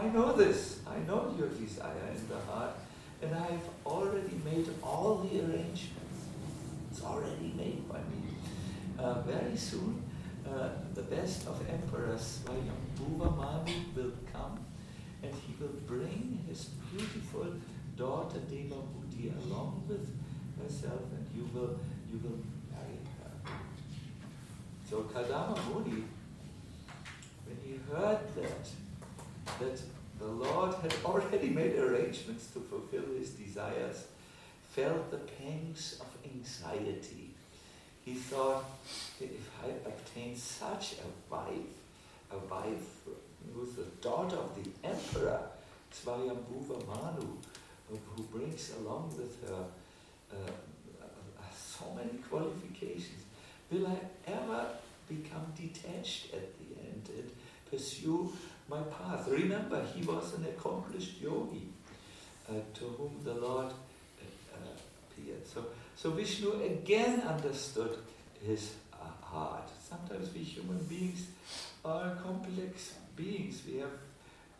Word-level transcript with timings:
I, 0.00 0.08
know 0.08 0.32
this. 0.32 0.80
I 0.86 0.98
know 1.06 1.34
your 1.38 1.48
desire 1.48 2.08
in 2.14 2.28
the 2.28 2.40
heart, 2.50 2.74
and 3.22 3.34
I've 3.34 3.68
already 3.84 4.40
made 4.44 4.68
all 4.82 5.16
the 5.16 5.40
arrangements. 5.40 6.20
It's 6.90 7.02
already 7.02 7.52
made 7.56 7.88
by 7.88 7.98
me. 7.98 8.34
Uh, 8.98 9.20
very 9.22 9.56
soon, 9.56 10.02
uh, 10.48 10.70
the 10.94 11.02
best 11.02 11.46
of 11.46 11.60
emperors, 11.68 12.40
Swayambhuva 12.44 13.36
Manu, 13.36 13.72
will 13.94 14.12
come 14.32 14.58
and 15.22 15.32
he 15.34 15.54
will 15.60 15.74
bring 15.86 16.42
his 16.48 16.70
beautiful 16.90 17.46
daughter 17.96 18.38
Devahuti 18.50 19.32
along 19.44 19.84
with 19.88 20.06
herself 20.62 21.02
and 21.12 21.26
you 21.34 21.48
will 21.54 21.78
you 22.10 22.18
will 22.22 22.38
marry 22.72 22.98
her. 23.20 23.52
So 24.88 25.02
Kardama 25.02 25.58
Muni, 25.68 26.04
when 27.44 27.56
he 27.62 27.78
heard 27.92 28.18
that, 29.60 29.80
the 30.18 30.26
Lord 30.26 30.74
had 30.82 30.94
already 31.04 31.48
made 31.48 31.78
arrangements 31.78 32.48
to 32.48 32.60
fulfill 32.60 33.14
his 33.18 33.30
desires, 33.30 34.06
felt 34.70 35.10
the 35.10 35.16
pangs 35.18 36.00
of 36.00 36.30
anxiety. 36.30 37.30
He 38.04 38.14
thought, 38.14 38.64
if 39.20 39.50
I 39.64 39.68
obtain 39.88 40.36
such 40.36 40.94
a 40.94 41.32
wife, 41.32 41.72
a 42.30 42.38
wife 42.38 42.86
who's 43.54 43.72
the 43.74 43.84
daughter 44.02 44.36
of 44.36 44.50
the 44.56 44.88
emperor, 44.88 45.40
Swayambhuva 45.92 46.86
Manu, 46.86 47.36
who 47.88 48.22
brings 48.24 48.72
along 48.78 49.14
with 49.16 49.48
her 49.48 49.64
uh, 50.32 50.50
uh, 51.02 51.42
so 51.54 51.84
many 51.96 52.18
qualifications. 52.18 53.24
Will 53.70 53.86
I 53.86 53.98
ever 54.26 54.66
become 55.08 55.52
detached 55.56 56.32
at 56.32 56.58
the 56.58 56.80
end 56.80 57.08
and 57.16 57.30
pursue 57.70 58.32
my 58.70 58.80
path? 58.82 59.28
Remember, 59.28 59.84
he 59.94 60.02
was 60.02 60.34
an 60.34 60.46
accomplished 60.46 61.20
yogi 61.20 61.68
uh, 62.48 62.54
to 62.74 62.84
whom 62.84 63.20
the 63.24 63.34
Lord 63.34 63.66
uh, 63.66 64.56
appeared. 65.10 65.46
So, 65.46 65.66
so 65.96 66.10
Vishnu 66.12 66.62
again 66.62 67.20
understood 67.22 67.98
his 68.46 68.74
uh, 68.92 69.24
heart. 69.24 69.68
Sometimes 69.88 70.32
we 70.32 70.40
human 70.40 70.78
beings 70.84 71.26
are 71.84 72.14
complex 72.14 72.94
beings. 73.16 73.62
We 73.66 73.78
have 73.78 73.96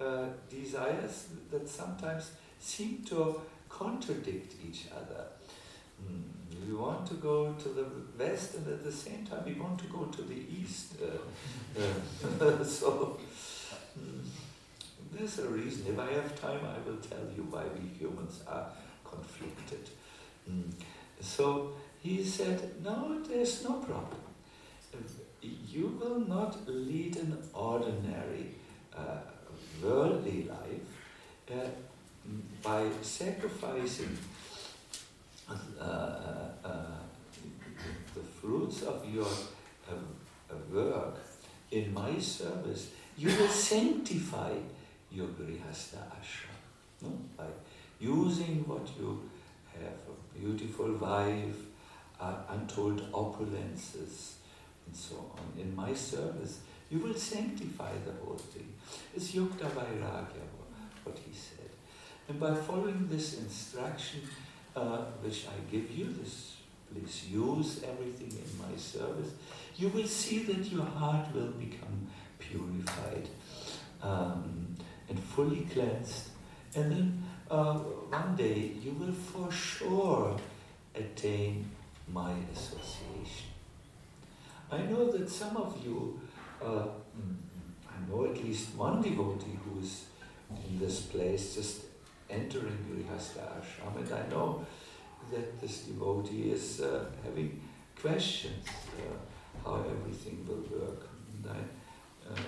uh, 0.01 0.27
desires 0.49 1.29
that 1.51 1.69
sometimes 1.69 2.33
seem 2.59 3.05
to 3.09 3.41
contradict 3.69 4.55
each 4.67 4.87
other. 4.93 5.25
Mm. 6.03 6.41
We 6.67 6.75
want 6.75 7.07
to 7.09 7.15
go 7.15 7.53
to 7.53 7.69
the 7.69 7.87
west, 8.19 8.55
and 8.55 8.67
at 8.67 8.85
the 8.85 8.93
same 8.93 9.27
time, 9.27 9.45
we 9.47 9.55
want 9.55 9.79
to 9.81 9.87
go 9.87 10.05
to 10.07 10.23
the 10.23 10.41
east. 10.61 10.95
Uh, 11.01 11.85
uh, 12.45 12.65
so, 12.65 13.19
there's 15.13 15.39
a 15.39 15.49
reason. 15.49 15.87
If 15.93 15.99
I 15.99 16.13
have 16.13 16.41
time, 16.41 16.61
I 16.65 16.89
will 16.89 16.99
tell 16.99 17.27
you 17.37 17.47
why 17.51 17.65
we 17.75 17.89
humans 17.99 18.43
are 18.47 18.67
conflicted. 19.05 19.89
Mm. 20.51 20.73
So, 21.21 21.73
he 22.01 22.25
said, 22.25 22.83
No, 22.83 23.21
there's 23.23 23.65
no 23.65 23.75
problem. 23.75 24.21
You 25.43 25.99
will 26.01 26.21
not 26.21 26.69
lead 26.69 27.17
an 27.17 27.39
ordinary 27.55 28.55
uh, 28.97 29.19
worldly 29.83 30.45
life 30.45 31.51
uh, 31.51 31.55
by 32.63 32.87
sacrificing 33.03 34.17
uh, 35.49 35.55
uh, 35.81 35.87
uh, 36.65 36.71
the 38.15 38.21
fruits 38.41 38.83
of 38.83 39.05
your 39.13 39.29
work 40.73 41.19
in 41.71 41.93
my 41.95 42.19
service, 42.19 42.91
you 43.21 43.29
will 43.39 43.49
sanctify 43.49 44.53
your 45.13 45.27
grihastha 45.39 46.03
ashram. 46.19 46.61
No? 47.03 47.11
By 47.37 47.49
using 47.99 48.65
what 48.67 48.89
you 48.99 49.29
have, 49.75 49.99
a 50.13 50.39
beautiful 50.39 50.95
wife, 50.95 51.61
uh, 52.19 52.37
untold 52.49 53.13
opulences, 53.13 54.37
and 54.87 54.97
so 54.97 55.17
on, 55.37 55.61
in 55.61 55.77
my 55.77 55.93
service, 55.93 56.61
you 56.91 56.99
will 56.99 57.15
sanctify 57.15 57.93
the 58.07 58.13
whole 58.25 58.39
thing. 58.39 58.73
It's 59.15 59.33
yukta 59.33 59.69
vairagya, 59.77 60.47
what 61.05 61.19
he 61.19 61.35
said. 61.35 61.71
And 62.27 62.41
by 62.41 62.55
following 62.55 63.07
this 63.07 63.39
instruction, 63.39 64.23
uh, 64.75 65.03
which 65.23 65.47
I 65.47 65.71
give 65.71 65.91
you, 65.91 66.07
this 66.23 66.57
please 66.93 67.27
use 67.31 67.83
everything 67.85 68.31
in 68.31 68.59
my 68.59 68.77
service, 68.77 69.33
you 69.77 69.89
will 69.89 70.07
see 70.07 70.41
that 70.45 70.65
your 70.73 70.85
heart 70.85 71.33
will 71.35 71.53
become 71.53 72.09
purified 72.51 73.29
um, 74.03 74.77
and 75.09 75.19
fully 75.19 75.67
cleansed. 75.73 76.31
And 76.75 76.93
then 76.93 77.25
uh, 77.51 77.75
one 77.75 78.37
day 78.37 78.73
you 78.83 78.93
will 78.93 79.13
for 79.13 79.51
sure 79.51 80.37
attain 80.95 81.71
my 82.13 82.33
association. 82.53 83.49
I 84.71 84.83
know 84.83 85.11
that 85.11 85.29
some 85.29 85.57
of 85.57 85.77
you, 85.85 86.21
uh, 86.63 86.87
I 87.89 88.09
know 88.09 88.25
at 88.27 88.43
least 88.45 88.75
one 88.77 89.03
devotee 89.03 89.59
who 89.65 89.81
is 89.81 90.05
in 90.69 90.79
this 90.79 91.01
place 91.03 91.55
just 91.57 91.83
entering 92.29 92.79
Grihastha 92.89 93.43
ashram, 93.59 93.97
and 93.97 94.13
I 94.13 94.29
know 94.29 94.65
that 95.33 95.61
this 95.61 95.81
devotee 95.81 96.53
is 96.53 96.81
uh, 96.81 97.05
having 97.25 97.61
questions 98.01 98.67
uh, 98.69 99.69
how 99.69 99.85
everything 99.85 100.47
will 100.47 100.65
work. 100.79 101.09
And 101.33 101.51
I 101.51 101.61
um, 102.31 102.45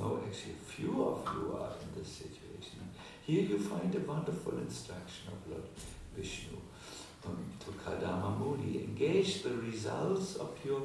know 0.00 0.20
actually 0.26 0.54
few 0.66 1.04
of 1.04 1.24
you 1.34 1.56
are 1.60 1.72
in 1.82 2.00
this 2.00 2.08
situation. 2.08 2.80
Here 3.26 3.42
you 3.42 3.58
find 3.58 3.94
a 3.94 4.00
wonderful 4.00 4.58
instruction 4.58 5.28
of 5.28 5.50
Lord 5.50 5.68
Vishnu 6.16 6.56
um, 7.26 7.44
to 7.60 7.70
Kardama 7.72 8.38
Muni. 8.38 8.84
Engage 8.84 9.42
the 9.42 9.50
results 9.50 10.36
of 10.36 10.56
your 10.64 10.82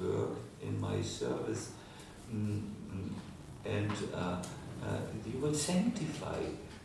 work 0.00 0.36
in 0.62 0.80
my 0.80 1.00
service, 1.02 1.72
mm, 2.32 2.62
mm, 2.90 3.10
and 3.64 3.92
uh, 4.14 4.42
uh, 4.84 4.98
you 5.30 5.38
will 5.38 5.54
sanctify 5.54 6.40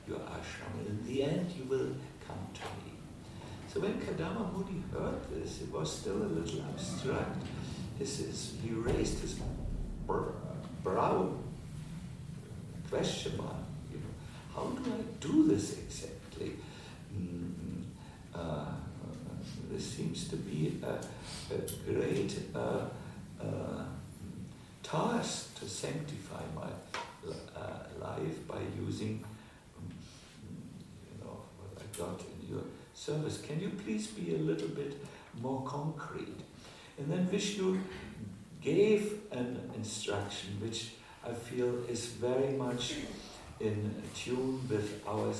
your 0.07 0.19
ashram. 0.19 0.73
In 0.87 1.05
the 1.05 1.23
end, 1.23 1.51
you 1.57 1.63
will 1.65 1.95
come 2.27 2.43
to 2.53 2.61
me. 2.83 2.93
So 3.67 3.79
when 3.79 3.93
Kardama 3.93 4.51
Muni 4.51 4.83
heard 4.91 5.23
this, 5.31 5.61
it 5.61 5.71
was 5.71 5.99
still 5.99 6.17
a 6.17 6.31
little 6.37 6.61
abstract. 6.73 7.43
He 7.97 8.71
raised 8.71 9.19
his 9.19 9.39
brow, 10.83 11.29
question 12.89 13.37
mark, 13.37 13.55
you 13.91 13.97
know, 13.97 14.13
how 14.53 14.67
do 14.69 14.91
I 14.91 15.01
do 15.19 15.47
this 15.47 15.77
exactly? 15.79 16.53
Mm, 17.15 17.83
uh, 18.33 18.65
this 19.71 19.85
seems 19.95 20.27
to 20.29 20.35
be 20.35 20.79
a, 20.83 21.53
a 21.53 21.91
great 21.91 22.37
uh, 22.55 22.85
uh, 23.39 23.83
task 24.83 25.55
to 25.59 25.67
sanctify 25.67 26.43
my 26.55 26.69
uh, 27.25 27.83
life 27.99 28.47
by 28.47 28.59
using 28.77 29.23
you 29.81 31.23
know, 31.23 31.41
what 31.57 31.81
I 31.81 31.97
got 31.97 32.19
in 32.19 32.55
your 32.55 32.63
service. 32.93 33.41
Can 33.41 33.59
you 33.59 33.69
please 33.69 34.07
be 34.07 34.35
a 34.35 34.37
little 34.37 34.69
bit 34.69 34.97
more 35.41 35.63
concrete? 35.63 36.41
And 36.97 37.11
then 37.11 37.25
Vishnu 37.27 37.79
gave 38.61 39.21
an 39.31 39.71
instruction 39.75 40.59
which 40.61 40.91
I 41.27 41.33
feel 41.33 41.83
is 41.89 42.05
very 42.07 42.53
much 42.53 42.95
in 43.59 44.03
tune 44.15 44.61
with 44.69 45.01
our 45.07 45.33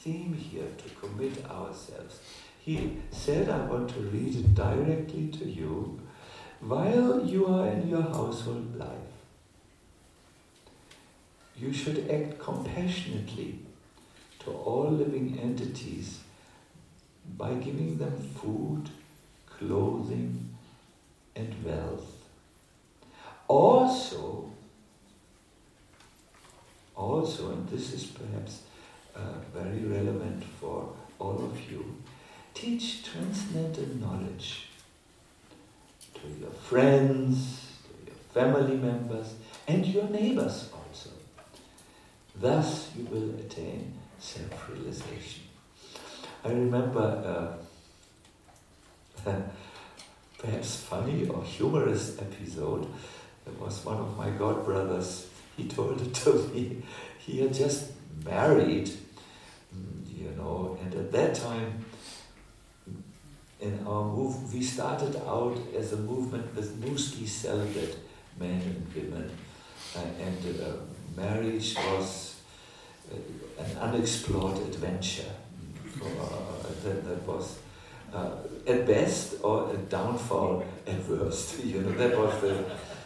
theme 0.00 0.34
here 0.34 0.68
to 0.78 0.94
commit 0.94 1.44
ourselves. 1.46 2.20
He 2.60 2.98
said, 3.10 3.48
I 3.48 3.64
want 3.66 3.90
to 3.90 4.00
read 4.00 4.34
it 4.34 4.54
directly 4.54 5.28
to 5.28 5.44
you 5.48 6.00
while 6.60 7.24
you 7.24 7.46
are 7.46 7.68
in 7.68 7.88
your 7.88 8.02
household 8.02 8.76
life. 8.76 9.12
You 11.56 11.72
should 11.72 12.10
act 12.10 12.38
compassionately 12.38 13.60
to 14.40 14.50
all 14.50 14.90
living 14.90 15.38
entities 15.38 16.20
by 17.36 17.54
giving 17.54 17.98
them 17.98 18.16
food, 18.16 18.90
clothing, 19.46 20.56
and 21.36 21.54
wealth. 21.64 22.19
Also, 23.50 24.48
also, 26.94 27.50
and 27.50 27.68
this 27.68 27.92
is 27.92 28.04
perhaps 28.04 28.62
uh, 29.16 29.40
very 29.52 29.82
relevant 29.86 30.44
for 30.60 30.94
all 31.18 31.50
of 31.50 31.60
you, 31.68 31.96
teach 32.54 33.02
transcendental 33.02 33.88
knowledge 33.96 34.68
to 36.14 36.28
your 36.40 36.52
friends, 36.52 37.72
to 37.82 38.06
your 38.06 38.20
family 38.32 38.76
members, 38.76 39.34
and 39.66 39.84
your 39.84 40.08
neighbors 40.10 40.70
also. 40.72 41.10
Thus 42.36 42.90
you 42.96 43.04
will 43.06 43.30
attain 43.30 43.94
self-realization. 44.20 45.42
I 46.44 46.50
remember 46.50 47.58
uh, 49.26 49.32
perhaps 50.38 50.76
funny 50.76 51.26
or 51.26 51.42
humorous 51.42 52.16
episode. 52.20 52.86
It 53.50 53.60
was 53.60 53.84
one 53.84 53.98
of 53.98 54.16
my 54.16 54.30
god 54.30 54.64
brothers. 54.64 55.28
He 55.56 55.64
told 55.64 56.00
it 56.00 56.14
to 56.14 56.32
me. 56.54 56.82
He 57.18 57.40
had 57.40 57.52
just 57.52 57.92
married, 58.24 58.88
mm, 59.74 60.18
you 60.18 60.30
know, 60.36 60.78
and 60.82 60.94
at 60.94 61.12
that 61.12 61.34
time, 61.34 61.84
in 63.60 63.86
our 63.86 64.04
move, 64.04 64.52
we 64.54 64.62
started 64.62 65.16
out 65.26 65.58
as 65.76 65.92
a 65.92 65.96
movement 65.96 66.54
with 66.56 66.82
mostly 66.84 67.26
celibate 67.26 67.98
men 68.38 68.60
and 68.62 68.94
women, 68.94 69.30
uh, 69.94 70.00
and 70.18 70.60
uh, 70.60 70.72
marriage 71.14 71.74
was 71.76 72.40
uh, 73.12 73.62
an 73.62 73.76
unexplored 73.78 74.56
adventure. 74.58 75.32
Uh, 76.02 76.28
that, 76.84 77.04
that 77.04 77.22
was 77.26 77.58
uh, 78.14 78.30
at 78.66 78.86
best 78.86 79.34
or 79.42 79.70
a 79.72 79.76
downfall 79.76 80.64
at 80.86 81.06
worst. 81.08 81.62
You 81.64 81.82
know, 81.82 81.92
that 81.92 82.16
was 82.18 82.40
the 82.40 82.64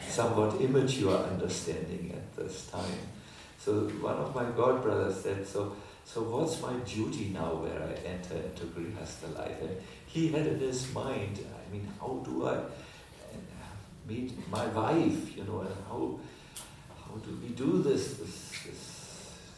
somewhat 0.09 0.61
immature 0.61 1.17
understanding 1.17 2.13
at 2.15 2.37
this 2.37 2.67
time. 2.67 2.99
So 3.59 3.89
one 4.01 4.17
of 4.17 4.35
my 4.35 4.45
god 4.57 4.83
brothers 4.83 5.21
said, 5.21 5.47
so, 5.47 5.75
so 6.05 6.23
what's 6.23 6.61
my 6.61 6.75
duty 6.85 7.31
now 7.33 7.55
where 7.55 7.83
I 7.83 7.95
enter 8.07 8.37
into 8.37 8.65
Grihastha 8.67 9.35
life? 9.37 9.61
And 9.63 9.77
he 10.07 10.29
had 10.29 10.47
in 10.47 10.59
his 10.59 10.93
mind, 10.93 11.39
I 11.41 11.73
mean, 11.73 11.89
how 11.99 12.23
do 12.25 12.47
I 12.47 12.61
meet 14.07 14.33
my 14.51 14.67
wife, 14.67 15.37
you 15.37 15.45
know, 15.45 15.61
and 15.61 15.75
how, 15.89 16.19
how 16.95 17.17
do 17.17 17.39
we 17.43 17.49
do 17.55 17.83
this, 17.83 18.15
this, 18.15 18.51
this 18.67 18.95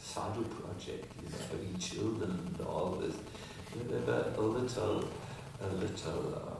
sadhu 0.01 0.43
project, 0.43 1.11
you 1.21 1.29
know, 1.29 1.37
having 1.51 1.77
children 1.77 2.31
and 2.31 2.65
all 2.65 2.91
this. 2.91 3.15
Were 3.75 3.83
a 4.39 4.47
little 4.47 5.03
a 5.61 5.67
little, 5.67 6.35
um, 6.35 6.57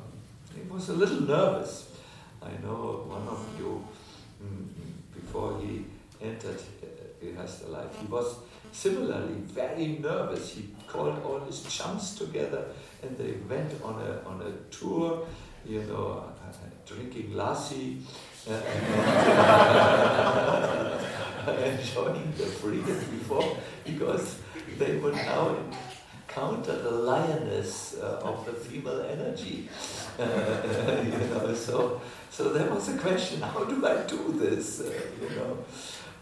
he 0.53 0.61
was 0.69 0.89
a 0.89 0.93
little 0.93 1.21
nervous. 1.21 1.96
I 2.41 2.51
know 2.63 3.03
one 3.07 3.27
of 3.27 3.45
you, 3.57 3.85
mm, 4.43 4.67
before 5.13 5.59
he 5.59 5.85
entered 6.21 6.59
uh, 6.83 7.69
life, 7.69 7.99
he 7.99 8.07
was 8.07 8.37
similarly 8.71 9.41
very 9.45 9.99
nervous. 9.99 10.53
He 10.53 10.69
called 10.87 11.21
all 11.23 11.39
his 11.39 11.63
chums 11.63 12.15
together 12.15 12.65
and 13.01 13.17
they 13.17 13.33
went 13.49 13.73
on 13.83 14.01
a, 14.01 14.21
on 14.27 14.41
a 14.41 14.51
tour, 14.73 15.27
you 15.65 15.83
know, 15.83 16.23
uh, 16.41 16.53
drinking 16.85 17.31
lassi. 17.31 18.01
Uh, 18.49 18.61
enjoying 21.47 22.33
the 22.37 22.45
freedom 22.45 22.99
before 23.11 23.57
because 23.85 24.39
they 24.77 24.97
were 24.97 25.11
now 25.11 25.55
counter 26.37 26.77
the 26.83 26.91
lioness 26.91 27.95
uh, 27.95 28.29
of 28.29 28.45
the 28.45 28.53
female 28.53 29.01
energy. 29.01 29.69
You 30.17 31.27
know, 31.31 31.53
so, 31.53 32.01
so 32.31 32.51
there 32.53 32.69
was 32.71 32.89
a 32.89 32.97
question, 32.97 33.41
how 33.41 33.63
do 33.63 33.85
I 33.85 34.01
do 34.07 34.33
this? 34.33 34.81
Uh, 34.81 34.91
you 35.21 35.29
know, 35.37 35.57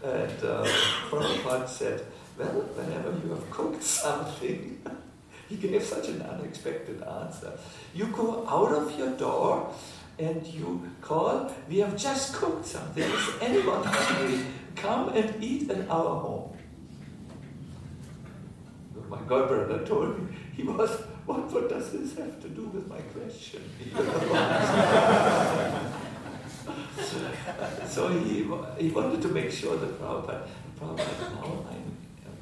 and 0.02 0.38
uh, 0.44 0.64
Prabhupada 1.08 1.66
said, 1.66 2.04
well, 2.38 2.60
whenever 2.76 3.10
you 3.22 3.30
have 3.30 3.50
cooked 3.50 3.82
something, 4.02 4.80
he 5.48 5.56
gave 5.56 5.82
such 5.82 6.08
an 6.08 6.22
unexpected 6.22 7.02
answer. 7.02 7.52
You 7.94 8.06
go 8.06 8.46
out 8.46 8.72
of 8.72 8.98
your 8.98 9.12
door 9.12 9.72
and 10.18 10.46
you 10.46 10.90
call, 11.00 11.50
we 11.68 11.78
have 11.78 11.96
just 11.96 12.34
cooked 12.34 12.66
something. 12.66 13.02
Is 13.02 13.28
anyone 13.40 13.82
hungry? 13.84 14.44
Come 14.74 15.08
and 15.10 15.42
eat 15.42 15.70
at 15.70 15.88
our 15.88 16.20
home 16.20 16.55
my 19.08 19.18
godbrother 19.18 19.86
told 19.86 20.18
me, 20.18 20.26
he 20.56 20.62
was, 20.62 20.90
what, 21.26 21.52
what 21.52 21.68
does 21.68 21.92
this 21.92 22.16
have 22.18 22.40
to 22.42 22.48
do 22.48 22.66
with 22.68 22.88
my 22.88 23.00
question? 23.14 23.62
so 27.86 28.08
he, 28.08 28.48
he 28.78 28.90
wanted 28.90 29.22
to 29.22 29.28
make 29.28 29.50
sure 29.50 29.76
that 29.76 30.00
Prabhupada, 30.00 30.46
Prabhupada, 30.78 31.34
now 31.34 31.64
I'm 31.70 31.96
um, 32.26 32.38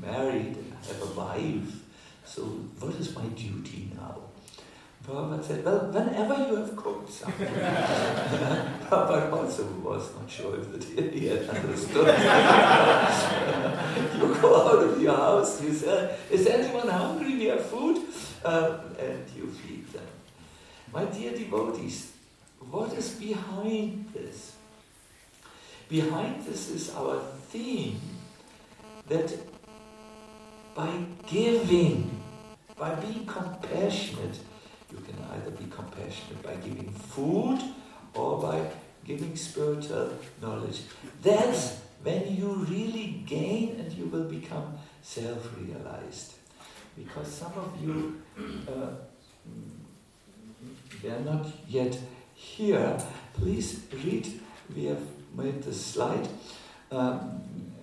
married, 0.00 0.56
I 0.82 0.86
have 0.88 1.02
a 1.02 1.06
wife, 1.06 1.82
so 2.24 2.42
what 2.78 2.94
is 2.96 3.14
my 3.14 3.26
duty 3.26 3.92
now? 3.94 4.27
Prabhupada 5.08 5.42
said, 5.42 5.64
well, 5.64 5.90
whenever 5.90 6.34
you 6.34 6.56
have 6.56 6.76
cooked 6.76 7.10
something. 7.10 7.46
Prabhupada 7.48 9.32
also 9.32 9.64
was 9.82 10.14
not 10.14 10.28
sure 10.28 10.60
if 10.60 11.14
he 11.14 11.28
had 11.28 11.48
understood. 11.48 12.08
you 14.18 14.34
go 14.42 14.68
out 14.68 14.84
of 14.84 15.00
your 15.00 15.16
house, 15.16 15.62
you 15.62 15.72
say, 15.72 16.14
is 16.30 16.46
anyone 16.46 16.88
hungry? 16.88 17.36
We 17.36 17.46
have 17.46 17.64
food. 17.64 18.02
Um, 18.44 18.80
and 18.98 19.24
you 19.34 19.46
feed 19.46 19.90
them. 19.94 20.06
My 20.92 21.06
dear 21.06 21.32
devotees, 21.32 22.12
what 22.70 22.92
is 22.92 23.12
behind 23.12 24.10
this? 24.12 24.56
Behind 25.88 26.44
this 26.44 26.68
is 26.68 26.94
our 26.94 27.18
theme 27.48 27.98
that 29.08 29.32
by 30.74 30.90
giving, 31.26 32.10
by 32.76 32.94
being 32.94 33.24
compassionate, 33.24 34.38
either 35.32 35.50
be 35.50 35.66
compassionate 35.70 36.42
by 36.42 36.54
giving 36.56 36.90
food 36.90 37.60
or 38.14 38.40
by 38.40 38.70
giving 39.04 39.36
spiritual 39.36 40.10
knowledge. 40.40 40.82
That's 41.22 41.78
when 42.02 42.36
you 42.36 42.52
really 42.68 43.22
gain 43.26 43.80
and 43.80 43.92
you 43.92 44.06
will 44.06 44.24
become 44.24 44.78
self 45.02 45.50
realized. 45.58 46.34
Because 46.96 47.28
some 47.28 47.52
of 47.52 47.72
you, 47.82 48.22
uh, 48.68 48.90
they 51.02 51.10
are 51.10 51.20
not 51.20 51.46
yet 51.68 51.96
here. 52.34 52.98
Please 53.34 53.82
read, 54.04 54.40
we 54.74 54.86
have 54.86 55.02
made 55.36 55.62
the 55.62 55.72
slide 55.72 56.28
um, 56.90 57.42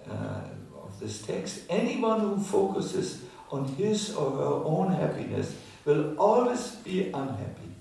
uh, 0.10 0.42
of 0.84 1.00
this 1.00 1.22
text. 1.22 1.62
Anyone 1.70 2.20
who 2.20 2.40
focuses 2.44 3.24
on 3.52 3.66
his 3.66 4.16
or 4.16 4.32
her 4.32 4.66
own 4.66 4.92
happiness 4.92 5.56
will 5.86 6.16
always 6.18 6.72
be 6.84 7.12
unhappy. 7.12 7.72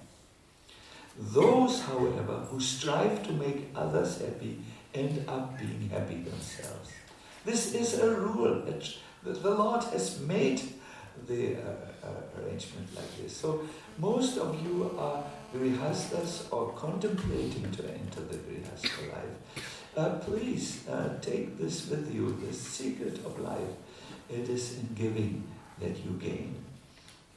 Those, 1.19 1.81
however, 1.83 2.47
who 2.51 2.61
strive 2.61 3.27
to 3.27 3.33
make 3.33 3.71
others 3.75 4.21
happy 4.21 4.59
end 4.93 5.25
up 5.29 5.59
being 5.59 5.89
happy 5.91 6.23
themselves. 6.23 6.91
This 7.45 7.75
is 7.75 7.99
a 7.99 8.11
rule. 8.11 8.63
that 8.67 8.89
The 9.23 9.51
Lord 9.51 9.85
has 9.85 10.21
made 10.21 10.61
the 11.27 11.57
uh, 11.57 11.59
uh, 12.03 12.43
arrangement 12.43 12.95
like 12.95 13.17
this. 13.17 13.37
So 13.37 13.67
most 13.99 14.39
of 14.39 14.61
you 14.65 14.95
are 14.99 15.25
grihasthas 15.55 16.53
or 16.53 16.73
contemplating 16.73 17.71
to 17.73 17.85
enter 17.89 18.21
the 18.21 18.37
grihastha 18.37 19.13
life. 19.13 19.65
Uh, 19.97 20.11
please 20.19 20.87
uh, 20.89 21.17
take 21.21 21.57
this 21.59 21.89
with 21.89 22.13
you, 22.13 22.37
the 22.45 22.53
secret 22.53 23.25
of 23.25 23.39
life. 23.39 23.75
It 24.29 24.49
is 24.49 24.79
in 24.79 24.89
giving 24.95 25.45
that 25.81 25.97
you 26.05 26.19
gain. 26.19 26.57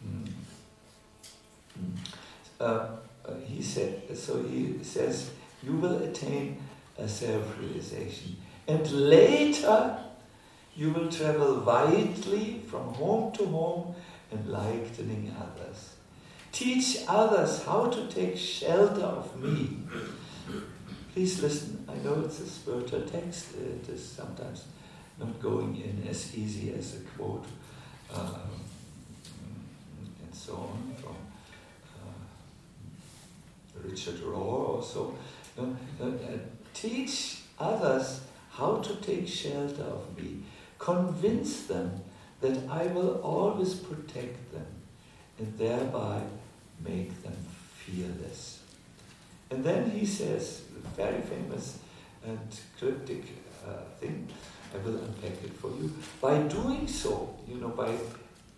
Mm. 0.03 0.27
Uh, 2.59 2.63
uh, 2.63 3.33
he 3.45 3.61
said, 3.61 4.17
so 4.17 4.41
he 4.43 4.79
says, 4.83 5.31
you 5.61 5.73
will 5.73 6.01
attain 6.03 6.57
a 6.97 7.07
self-realization. 7.07 8.37
And 8.67 8.89
later, 8.91 9.97
you 10.75 10.91
will 10.91 11.11
travel 11.11 11.61
widely 11.61 12.61
from 12.67 12.93
home 12.93 13.31
to 13.33 13.45
home, 13.45 13.95
enlightening 14.31 15.35
others. 15.39 15.95
Teach 16.51 17.03
others 17.07 17.63
how 17.63 17.87
to 17.87 18.07
take 18.07 18.37
shelter 18.37 19.01
of 19.01 19.41
me. 19.41 19.79
Please 21.13 21.41
listen. 21.41 21.85
I 21.89 21.95
know 22.03 22.21
it's 22.25 22.39
a 22.39 22.47
spiritual 22.47 23.01
text. 23.01 23.55
It 23.55 23.89
is 23.89 24.07
sometimes 24.07 24.65
not 25.19 25.39
going 25.41 25.75
in 25.77 26.07
as 26.07 26.35
easy 26.37 26.73
as 26.73 26.95
a 26.95 26.99
quote 27.17 27.45
um, 28.13 28.61
and 30.23 30.33
so 30.33 30.53
on 30.53 30.95
Richard 33.89 34.19
Rohr 34.21 34.75
also, 34.75 35.15
uh, 35.57 35.63
uh, 36.03 36.09
teach 36.73 37.41
others 37.59 38.21
how 38.51 38.77
to 38.77 38.95
take 38.95 39.27
shelter 39.27 39.83
of 39.83 40.17
me. 40.17 40.43
Convince 40.77 41.67
them 41.67 42.03
that 42.41 42.57
I 42.69 42.87
will 42.87 43.19
always 43.21 43.73
protect 43.73 44.51
them 44.51 44.67
and 45.39 45.57
thereby 45.57 46.21
make 46.83 47.23
them 47.23 47.37
fearless. 47.75 48.61
And 49.49 49.63
then 49.63 49.89
he 49.89 50.05
says, 50.05 50.63
very 50.95 51.21
famous 51.21 51.79
and 52.25 52.39
cryptic 52.77 53.23
uh, 53.65 53.83
thing, 53.99 54.27
I 54.73 54.77
will 54.85 54.97
unpack 54.97 55.43
it 55.43 55.53
for 55.53 55.69
you. 55.69 55.93
By 56.21 56.39
doing 56.39 56.87
so, 56.87 57.35
you 57.47 57.55
know, 57.55 57.69
by 57.69 57.95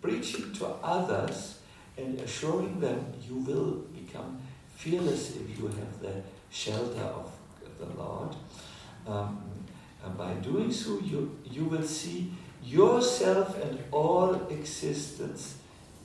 preaching 0.02 0.52
to 0.54 0.66
others 0.82 1.58
and 1.96 2.18
assuring 2.20 2.80
them 2.80 3.12
you 3.26 3.36
will 3.36 3.84
become 3.94 4.40
fearless 4.80 5.36
if 5.36 5.58
you 5.58 5.66
have 5.66 6.00
the 6.00 6.22
shelter 6.50 7.08
of 7.20 7.30
the 7.78 7.86
Lord. 8.00 8.34
Um, 9.06 9.42
and 10.04 10.16
by 10.16 10.32
doing 10.34 10.72
so, 10.72 10.98
you, 11.00 11.38
you 11.44 11.64
will 11.64 11.86
see 11.86 12.32
yourself 12.64 13.62
and 13.62 13.78
all 13.90 14.34
existence 14.48 15.56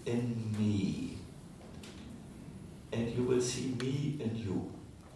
in 0.06 0.56
me. 0.58 1.16
and 2.96 3.14
you 3.16 3.24
will 3.24 3.42
see 3.42 3.76
me 3.82 4.18
and 4.24 4.38
you. 4.38 4.72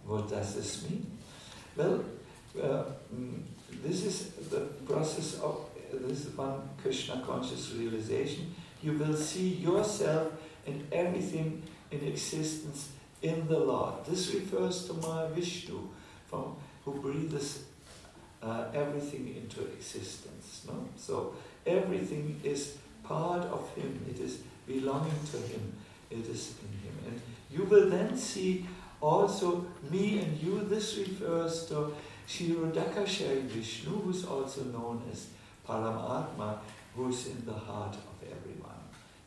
What 0.05 0.29
does 0.29 0.55
this 0.55 0.83
mean? 0.83 1.05
Well, 1.75 2.03
uh, 2.61 2.83
mm, 3.13 3.41
this 3.83 4.03
is 4.05 4.31
the 4.49 4.61
process 4.87 5.39
of 5.39 5.65
this 5.91 6.25
is 6.25 6.37
one 6.37 6.61
Krishna 6.81 7.21
conscious 7.25 7.71
realization. 7.73 8.53
You 8.83 8.93
will 8.93 9.15
see 9.15 9.49
yourself 9.67 10.33
and 10.67 10.85
everything 10.91 11.63
in 11.91 12.01
existence 12.05 12.89
in 13.21 13.47
the 13.47 13.59
Lord. 13.59 14.05
This 14.05 14.33
refers 14.33 14.85
to 14.87 14.93
Mahavishnu, 14.93 15.87
from 16.27 16.55
who 16.85 16.93
breathes 16.93 17.63
uh, 18.41 18.65
everything 18.73 19.35
into 19.35 19.65
existence. 19.65 20.65
No? 20.67 20.87
So 20.95 21.35
everything 21.65 22.39
is 22.43 22.77
part 23.03 23.45
of 23.45 23.69
Him. 23.75 24.05
It 24.09 24.19
is 24.19 24.39
belonging 24.67 25.19
to 25.31 25.37
Him. 25.37 25.73
It 26.09 26.27
is 26.27 26.55
in 26.61 26.79
Him. 26.79 26.95
And 27.07 27.21
you 27.51 27.65
will 27.65 27.89
then 27.89 28.17
see 28.17 28.65
also 29.01 29.65
me 29.89 30.19
and 30.19 30.37
you. 30.37 30.61
This 30.61 30.97
refers 30.97 31.65
to 31.67 31.93
Kshirodakashayi 32.27 33.43
Vishnu, 33.43 33.91
who 33.91 34.09
is 34.11 34.25
also 34.25 34.63
known 34.65 35.01
as 35.11 35.27
Paramatma, 35.67 36.59
who 36.95 37.09
is 37.09 37.27
in 37.27 37.45
the 37.45 37.53
heart 37.53 37.95
of 37.95 38.27
everyone. 38.27 38.79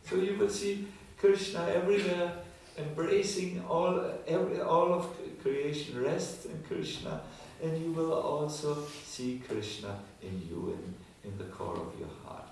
So 0.09 0.17
you 0.17 0.37
will 0.39 0.51
see 0.51 0.87
Krishna 1.19 1.69
everywhere, 1.69 2.33
embracing 2.79 3.63
all, 3.69 4.05
every, 4.27 4.61
all 4.61 4.93
of 4.93 5.09
creation 5.43 6.03
rests 6.03 6.47
in 6.47 6.63
Krishna, 6.67 7.21
and 7.63 7.81
you 7.83 7.93
will 7.93 8.13
also 8.13 8.77
see 9.05 9.43
Krishna 9.47 9.97
in 10.23 10.41
you, 10.49 10.77
in, 10.77 11.31
in 11.31 11.39
the 11.39 11.45
core 11.45 11.77
of 11.77 11.99
your 11.99 12.09
heart. 12.25 12.45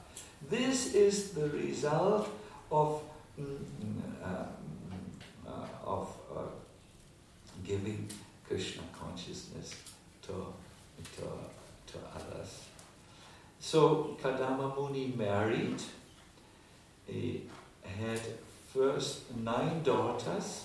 This 0.49 0.95
is 0.95 1.31
the 1.31 1.49
result 1.49 2.29
of, 2.71 3.03
mm, 3.41 3.47
mm, 3.47 4.03
uh, 4.23 4.45
mm, 4.91 5.49
uh, 5.49 5.67
of 5.85 6.09
uh, 6.37 6.41
giving 7.65 8.09
Krishna 8.47 8.83
consciousness 8.93 9.75
to, 10.23 10.47
to, 11.17 11.23
to 11.93 11.99
others. 12.15 12.65
So 13.61 14.17
Kardama 14.23 14.75
Muni 14.77 15.12
married, 15.17 15.83
he 17.07 17.43
had 17.83 18.21
first 18.73 19.37
nine 19.37 19.83
daughters 19.83 20.65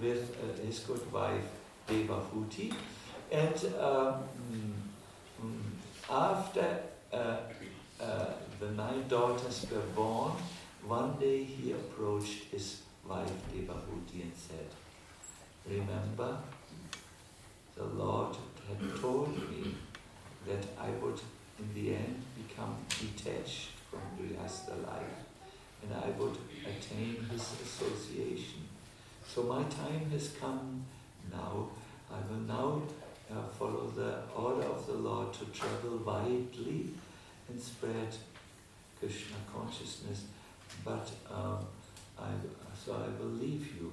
with 0.00 0.36
uh, 0.42 0.66
his 0.66 0.80
good 0.80 1.12
wife 1.12 1.48
Devahuti, 1.88 2.74
and 3.32 3.54
um, 3.80 4.22
mm, 5.42 5.62
after 6.10 6.80
uh, 7.12 7.36
uh, 8.00 8.26
the 8.60 8.70
nine 8.72 9.08
daughters 9.08 9.66
were 9.70 9.88
born, 9.94 10.32
one 10.86 11.16
day 11.18 11.44
he 11.44 11.72
approached 11.72 12.44
his 12.50 12.82
wife 13.08 13.32
Devahuti 13.50 14.22
and 14.22 14.32
said, 14.36 14.68
Remember, 15.66 16.36
the 17.74 17.84
Lord 17.84 18.36
had 18.68 19.00
told 19.00 19.34
me 19.50 19.74
that 20.46 20.66
I 20.78 20.90
would 21.02 21.20
in 21.58 21.74
the 21.74 21.94
end 21.94 22.22
become 22.36 22.76
detached 23.00 23.70
from 23.90 24.00
Grihastha 24.18 24.76
life 24.86 25.24
and 25.82 25.94
I 25.94 26.10
would 26.18 26.36
attain 26.66 27.26
his 27.30 27.42
association. 27.62 28.62
So 29.26 29.42
my 29.44 29.62
time 29.64 30.10
has 30.10 30.30
come 30.40 30.84
now. 31.30 31.68
I 32.10 32.18
will 32.30 32.40
now 32.40 32.82
uh, 33.30 33.46
follow 33.58 33.86
the 33.88 34.22
order 34.34 34.66
of 34.66 34.86
the 34.86 34.94
Lord 34.94 35.32
to 35.34 35.44
travel 35.46 35.98
widely 35.98 36.90
and 37.48 37.60
spread 37.60 38.14
Krishna 38.98 39.36
consciousness. 39.54 40.24
But 40.84 41.10
um, 41.30 41.66
I, 42.18 42.30
so 42.74 42.94
I 42.94 43.08
will 43.22 43.30
leave 43.32 43.66
you. 43.76 43.92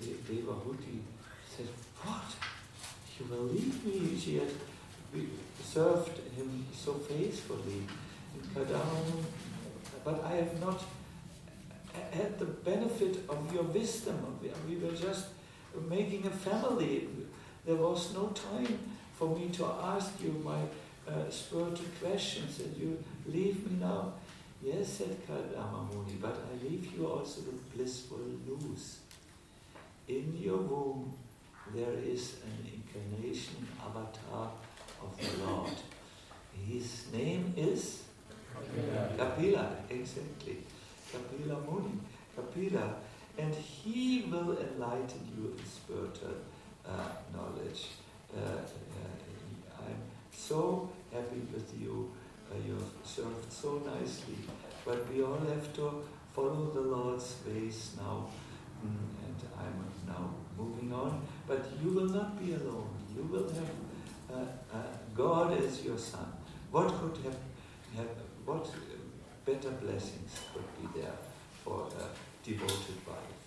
De- 0.00 0.32
Devahuti 0.32 1.00
said, 1.48 1.68
What? 2.02 2.34
You 3.18 3.26
will 3.34 3.44
leave 3.44 3.84
me? 3.84 4.18
She 4.18 4.38
had 4.38 4.48
served 5.62 6.18
him 6.36 6.66
so 6.74 6.94
faithfully 6.94 7.82
in 8.34 8.40
Kadam, 8.54 9.24
but 10.04 10.24
I 10.24 10.36
have 10.36 10.58
not 10.60 10.82
had 12.12 12.38
the 12.38 12.46
benefit 12.46 13.18
of 13.28 13.52
your 13.52 13.64
wisdom. 13.64 14.38
We 14.68 14.76
were 14.76 14.96
just 14.96 15.26
making 15.88 16.26
a 16.26 16.30
family. 16.30 17.08
There 17.64 17.76
was 17.76 18.14
no 18.14 18.28
time 18.28 18.78
for 19.14 19.36
me 19.36 19.48
to 19.50 19.66
ask 19.66 20.20
you 20.20 20.32
my 20.44 20.60
uh, 21.06 21.30
spiritual 21.30 21.86
questions, 22.00 22.60
and 22.60 22.76
you 22.76 23.02
leave 23.26 23.70
me 23.70 23.78
now. 23.80 24.12
Yes, 24.62 24.88
said 24.98 25.16
Kardama 25.26 25.92
Muni, 25.92 26.18
but 26.20 26.36
I 26.50 26.64
leave 26.64 26.92
you 26.96 27.06
also 27.06 27.40
with 27.40 27.74
blissful 27.74 28.20
news. 28.46 28.98
In 30.08 30.36
your 30.40 30.58
womb 30.58 31.14
there 31.74 31.94
is 32.04 32.36
an 32.44 32.66
incarnation 32.66 33.66
avatar 33.80 34.50
of 35.02 35.16
the 35.16 35.44
Lord. 35.44 35.72
His 36.68 37.06
name 37.12 37.54
is 37.56 38.02
Kapila, 38.52 39.16
Kapila 39.16 39.76
exactly. 39.88 40.58
Kapila 41.12 41.60
Muni, 41.60 41.98
Kapila, 42.34 42.94
and 43.38 43.54
he 43.54 44.26
will 44.30 44.56
enlighten 44.58 45.20
you 45.36 45.54
in 45.58 45.64
spiritual 45.64 46.36
uh, 46.86 47.08
knowledge. 47.34 47.88
Uh, 48.34 48.40
uh, 48.40 49.78
I'm 49.78 50.02
so 50.32 50.90
happy 51.12 51.42
with 51.52 51.70
you. 51.80 52.10
Uh, 52.50 52.56
you 52.66 52.74
have 52.74 52.92
served 53.04 53.52
so 53.52 53.82
nicely, 53.84 54.38
but 54.84 55.08
we 55.12 55.22
all 55.22 55.40
have 55.40 55.72
to 55.74 56.02
follow 56.34 56.70
the 56.74 56.80
Lord's 56.80 57.36
ways 57.46 57.92
now, 57.96 58.26
mm, 58.84 58.96
and 59.24 59.36
I'm 59.58 59.84
now 60.06 60.34
moving 60.58 60.92
on. 60.92 61.22
But 61.46 61.66
you 61.82 61.90
will 61.90 62.08
not 62.08 62.38
be 62.42 62.54
alone. 62.54 62.90
You 63.14 63.22
will 63.24 63.48
have 63.48 63.70
uh, 64.32 64.76
uh, 64.76 64.82
God 65.14 65.58
as 65.62 65.84
your 65.84 65.98
son. 65.98 66.32
What 66.70 66.88
could 66.88 67.16
have, 67.24 67.36
have 67.96 68.08
what 68.44 68.66
better 69.44 69.70
blessings 69.70 70.40
could 70.52 70.64
be 70.80 71.00
there 71.00 71.16
for 71.64 71.88
a 71.98 72.48
devoted 72.48 73.06
wife? 73.06 73.42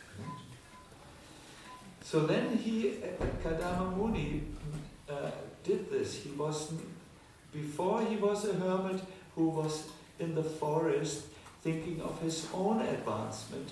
So 2.02 2.28
then 2.28 2.58
he, 2.58 3.00
Kardama 3.44 3.96
Muni, 3.98 4.44
uh, 5.10 5.32
did 5.64 5.90
this. 5.90 6.24
He 6.24 6.30
was 6.32 6.74
before 7.52 8.04
he 8.04 8.16
was 8.18 8.46
a 8.46 8.54
hermit 8.54 9.02
who 9.34 9.50
was 9.50 9.88
in 10.20 10.36
the 10.36 10.44
forest, 10.44 11.24
thinking 11.62 12.02
of 12.02 12.22
his 12.22 12.48
own 12.54 12.82
advancement, 12.82 13.72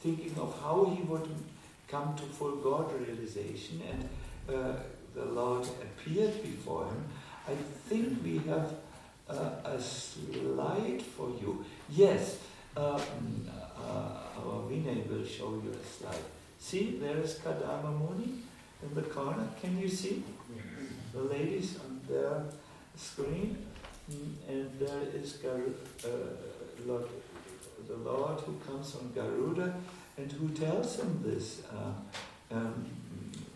thinking 0.00 0.34
of 0.38 0.58
how 0.62 0.84
he 0.84 1.02
would 1.02 1.28
come 1.88 2.14
to 2.16 2.22
full 2.22 2.56
God 2.56 2.92
realization, 3.00 3.82
and 3.90 4.08
uh, 4.48 4.76
the 5.14 5.24
Lord 5.24 5.66
appeared 5.82 6.42
before 6.42 6.86
him. 6.86 7.04
I 7.48 7.54
think 7.88 8.22
we 8.22 8.38
have 8.48 8.72
a 9.64 9.80
slide 9.80 11.02
for 11.02 11.30
you. 11.30 11.64
Yes, 11.88 12.38
uh, 12.76 12.80
uh, 12.80 14.38
our 14.38 14.62
Vinay 14.68 15.08
will 15.08 15.24
show 15.24 15.50
you 15.62 15.72
a 15.72 15.84
slide. 15.86 16.24
See, 16.58 16.98
there 17.00 17.18
is 17.18 17.34
Kardama 17.40 17.90
Muni 17.98 18.32
in 18.82 18.94
the 18.94 19.02
corner. 19.02 19.48
Can 19.60 19.78
you 19.78 19.88
see 19.88 20.22
the 21.12 21.20
ladies 21.22 21.78
on 21.84 22.00
their 22.08 22.44
screen? 22.96 23.66
Mm, 24.10 24.34
and 24.48 24.70
there 24.78 25.02
is 25.14 25.34
Gar- 25.34 25.74
uh, 26.04 26.08
Lord, 26.86 27.04
the 27.86 27.96
Lord 27.96 28.40
who 28.40 28.54
comes 28.66 28.96
on 28.96 29.12
Garuda 29.14 29.74
and 30.16 30.30
who 30.32 30.48
tells 30.50 30.98
him 30.98 31.20
this. 31.24 31.62
Uh, 31.72 32.54
um, 32.54 32.86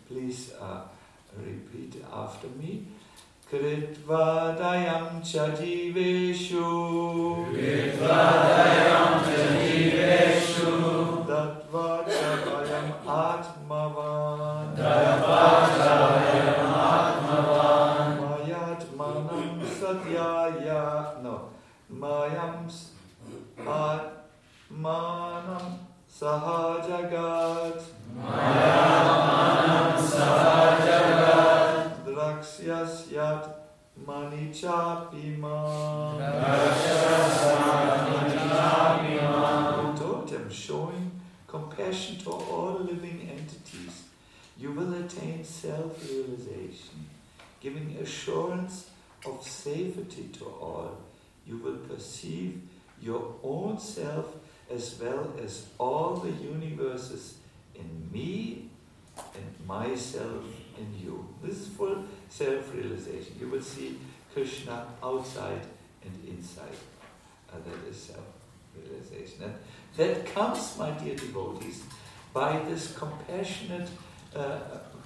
please 0.09 0.53
uh, 0.61 0.83
repeat 1.37 2.03
after 2.13 2.49
me. 2.49 2.87
कृत्वादयं 3.51 5.07
च 5.21 5.33
जीवेषु। 5.59 6.71
त्वायं 7.99 9.13
च 9.27 9.35
जीवेशु 9.59 10.71
दत्वा 11.29 11.87
च 12.09 12.11
अयम् 12.57 12.91
आत्मवानयात्मनं 13.19 14.27
सध्यायनो 19.79 21.37
मयत्मानं 22.03 22.47
सः 26.19 26.47
जगात्। 26.89 27.83
Mandichapimam. 34.63 36.19
Totem 39.97 40.51
showing 40.51 41.11
compassion 41.47 42.19
to 42.19 42.31
all 42.31 42.81
living 42.81 43.29
entities. 43.31 44.05
You 44.59 44.73
will 44.73 44.95
attain 44.95 45.45
self-realization, 45.45 47.07
giving 47.61 47.97
assurance 48.01 48.91
of 49.27 49.43
safety 49.47 50.31
to 50.39 50.45
all. 50.47 50.99
You 51.47 51.59
will 51.59 51.77
perceive 51.77 52.63
your 53.01 53.35
own 53.43 53.79
self 53.79 54.27
as 54.71 54.99
well 55.01 55.35
as 55.43 55.67
all 55.79 56.17
the 56.17 56.31
universes 56.31 57.35
in 57.75 58.09
me 58.11 58.71
and 59.35 59.67
myself 59.67 60.45
in 60.79 60.99
you. 60.99 61.27
This 61.43 61.59
is 61.59 61.69
full 61.69 62.05
self-realization. 62.29 63.37
You 63.41 63.49
will 63.49 63.63
see 63.63 63.99
Krishna 64.33 64.87
outside 65.03 65.63
and 66.05 66.29
inside. 66.29 66.77
Uh, 67.51 67.57
that 67.65 67.91
is 67.91 67.97
self-realization. 67.97 69.45
And 69.45 69.55
that 69.97 70.27
comes, 70.35 70.77
my 70.79 70.91
dear 70.91 71.17
devotees, 71.17 71.83
by 72.33 72.59
this 72.69 72.95
compassionate 72.97 73.89
uh, 74.35 74.59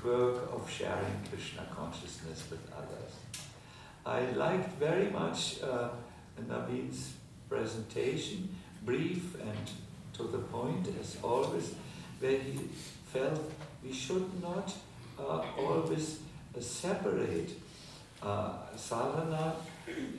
work 0.05 0.53
of 0.53 0.69
sharing 0.69 1.21
Krishna 1.29 1.67
consciousness 1.77 2.45
with 2.51 2.61
others. 2.73 3.13
I 4.05 4.23
liked 4.37 4.79
very 4.79 5.11
much 5.11 5.63
uh, 5.63 5.91
Naveen's 6.49 7.13
presentation, 7.49 8.49
brief 8.83 9.35
and 9.41 9.71
to 10.15 10.23
the 10.25 10.39
point 10.39 10.89
as 11.01 11.17
always, 11.23 11.75
where 12.19 12.39
he 12.39 12.59
felt 13.13 13.41
we 13.85 13.93
should 13.93 14.43
not 14.43 14.73
uh, 15.29 15.43
always 15.59 16.21
uh, 16.57 16.61
separate 16.61 17.51
uh, 18.23 18.53
sadhana 18.77 19.55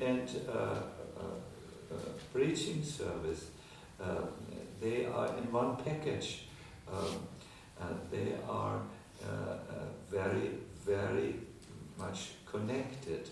and 0.02 0.30
uh, 0.50 0.82
preaching 2.34 2.84
service. 2.84 3.46
they 4.82 5.06
are 5.06 5.28
in 5.38 5.52
one 5.52 5.76
package. 5.78 6.48
Um, 6.92 7.28
they 8.12 8.34
are 8.48 8.80
very, 10.10 10.50
very 10.86 11.36
much 11.98 12.32
connected. 12.46 13.30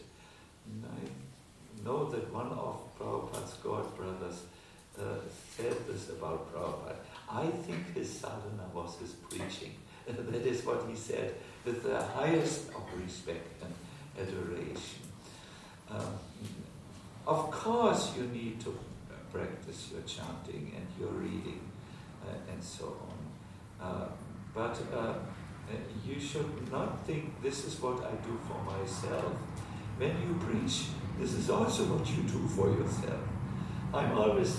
And 0.65 0.85
I 0.85 1.83
know 1.83 2.05
that 2.09 2.31
one 2.33 2.51
of 2.51 2.75
Prabhupada's 2.97 3.53
God 3.63 3.95
brothers 3.97 4.43
uh, 4.97 5.03
said 5.55 5.75
this 5.87 6.09
about 6.09 6.53
Prabhupada. 6.53 6.95
I 7.31 7.47
think 7.47 7.93
his 7.95 8.19
sadhana 8.19 8.67
was 8.73 8.97
his 8.99 9.13
preaching. 9.13 9.75
that 10.07 10.45
is 10.45 10.65
what 10.65 10.85
he 10.89 10.95
said 10.95 11.35
with 11.65 11.83
the 11.83 12.01
highest 12.01 12.69
of 12.69 12.83
respect 13.01 13.63
and 13.63 13.73
adoration. 14.19 15.01
Um, 15.89 16.13
of 17.27 17.51
course, 17.51 18.15
you 18.17 18.23
need 18.23 18.59
to 18.61 18.77
practice 19.31 19.89
your 19.91 20.01
chanting 20.01 20.73
and 20.75 20.87
your 20.99 21.09
reading 21.09 21.61
uh, 22.25 22.51
and 22.51 22.63
so 22.63 22.85
on. 22.85 23.87
Uh, 23.87 24.07
but 24.53 24.77
uh, 24.93 25.13
you 26.05 26.19
should 26.19 26.71
not 26.71 27.05
think 27.05 27.41
this 27.41 27.65
is 27.65 27.79
what 27.79 28.03
I 28.03 28.11
do 28.25 28.37
for 28.47 28.59
myself. 28.63 29.33
When 29.97 30.15
you 30.21 30.39
preach, 30.39 30.87
this 31.19 31.33
is 31.33 31.49
also 31.49 31.83
what 31.83 32.07
you 32.09 32.23
do 32.23 32.47
for 32.47 32.69
yourself. 32.69 33.21
I'm 33.93 34.17
always 34.17 34.53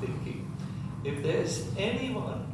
thinking 0.00 0.56
if 1.04 1.22
there's 1.22 1.68
anyone 1.76 2.47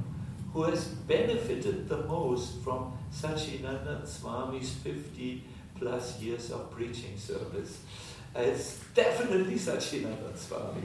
who 0.55 0.63
has 0.63 0.85
benefited 0.85 1.89
the 1.89 1.99
most 2.05 2.63
from 2.63 2.97
Sacinandana 3.13 4.07
Swami's 4.07 4.73
50 4.73 5.43
plus 5.77 6.21
years 6.21 6.53
of 6.53 6.71
preaching 6.71 7.19
service, 7.19 7.81
it's 8.37 8.79
definitely 8.95 9.57
Sacinandana 9.57 10.37
Swami. 10.37 10.81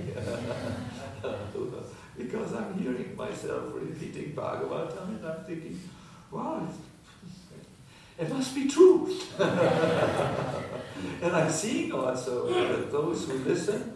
because 2.17 2.53
I'm 2.53 2.77
hearing 2.79 3.15
myself 3.15 3.71
repeating 3.75 4.33
Bhagavatam 4.33 5.07
and 5.09 5.25
I'm 5.25 5.43
thinking, 5.45 5.79
wow, 6.32 6.67
it 8.17 8.29
must 8.29 8.55
be 8.55 8.67
true. 8.67 9.15
and 9.39 11.32
I'm 11.32 11.51
seeing 11.51 11.91
also 11.91 12.51
that 12.51 12.91
those 12.91 13.27
who 13.27 13.38
listen, 13.38 13.93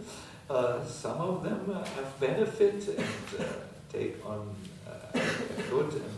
uh, 0.50 0.86
some 0.86 1.18
of 1.18 1.44
them 1.44 1.70
uh, 1.70 1.84
have 1.84 2.20
benefit 2.20 2.88
and 2.88 3.40
uh, 3.40 3.44
take 3.92 4.24
on 4.26 4.56
good 5.70 5.94
and 5.94 6.14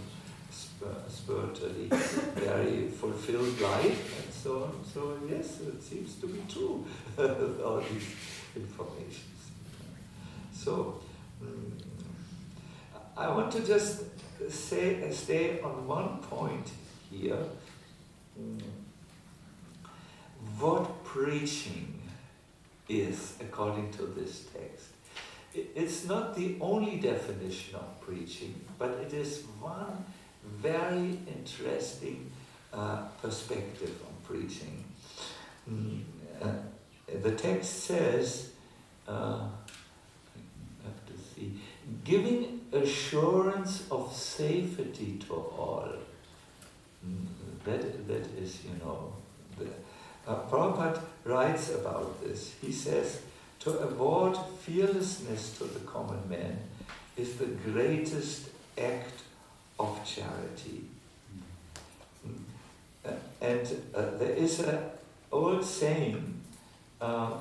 spiritually 1.09 1.87
very 2.35 2.87
fulfilled 2.87 3.59
life 3.59 4.23
and 4.23 4.33
so 4.33 4.63
on. 4.63 4.85
So 4.93 5.17
yes, 5.29 5.61
it 5.61 5.81
seems 5.83 6.15
to 6.15 6.27
be 6.27 6.41
true, 6.49 6.85
all 7.17 7.81
these 7.81 8.15
informations. 8.55 9.51
So 10.53 11.01
um, 11.41 11.73
I 13.17 13.27
want 13.29 13.51
to 13.53 13.65
just 13.65 14.03
say, 14.49 15.09
stay 15.11 15.61
on 15.61 15.87
one 15.87 16.17
point 16.19 16.69
here 17.11 17.45
Mm. 18.37 18.59
what 20.59 21.03
preaching 21.05 22.01
is 22.89 23.35
according 23.39 23.91
to 23.91 24.07
this 24.07 24.45
text. 24.53 24.94
It's 25.55 26.05
not 26.05 26.35
the 26.35 26.57
only 26.59 26.97
definition 26.97 27.75
of 27.75 28.01
preaching, 28.01 28.53
but 28.77 28.89
it 29.01 29.13
is 29.13 29.43
one 29.59 30.05
very 30.43 31.19
interesting 31.27 32.31
uh, 32.73 33.03
perspective 33.21 33.91
on 34.05 34.13
preaching. 34.23 34.83
Mm, 35.69 36.01
uh, 36.41 36.51
the 37.21 37.31
text 37.31 37.83
says, 37.83 38.51
uh, 39.07 39.47
have 40.83 41.05
to 41.07 41.13
see, 41.33 41.59
giving 42.03 42.61
assurance 42.71 43.87
of 43.89 44.13
safety 44.13 45.19
to 45.27 45.33
all. 45.33 45.89
Mm, 47.05 47.25
that, 47.63 48.07
that 48.07 48.27
is, 48.37 48.59
you 48.65 48.77
know, 48.83 49.13
the, 49.57 49.67
uh, 50.29 50.41
Prabhupada 50.49 51.01
writes 51.23 51.73
about 51.73 52.21
this. 52.23 52.53
He 52.61 52.71
says, 52.71 53.21
to 53.65 53.79
award 53.79 54.37
fearlessness 54.61 55.57
to 55.57 55.63
the 55.63 55.79
common 55.79 56.29
man 56.29 56.57
is 57.17 57.35
the 57.35 57.47
greatest 57.47 58.49
act 58.77 59.23
of 59.79 59.99
charity. 60.05 60.85
Mm. 62.25 62.37
Uh, 63.03 63.11
and 63.41 63.67
uh, 63.95 64.17
there 64.19 64.35
is 64.35 64.59
an 64.59 64.79
old 65.31 65.65
saying 65.65 66.41
um, 67.01 67.31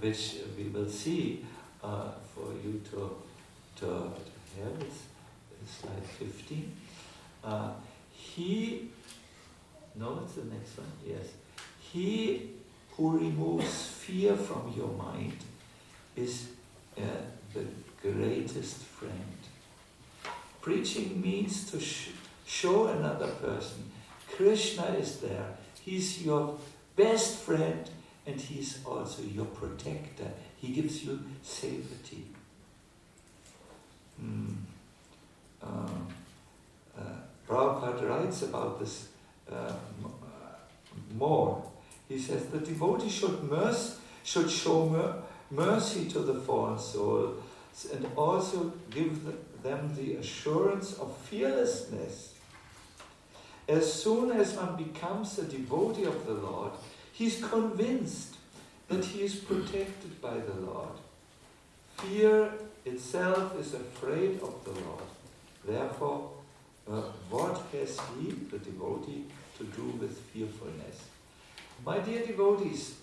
which 0.00 0.36
we 0.56 0.64
will 0.64 0.88
see 0.88 1.44
uh, 1.84 2.12
for 2.34 2.52
you 2.64 2.80
to, 2.90 3.16
to, 3.76 3.86
to 3.86 4.62
have. 4.62 4.80
It's, 4.80 5.02
slide 5.66 6.04
15. 6.18 6.72
Uh, 7.44 7.70
he 8.10 8.88
no, 9.98 10.20
it's 10.24 10.34
the 10.34 10.44
next 10.44 10.76
one. 10.78 10.86
Yes. 11.06 11.26
He 11.80 12.50
who 12.96 13.18
removes 13.18 13.88
fear 13.88 14.34
from 14.36 14.72
your 14.76 14.88
mind 14.88 15.36
is 16.16 16.48
uh, 16.96 17.02
the 17.52 17.64
greatest 18.02 18.78
friend. 18.78 19.36
Preaching 20.62 21.20
means 21.20 21.70
to 21.70 21.78
sh- 21.78 22.10
show 22.46 22.86
another 22.86 23.28
person 23.28 23.90
Krishna 24.36 24.84
is 24.98 25.20
there. 25.20 25.56
He's 25.80 26.22
your 26.24 26.58
best 26.94 27.38
friend 27.38 27.88
and 28.26 28.40
he's 28.40 28.84
also 28.84 29.22
your 29.22 29.46
protector. 29.46 30.30
He 30.56 30.72
gives 30.72 31.04
you 31.04 31.20
safety. 31.42 32.24
Mm. 34.22 34.56
Uh, 35.62 35.66
uh, 36.98 37.02
Prabhupada 37.48 38.08
writes 38.08 38.42
about 38.42 38.80
this 38.80 39.08
uh, 39.50 39.72
more. 41.16 41.62
He 42.08 42.18
says 42.18 42.46
the 42.46 42.58
devotee 42.58 43.08
should, 43.08 43.42
mercy, 43.44 43.94
should 44.22 44.50
show 44.50 44.88
mer- 44.88 45.22
mercy 45.50 46.08
to 46.10 46.20
the 46.20 46.34
fallen 46.34 46.78
soul 46.78 47.34
and 47.92 48.06
also 48.16 48.72
give 48.90 49.20
them 49.62 49.94
the 49.96 50.14
assurance 50.14 50.94
of 50.94 51.16
fearlessness. 51.16 52.34
As 53.68 53.92
soon 53.92 54.30
as 54.30 54.54
one 54.54 54.76
becomes 54.76 55.38
a 55.38 55.44
devotee 55.44 56.04
of 56.04 56.24
the 56.24 56.34
Lord, 56.34 56.72
he's 57.12 57.42
convinced 57.44 58.36
that 58.88 59.04
he 59.04 59.22
is 59.22 59.34
protected 59.34 60.20
by 60.22 60.38
the 60.38 60.54
Lord. 60.54 60.96
Fear 61.98 62.52
itself 62.84 63.58
is 63.58 63.74
afraid 63.74 64.40
of 64.40 64.64
the 64.64 64.70
Lord. 64.70 65.02
Therefore, 65.66 66.30
uh, 66.88 67.02
what 67.28 67.60
has 67.72 67.98
he, 68.20 68.30
the 68.30 68.58
devotee, 68.58 69.24
to 69.58 69.64
do 69.64 69.82
with 70.00 70.20
fearfulness? 70.32 71.15
My 71.86 72.00
dear 72.00 72.26
devotees, 72.26 72.96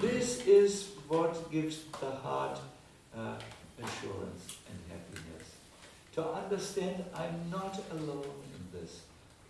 this 0.00 0.46
is 0.46 0.90
what 1.08 1.50
gives 1.50 1.82
the 2.00 2.12
heart 2.12 2.60
uh, 3.14 3.34
assurance 3.82 4.56
and 4.68 4.78
happiness. 4.88 5.48
To 6.14 6.24
understand 6.24 7.04
I'm 7.12 7.50
not 7.50 7.82
alone 7.90 8.38
in 8.54 8.80
this 8.80 9.00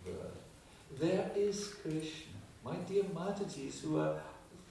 world. 0.06 0.38
There 0.98 1.30
is 1.36 1.74
Krishna. 1.82 2.38
My 2.64 2.76
dear 2.88 3.04
Matajis 3.04 3.82
who 3.82 4.00
are 4.00 4.14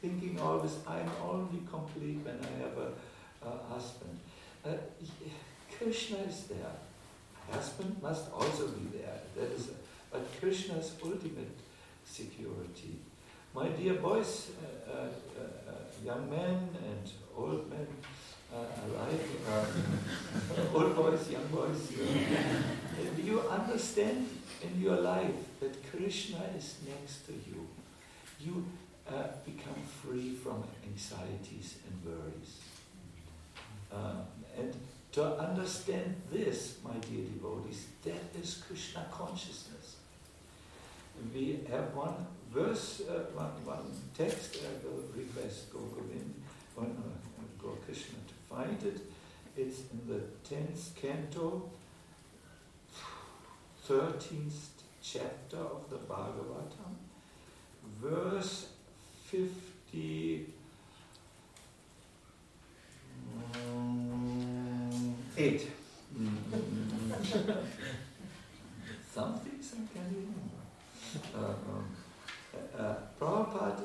thinking 0.01 0.39
always, 0.39 0.75
I'm 0.87 1.11
only 1.23 1.61
complete 1.69 2.19
when 2.25 2.39
I 2.41 2.63
have 2.63 2.77
a, 2.77 3.47
a 3.47 3.73
husband. 3.73 4.19
Uh, 4.65 4.71
Krishna 5.77 6.17
is 6.17 6.45
there 6.45 6.73
husband 7.51 7.95
must 8.01 8.31
also 8.31 8.67
be 8.67 8.97
there. 8.97 9.19
That 9.35 9.51
is, 9.51 9.69
but 10.11 10.21
Krishna's 10.39 10.93
ultimate 11.03 11.57
security. 12.05 12.97
My 13.53 13.67
dear 13.69 13.95
boys, 13.95 14.51
uh, 14.62 14.91
uh, 14.91 15.05
uh, 15.41 15.73
young 16.05 16.29
men 16.29 16.69
and 16.85 17.12
old 17.35 17.67
men 17.67 17.88
alike, 18.53 19.25
old 20.73 20.95
boys, 20.95 21.31
young 21.31 21.47
boys, 21.47 21.88
do 23.15 23.21
you 23.23 23.41
understand 23.49 24.29
in 24.62 24.79
your 24.79 24.97
life 24.97 25.59
that 25.59 25.75
Krishna 25.89 26.43
is 26.55 26.75
next 26.88 27.25
to 27.25 27.33
you? 27.33 27.67
You 28.39 28.65
become 29.43 29.81
free 30.03 30.35
from 30.35 30.63
anxieties 30.85 31.77
and 31.88 32.05
worries. 32.05 32.62
Uh, 33.91 34.21
and 34.55 34.75
to 35.12 35.23
understand 35.39 36.15
this, 36.31 36.77
my 36.83 36.93
dear 36.99 37.25
devotees, 37.25 37.88
that 38.03 38.39
is 38.39 38.63
Krishna 38.67 39.07
consciousness. 39.12 39.95
We 41.33 41.59
have 41.71 41.95
one 41.95 42.27
verse, 42.51 43.01
uh, 43.09 43.25
one, 43.33 43.65
one 43.65 43.91
text, 44.17 44.57
I 44.63 44.85
will 44.85 45.03
request 45.15 45.71
Gogovind, 45.71 46.33
one, 46.75 46.95
uh, 46.97 47.17
Go 47.62 47.77
Krishna 47.85 48.17
to 48.27 48.33
find 48.49 48.81
it. 48.83 49.01
It's 49.57 49.81
in 49.91 50.01
the 50.07 50.21
10th 50.47 50.95
canto, 50.95 51.69
13th 53.88 54.69
chapter 55.01 55.57
of 55.57 55.89
the 55.89 55.97
Bhagavatam, 55.97 56.95
verse 58.01 58.67
50. 59.25 60.45
Um, 63.55 65.15
eight. 65.38 65.62
Some 69.13 69.39
things 69.39 69.73
I 69.73 69.77
can 69.93 70.07
remember. 70.13 70.62
Uh, 71.35 71.53
um, 71.71 71.85
uh, 72.79 72.95
Prabhupada 73.19 73.83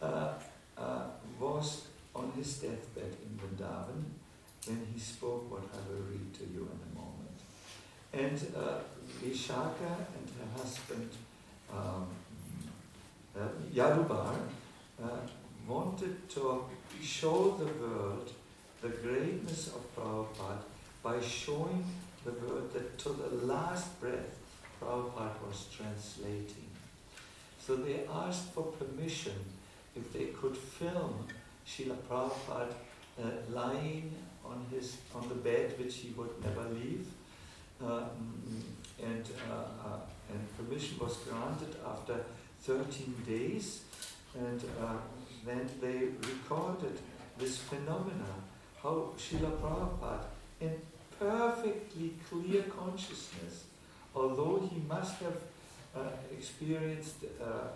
uh, 0.00 0.32
uh, 0.78 1.04
was 1.38 1.86
on 2.14 2.32
his 2.36 2.58
deathbed 2.58 3.16
in 3.24 3.38
Vrindavan 3.38 4.04
when 4.66 4.86
he 4.92 4.98
spoke 4.98 5.50
what 5.50 5.62
I 5.74 5.80
will 5.88 6.02
read 6.10 6.32
to 6.34 6.44
you 6.52 6.68
in 6.72 6.80
a 6.88 6.92
moment. 6.94 7.38
And 8.12 8.56
uh, 8.56 8.78
Vishakha 9.20 9.92
and 10.16 10.26
her 10.38 10.62
husband 10.62 11.10
um, 11.72 12.06
uh, 13.38 13.48
Yadubar 13.72 14.34
uh, 15.02 15.08
wanted 15.66 16.28
to 16.30 16.64
show 17.02 17.56
the 17.58 17.70
world 17.82 18.30
the 18.80 18.88
greatness 18.88 19.68
of 19.68 19.96
Prabhupada 19.96 20.62
by 21.02 21.20
showing 21.20 21.84
the 22.24 22.32
world 22.32 22.72
that 22.72 22.98
to 22.98 23.08
the 23.10 23.46
last 23.46 24.00
breath 24.00 24.38
Prabhupada 24.80 25.46
was 25.46 25.66
translating. 25.76 26.71
So 27.64 27.76
they 27.76 28.00
asked 28.12 28.52
for 28.52 28.64
permission 28.64 29.38
if 29.94 30.12
they 30.12 30.26
could 30.26 30.56
film 30.56 31.26
Srila 31.66 31.96
Prabhupada 32.08 32.74
uh, 33.22 33.24
lying 33.50 34.12
on 34.44 34.66
his 34.70 34.96
on 35.14 35.28
the 35.28 35.36
bed 35.36 35.78
which 35.78 35.96
he 35.96 36.10
would 36.16 36.42
never 36.42 36.68
leave. 36.70 37.06
Uh, 37.80 38.04
and, 39.02 39.28
uh, 39.50 39.88
uh, 39.88 39.98
and 40.30 40.56
permission 40.56 40.98
was 40.98 41.16
granted 41.18 41.76
after 41.86 42.24
13 42.62 43.14
days. 43.26 43.82
And 44.38 44.62
uh, 44.80 44.94
then 45.44 45.68
they 45.80 46.08
recorded 46.28 46.98
this 47.38 47.58
phenomena, 47.58 48.32
how 48.82 49.10
Srila 49.16 49.52
Prabhupada, 49.60 50.24
in 50.60 50.76
perfectly 51.18 52.14
clear 52.28 52.62
consciousness, 52.62 53.64
although 54.14 54.68
he 54.70 54.80
must 54.88 55.20
have 55.22 55.36
experienced 56.32 57.24
uh, 57.40 57.68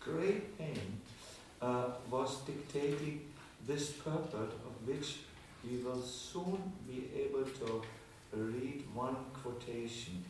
great 0.00 0.56
pain, 0.58 1.00
uh, 1.60 1.86
was 2.10 2.38
dictating 2.42 3.20
this 3.66 3.92
purport 3.92 4.52
of 4.52 4.86
which 4.86 5.16
we 5.64 5.78
will 5.78 6.00
soon 6.02 6.72
be 6.86 7.10
able 7.16 7.44
to 7.44 7.82
read 8.32 8.84
one 8.94 9.16
quotation 9.42 10.24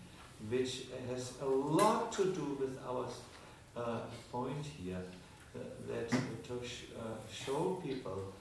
which 0.49 0.85
has 1.11 1.33
a 1.43 1.45
lot 1.47 2.13
to 2.13 2.33
do 2.33 2.57
with 2.61 2.79
our 2.87 3.07
uh, 3.77 4.01
point 4.31 4.65
here 4.65 5.03
uh, 5.55 5.59
that 5.89 6.09
to 6.09 6.61
sh- 6.65 6.85
uh, 6.97 7.17
show 7.31 7.81
people 7.85 8.33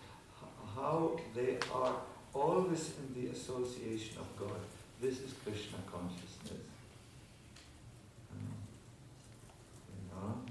how 0.76 1.20
they 1.36 1.58
are 1.74 1.96
always 2.34 2.92
in 3.00 3.08
the 3.20 3.32
association 3.32 4.18
of 4.20 4.28
God. 4.38 4.62
This 5.02 5.20
is 5.22 5.34
Krishna 5.44 5.80
consciousness. 5.92 6.62
You 9.90 10.04
know, 10.12 10.42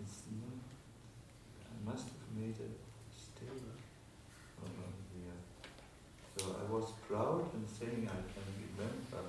it's 0.00 0.22
not, 0.40 0.56
I 1.68 1.90
must 1.90 2.06
have 2.06 2.33
So 6.44 6.56
I 6.60 6.70
was 6.70 6.92
proud 7.08 7.48
in 7.54 7.64
saying 7.66 8.04
I 8.04 8.20
can 8.32 8.48
remember 8.60 9.24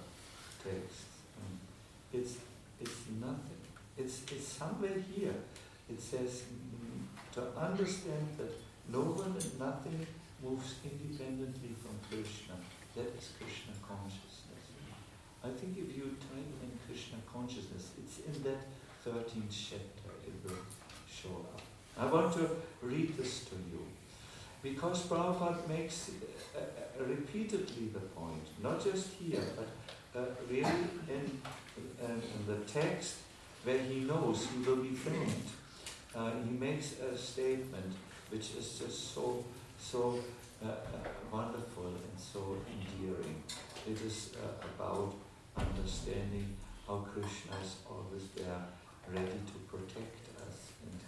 texts. 0.59 1.05
And 1.39 1.59
it's 2.11 2.35
it's 2.81 3.07
nothing. 3.21 3.61
It's 3.97 4.23
it's 4.31 4.47
somewhere 4.47 4.99
here. 5.13 5.35
It 5.89 6.01
says 6.01 6.43
mm, 6.51 7.05
to 7.35 7.41
understand 7.57 8.27
that 8.37 8.51
no 8.91 8.99
one 8.99 9.31
and 9.39 9.59
nothing 9.59 10.05
moves 10.43 10.75
independently 10.83 11.75
from 11.79 11.95
Krishna. 12.09 12.55
That 12.95 13.15
is 13.15 13.31
Krishna 13.39 13.73
consciousness. 13.79 14.43
I 15.43 15.49
think 15.49 15.77
if 15.77 15.95
you 15.95 16.17
type 16.19 16.51
in 16.63 16.71
Krishna 16.85 17.19
consciousness, 17.31 17.91
it's 18.01 18.19
in 18.27 18.43
that 18.43 18.65
13th 19.05 19.53
chapter, 19.53 20.11
it 20.25 20.35
will 20.43 20.65
show 21.07 21.45
up. 21.53 21.61
I 21.97 22.05
want 22.05 22.33
to 22.33 22.49
read 22.81 23.17
this 23.17 23.45
to 23.45 23.55
you. 23.55 23.85
Because 24.61 25.03
Prabhupada 25.03 25.67
makes 25.69 26.09
uh, 26.09 26.59
uh, 26.59 27.05
repeatedly 27.05 27.89
the 27.93 27.99
point, 27.99 28.47
not 28.63 28.83
just 28.83 29.09
here, 29.13 29.43
but 29.55 29.67
uh, 30.19 30.25
really 30.49 30.87
in, 31.07 31.41
in, 32.01 32.21
the 32.47 32.55
text 32.65 33.17
where 33.63 33.77
he 33.77 33.99
knows 33.99 34.47
he 34.47 34.59
will 34.67 34.77
be 34.77 34.89
filmed. 34.89 35.49
Uh, 36.15 36.31
he 36.43 36.57
makes 36.57 36.99
a 36.99 37.17
statement 37.17 37.93
which 38.31 38.55
is 38.57 38.79
just 38.79 39.13
so, 39.13 39.43
so 39.79 40.19
uh, 40.63 40.71
wonderful 41.31 41.87
and 41.87 42.17
so 42.17 42.57
endearing. 42.65 43.43
It 43.87 44.01
is 44.01 44.31
about 44.75 45.13
understanding 45.55 46.55
how 46.87 47.05
Krishna 47.11 47.53
is 47.63 47.75
always 47.89 48.29
there, 48.35 48.65
ready 49.13 49.39
to 49.51 49.57
protect 49.69 50.15
us. 50.47 50.71
And, 50.85 50.99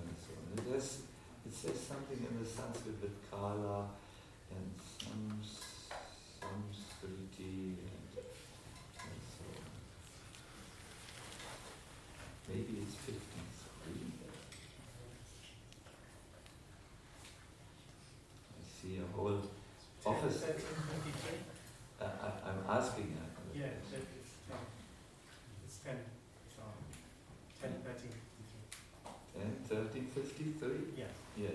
and 0.00 0.16
so 0.20 0.32
on. 0.38 0.47
It, 0.58 0.74
has, 0.74 0.98
it 1.46 1.54
says 1.54 1.78
something 1.86 2.18
in 2.18 2.42
the 2.42 2.48
Sanskrit 2.48 3.00
with 3.00 3.30
Kala 3.30 3.86
and 4.50 4.74
some 4.98 5.40
Samskriti 6.40 7.78
and, 7.78 8.08
and 8.18 9.20
so 9.30 9.44
on. 9.54 9.64
Maybe 12.48 12.82
it's 12.82 12.96
53. 12.96 13.18
I 18.50 18.62
see 18.82 18.98
a 18.98 19.16
whole 19.16 19.40
office. 20.04 20.42
Uh, 22.00 22.04
I, 22.04 22.50
I'm 22.50 22.78
asking. 22.80 23.16
Uh, 23.16 23.26
yeah, 23.54 23.66
that 23.90 24.00
is, 24.00 24.30
no, 24.50 24.56
it's 25.66 25.78
10. 25.78 25.96
So 26.56 26.62
10, 27.62 27.72
13, 27.84 28.10
10, 29.68 29.78
13, 29.92 30.07
53? 30.22 30.68
Yeah. 30.96 31.04
Yes. 31.36 31.52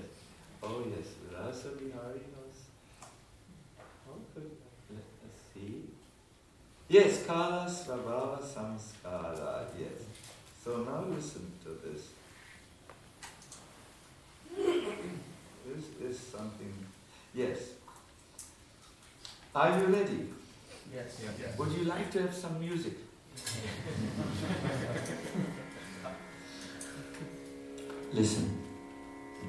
Oh, 0.62 0.84
yes. 0.90 1.08
Rasa 1.32 1.70
Bihari 1.70 2.22
knows. 2.32 2.60
How 4.06 4.16
could, 4.34 4.52
let 4.90 5.08
us 5.26 5.36
see. 5.54 5.84
Yes, 6.88 7.26
Kala 7.26 7.66
Svabhava 7.68 8.40
Samskara. 8.42 9.66
Yes. 9.78 10.04
So 10.64 10.78
now 10.84 11.04
listen 11.14 11.52
to 11.64 11.70
this. 11.84 12.02
This 15.68 15.86
is 16.02 16.20
something. 16.20 16.74
Yes. 17.34 17.60
Are 19.56 19.80
you 19.80 19.86
ready? 19.86 20.30
Yes. 20.94 21.22
yes. 21.40 21.58
Would 21.58 21.72
you 21.72 21.86
like 21.86 22.12
to 22.12 22.22
have 22.22 22.34
some 22.34 22.60
music? 22.60 22.94
Listen, 28.14 28.60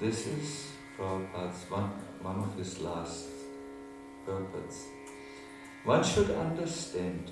this 0.01 0.27
is 0.27 0.69
Prabhupada's 0.97 1.71
one, 1.71 1.91
one 2.23 2.39
of 2.39 2.57
his 2.57 2.81
last 2.81 3.27
purports. 4.25 4.87
One 5.85 6.03
should 6.03 6.31
understand 6.31 7.31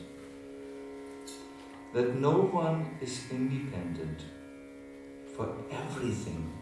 that 1.94 2.16
no 2.16 2.32
one 2.32 2.98
is 3.00 3.30
independent, 3.30 4.26
for 5.34 5.48
everything 5.70 6.52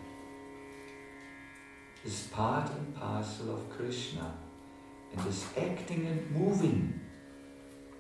is 2.05 2.29
part 2.33 2.71
and 2.71 2.95
parcel 2.95 3.53
of 3.53 3.69
Krishna 3.71 4.35
and 5.13 5.27
is 5.27 5.47
acting 5.57 6.07
and 6.07 6.31
moving 6.31 7.01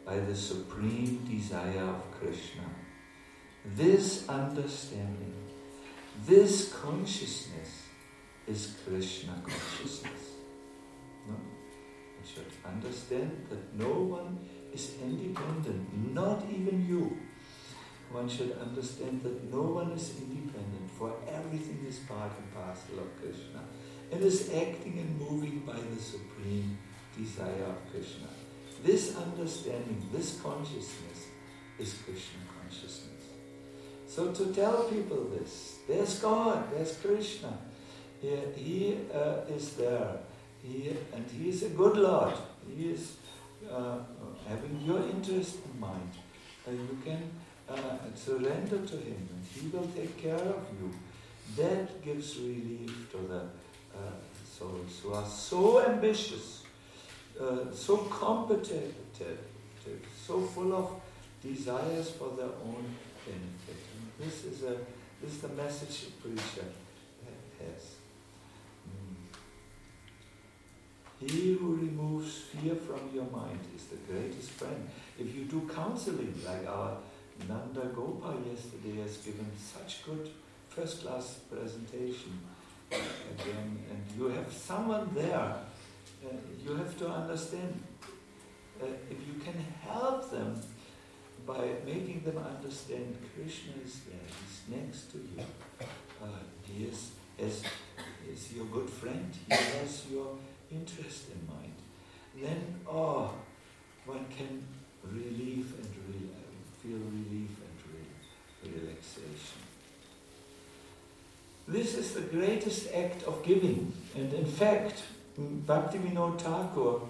by 0.06 0.20
the 0.20 0.36
supreme 0.36 1.26
desire 1.28 1.82
of 1.82 2.12
Krishna. 2.12 2.62
This 3.64 4.28
understanding, 4.28 5.34
this 6.26 6.72
consciousness 6.72 7.86
is 8.46 8.76
Krishna 8.86 9.42
consciousness. 9.42 10.36
No? 11.26 11.34
Should 12.22 12.52
understand 12.64 13.46
that 13.48 13.74
no 13.74 13.88
one 13.88 14.38
is 14.72 14.94
independent, 15.02 16.14
not 16.14 16.44
even 16.48 16.86
you. 16.86 17.18
One 18.12 18.28
should 18.28 18.56
understand 18.60 19.22
that 19.22 19.52
no 19.52 19.62
one 19.62 19.92
is 19.92 20.14
independent, 20.18 20.90
for 20.98 21.14
everything 21.28 21.84
is 21.88 21.98
part 22.00 22.32
and 22.38 22.54
parcel 22.54 23.00
of 23.00 23.20
Krishna 23.20 23.62
and 24.12 24.22
is 24.22 24.50
acting 24.50 24.98
and 24.98 25.18
moving 25.18 25.60
by 25.60 25.78
the 25.78 26.00
supreme 26.00 26.78
desire 27.16 27.64
of 27.64 27.90
Krishna. 27.90 28.28
This 28.84 29.16
understanding, 29.16 30.08
this 30.12 30.40
consciousness 30.40 31.28
is 31.78 31.94
Krishna 32.04 32.40
consciousness. 32.60 33.24
So 34.06 34.32
to 34.32 34.52
tell 34.52 34.84
people 34.84 35.24
this, 35.38 35.79
there's 35.90 36.20
God, 36.20 36.72
there's 36.72 36.96
Krishna. 36.98 37.52
He, 38.22 38.36
he 38.56 38.96
uh, 39.12 39.54
is 39.54 39.74
there. 39.74 40.18
He, 40.62 40.94
and 41.14 41.26
He 41.30 41.48
is 41.48 41.64
a 41.64 41.70
good 41.70 41.96
Lord. 41.96 42.34
He 42.76 42.90
is 42.90 43.16
uh, 43.70 43.98
having 44.48 44.80
your 44.86 45.02
interest 45.10 45.56
in 45.64 45.80
mind. 45.80 46.12
Uh, 46.66 46.70
you 46.72 46.98
can 47.04 47.22
uh, 47.68 47.74
surrender 48.14 48.78
to 48.86 48.96
Him 48.96 49.28
and 49.32 49.44
He 49.52 49.68
will 49.68 49.88
take 49.88 50.16
care 50.22 50.34
of 50.34 50.64
you. 50.80 50.94
That 51.56 52.04
gives 52.04 52.38
relief 52.38 53.10
to 53.10 53.18
the 53.18 53.40
uh, 53.40 54.12
souls 54.46 55.00
who 55.02 55.12
are 55.14 55.26
so 55.26 55.84
ambitious, 55.84 56.62
uh, 57.40 57.72
so 57.72 57.96
competitive, 57.96 58.94
so 60.26 60.40
full 60.42 60.72
of 60.72 61.00
desires 61.42 62.10
for 62.10 62.36
their 62.36 62.54
own 62.64 62.84
benefit. 63.26 63.80
And 63.96 64.26
this 64.28 64.44
is 64.44 64.62
a 64.62 64.76
this 65.20 65.32
is 65.32 65.40
the 65.42 65.48
message 65.48 66.06
preacher 66.22 66.64
has. 67.58 67.96
He 71.20 71.52
who 71.52 71.76
removes 71.76 72.34
fear 72.50 72.74
from 72.74 73.10
your 73.14 73.26
mind 73.26 73.60
is 73.76 73.84
the 73.84 73.96
greatest 74.10 74.50
friend. 74.52 74.88
If 75.18 75.34
you 75.34 75.44
do 75.44 75.68
counseling, 75.74 76.34
like 76.46 76.66
our 76.66 76.96
Nanda 77.46 77.90
Gopal 77.94 78.42
yesterday 78.50 79.02
has 79.02 79.18
given 79.18 79.50
such 79.58 80.02
good 80.06 80.30
first 80.70 81.02
class 81.02 81.40
presentation 81.52 82.40
again, 82.90 83.78
and 83.90 84.02
you 84.18 84.28
have 84.28 84.50
someone 84.50 85.10
there, 85.14 85.56
uh, 86.24 86.28
you 86.64 86.74
have 86.74 86.96
to 86.98 87.08
understand 87.08 87.82
uh, 88.82 88.86
if 89.10 89.18
you 89.28 89.34
can 89.44 89.62
help 89.86 90.30
them 90.30 90.58
by 91.54 91.66
making 91.84 92.22
them 92.24 92.38
understand 92.38 93.16
Krishna 93.34 93.72
is 93.84 94.00
there, 94.06 94.26
He's 94.38 94.76
next 94.76 95.10
to 95.12 95.18
you. 95.18 95.44
Uh, 96.22 96.26
he 96.62 96.84
is, 96.84 97.10
as, 97.38 97.62
is 98.30 98.52
your 98.52 98.66
good 98.66 98.88
friend, 98.88 99.34
He 99.48 99.54
has 99.54 100.06
your 100.10 100.36
interest 100.70 101.24
in 101.34 101.40
mind, 101.52 101.74
then, 102.36 102.76
oh, 102.88 103.34
one 104.06 104.26
can 104.36 104.62
relieve 105.04 105.72
and 105.78 105.90
re- 106.08 106.30
feel 106.82 106.98
relief 106.98 107.50
and 107.66 107.76
re- 107.92 108.80
relaxation. 108.80 109.60
This 111.66 111.94
is 111.94 112.14
the 112.14 112.22
greatest 112.22 112.92
act 112.94 113.24
of 113.24 113.42
giving, 113.44 113.92
and 114.14 114.32
in 114.32 114.46
fact, 114.46 115.02
Bhaktivinoda 115.38 116.38
Thakur 116.38 117.00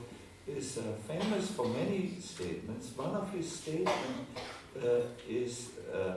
is 0.57 0.79
uh, 0.79 0.83
famous 1.07 1.51
for 1.51 1.67
many 1.69 2.17
statements. 2.21 2.97
One 2.97 3.15
of 3.15 3.33
his 3.33 3.51
statements 3.51 4.41
uh, 4.77 5.01
is 5.29 5.71
uh, 5.93 6.15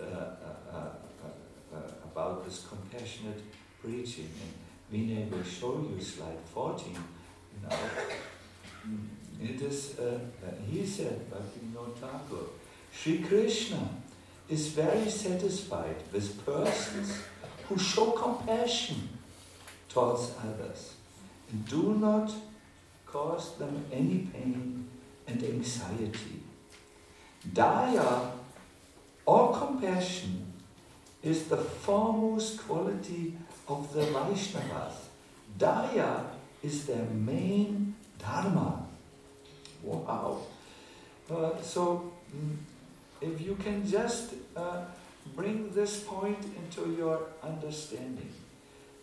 uh, 0.00 0.04
uh, 0.04 0.76
uh 1.74 1.78
about 2.04 2.44
this 2.44 2.66
compassionate 2.68 3.42
preaching. 3.82 4.30
And 4.42 4.52
Vinay 4.92 5.30
will 5.30 5.42
show 5.42 5.86
you 5.90 6.00
slide 6.00 6.38
14. 6.52 6.96
Now, 7.62 7.76
it 9.42 9.60
is, 9.62 9.96
he 10.70 10.86
said, 10.86 11.20
Bhaktivinoda 11.30 11.96
Thakur, 11.96 12.44
Sri 12.92 13.18
Krishna 13.18 13.88
is 14.48 14.68
very 14.68 15.10
satisfied 15.10 15.96
with 16.12 16.44
persons 16.46 17.18
who 17.68 17.78
show 17.78 18.12
compassion 18.12 19.08
towards 19.88 20.32
others 20.38 20.94
and 21.50 21.66
do 21.66 21.94
not 21.94 22.30
cause 23.14 23.56
them 23.58 23.84
any 23.92 24.18
pain 24.32 24.88
and 25.28 25.42
anxiety. 25.42 26.40
Daya 27.52 28.32
or 29.24 29.56
compassion 29.56 30.52
is 31.22 31.44
the 31.44 31.56
foremost 31.56 32.66
quality 32.66 33.36
of 33.68 33.92
the 33.94 34.00
Vaishnavas. 34.00 34.96
Daya 35.58 36.24
is 36.62 36.86
their 36.86 37.06
main 37.32 37.94
dharma. 38.18 38.86
Wow. 39.82 40.38
Uh, 41.30 41.62
so, 41.62 42.12
mm, 42.34 42.56
if 43.20 43.40
you 43.40 43.54
can 43.54 43.86
just 43.86 44.34
uh, 44.56 44.82
bring 45.36 45.70
this 45.70 46.00
point 46.00 46.42
into 46.58 46.96
your 46.98 47.20
understanding, 47.42 48.32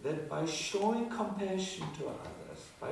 that 0.03 0.29
by 0.29 0.45
showing 0.45 1.09
compassion 1.09 1.85
to 1.97 2.07
others, 2.07 2.61
by 2.79 2.89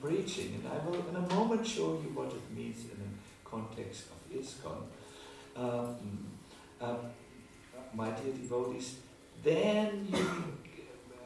preaching, 0.00 0.60
and 0.62 0.72
I 0.72 0.84
will 0.84 1.06
in 1.08 1.16
a 1.16 1.34
moment 1.34 1.66
show 1.66 1.92
you 2.02 2.10
what 2.14 2.32
it 2.32 2.56
means 2.56 2.84
in 2.84 2.98
the 2.98 3.48
context 3.48 4.04
of 4.12 4.38
ISKCON, 4.38 4.82
um, 5.56 6.26
uh, 6.80 6.96
my 7.94 8.10
dear 8.10 8.32
devotees, 8.32 8.96
then 9.42 10.06
you, 10.10 10.26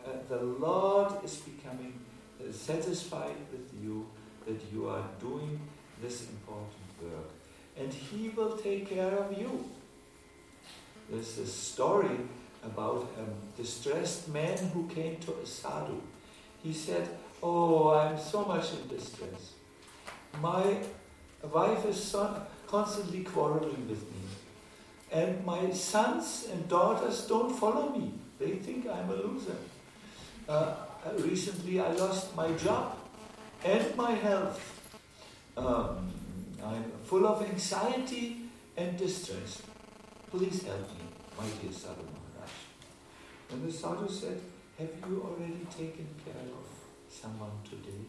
uh, 0.04 0.10
the 0.28 0.42
Lord 0.42 1.24
is 1.24 1.36
becoming 1.36 1.98
uh, 2.40 2.52
satisfied 2.52 3.36
with 3.52 3.70
you 3.82 4.06
that 4.46 4.60
you 4.72 4.88
are 4.88 5.04
doing 5.20 5.60
this 6.02 6.28
important 6.28 7.02
work. 7.02 7.30
And 7.78 7.92
He 7.92 8.30
will 8.30 8.56
take 8.56 8.88
care 8.88 9.16
of 9.16 9.36
you. 9.38 9.70
There's 11.10 11.38
a 11.38 11.46
story 11.46 12.18
about 12.64 13.10
a 13.18 13.60
distressed 13.60 14.28
man 14.28 14.56
who 14.72 14.88
came 14.88 15.16
to 15.20 15.34
a 15.42 15.46
sadhu. 15.46 16.00
He 16.62 16.72
said, 16.72 17.08
Oh, 17.48 17.90
I'm 17.94 18.18
so 18.18 18.44
much 18.44 18.72
in 18.72 18.88
distress. 18.88 19.52
My 20.42 20.78
wife 21.44 21.84
is 21.86 22.16
constantly 22.66 23.22
quarreling 23.22 23.88
with 23.88 24.02
me. 24.02 24.24
And 25.12 25.46
my 25.46 25.70
sons 25.70 26.48
and 26.50 26.68
daughters 26.68 27.24
don't 27.28 27.54
follow 27.54 27.90
me. 27.90 28.14
They 28.40 28.56
think 28.66 28.88
I'm 28.88 29.10
a 29.10 29.14
loser. 29.14 29.58
Uh, 30.48 30.74
recently, 31.18 31.78
I 31.78 31.92
lost 31.92 32.34
my 32.34 32.50
job 32.54 32.96
and 33.64 33.96
my 33.96 34.10
health. 34.10 34.60
Um, 35.56 36.10
I'm 36.64 36.90
full 37.04 37.28
of 37.28 37.48
anxiety 37.48 38.50
and 38.76 38.98
distress. 38.98 39.62
Please 40.32 40.64
help 40.64 40.88
me, 40.98 41.04
my 41.38 41.46
dear 41.62 41.72
Sadhu 41.72 42.06
Maharaj. 42.16 42.54
And 43.52 43.68
the 43.68 43.72
Sadhu 43.72 44.08
said, 44.08 44.40
Have 44.78 44.90
you 45.08 45.22
already 45.22 45.64
taken 45.70 46.08
care 46.24 46.42
of 46.42 46.75
someone 47.22 47.58
today? 47.64 48.04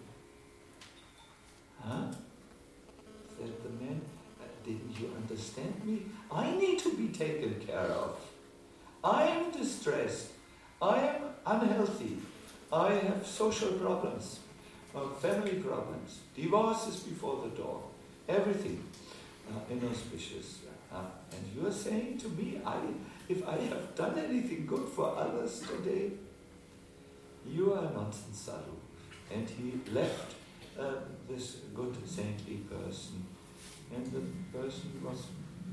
Huh? 1.81 2.11
Said 3.37 3.53
the 3.63 3.69
man, 3.83 4.01
didn't 4.65 4.99
you 4.99 5.09
understand 5.15 5.73
me? 5.85 6.01
I 6.31 6.51
need 6.51 6.79
to 6.79 6.93
be 6.95 7.07
taken 7.07 7.55
care 7.65 7.91
of. 8.05 8.17
I 9.03 9.23
am 9.23 9.51
distressed. 9.51 10.27
I 10.81 10.97
am 10.99 11.21
unhealthy. 11.45 12.17
I 12.71 12.93
have 12.93 13.25
social 13.25 13.71
problems, 13.73 14.39
uh, 14.93 15.07
family 15.21 15.53
problems. 15.53 16.19
divorces 16.35 16.99
before 16.99 17.43
the 17.43 17.55
door. 17.55 17.81
Everything 18.27 18.83
uh, 19.49 19.59
inauspicious. 19.71 20.59
Uh, 20.93 21.01
and 21.31 21.43
you 21.55 21.67
are 21.67 21.71
saying 21.71 22.17
to 22.19 22.29
me, 22.29 22.59
I, 22.65 22.77
if 23.27 23.47
I 23.47 23.57
have 23.71 23.95
done 23.95 24.17
anything 24.19 24.65
good 24.65 24.87
for 24.89 25.15
others 25.17 25.61
today, 25.61 26.11
you 27.45 27.73
are 27.73 27.89
nonsense 27.93 28.39
sadhu. 28.39 28.76
And 29.33 29.49
he 29.49 29.73
left 29.91 30.35
uh, 30.79 30.93
this 31.29 31.57
good 31.75 31.95
saintly 32.07 32.57
person 32.69 33.25
and 33.93 34.05
the 34.11 34.21
person 34.57 35.01
was, 35.03 35.27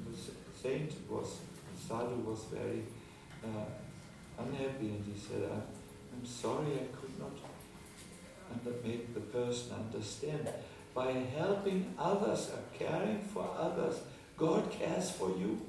the 0.07 0.17
saint 0.61 0.93
was, 1.09 1.39
the 1.73 1.89
sadhu 1.89 2.17
was 2.21 2.45
very 2.53 2.83
uh, 3.45 3.65
unhappy 4.39 4.89
and 4.89 5.05
he 5.05 5.19
said, 5.19 5.43
I'm 5.51 6.25
sorry 6.25 6.75
I 6.75 6.97
could 6.97 7.19
not 7.19 7.33
that 8.63 8.85
make 8.85 9.13
the 9.15 9.21
person 9.21 9.73
understand. 9.75 10.49
By 10.95 11.13
helping 11.37 11.93
others 11.99 12.51
or 12.51 12.63
caring 12.79 13.21
for 13.21 13.49
others, 13.59 13.97
God 14.37 14.71
cares 14.71 15.11
for 15.11 15.31
you. 15.31 15.61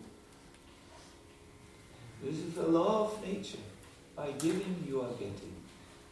This 2.23 2.35
is 2.35 2.53
the 2.53 2.67
law 2.67 3.05
of 3.05 3.27
nature. 3.27 3.65
By 4.15 4.31
giving, 4.31 4.83
you 4.87 5.01
are 5.01 5.11
getting, 5.13 5.54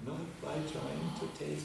not 0.05 0.41
by 0.41 0.53
trying 0.71 1.11
to 1.19 1.27
take. 1.37 1.59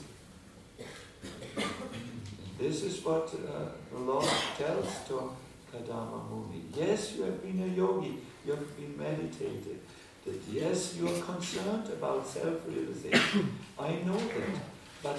This 2.59 2.83
is 2.83 3.05
what 3.05 3.33
uh, 3.35 3.68
the 3.92 3.98
Lord 3.98 4.29
tells 4.57 5.07
to 5.09 5.33
Kardama 5.72 6.29
Muni. 6.29 6.64
Yes, 6.74 7.14
you 7.16 7.22
have 7.24 7.42
been 7.42 7.62
a 7.62 7.66
yogi, 7.77 8.18
you 8.44 8.53
have 8.53 8.77
been 8.77 8.96
meditated. 8.98 9.81
That 10.24 10.40
yes, 10.51 10.96
you 10.96 11.09
are 11.09 11.20
concerned 11.20 11.88
about 11.88 12.27
self-realization. 12.27 13.59
I 13.79 13.92
know 14.05 14.18
that. 14.18 14.61
But 15.03 15.18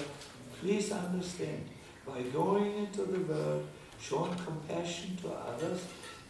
please 0.60 0.92
understand, 0.92 1.66
by 2.06 2.22
going 2.22 2.76
into 2.76 3.02
the 3.02 3.20
world, 3.20 3.66
showing 4.00 4.34
compassion 4.34 5.16
to 5.22 5.30
others 5.30 5.84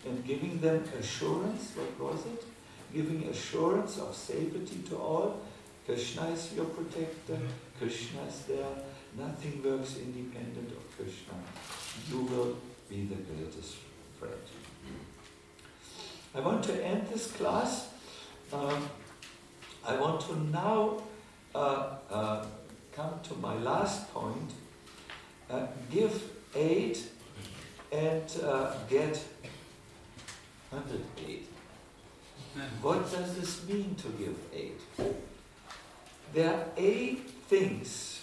and 0.06 0.24
giving 0.24 0.60
them 0.60 0.84
assurance. 0.98 1.72
What 1.76 2.12
was 2.12 2.26
it? 2.26 2.44
Giving 2.94 3.24
assurance 3.28 3.98
of 3.98 4.14
safety 4.14 4.82
to 4.88 4.96
all. 4.96 5.40
Krishna 5.90 6.28
is 6.28 6.52
your 6.54 6.66
protector. 6.66 7.36
Krishna 7.76 8.22
is 8.28 8.42
there. 8.42 8.74
Nothing 9.18 9.60
works 9.60 9.96
independent 9.96 10.70
of 10.70 10.96
Krishna. 10.96 11.34
You 12.08 12.20
will 12.30 12.58
be 12.88 13.06
the 13.06 13.16
greatest 13.16 13.74
friend. 14.16 14.40
I 16.32 16.38
want 16.38 16.62
to 16.62 16.86
end 16.86 17.08
this 17.08 17.32
class. 17.32 17.88
Um, 18.52 18.88
I 19.84 19.96
want 19.96 20.20
to 20.28 20.38
now 20.52 21.02
uh, 21.56 21.96
uh, 22.08 22.46
come 22.92 23.18
to 23.24 23.34
my 23.34 23.54
last 23.54 24.14
point. 24.14 24.52
Uh, 25.50 25.66
give 25.90 26.22
aid 26.54 26.98
and 27.90 28.30
uh, 28.44 28.74
get 28.88 29.16
108. 30.70 31.48
What 32.80 33.10
does 33.10 33.34
this 33.34 33.66
mean 33.66 33.96
to 33.96 34.08
give 34.10 34.36
aid? 34.54 34.78
There 36.32 36.48
are 36.48 36.64
eight 36.76 37.28
things. 37.48 38.20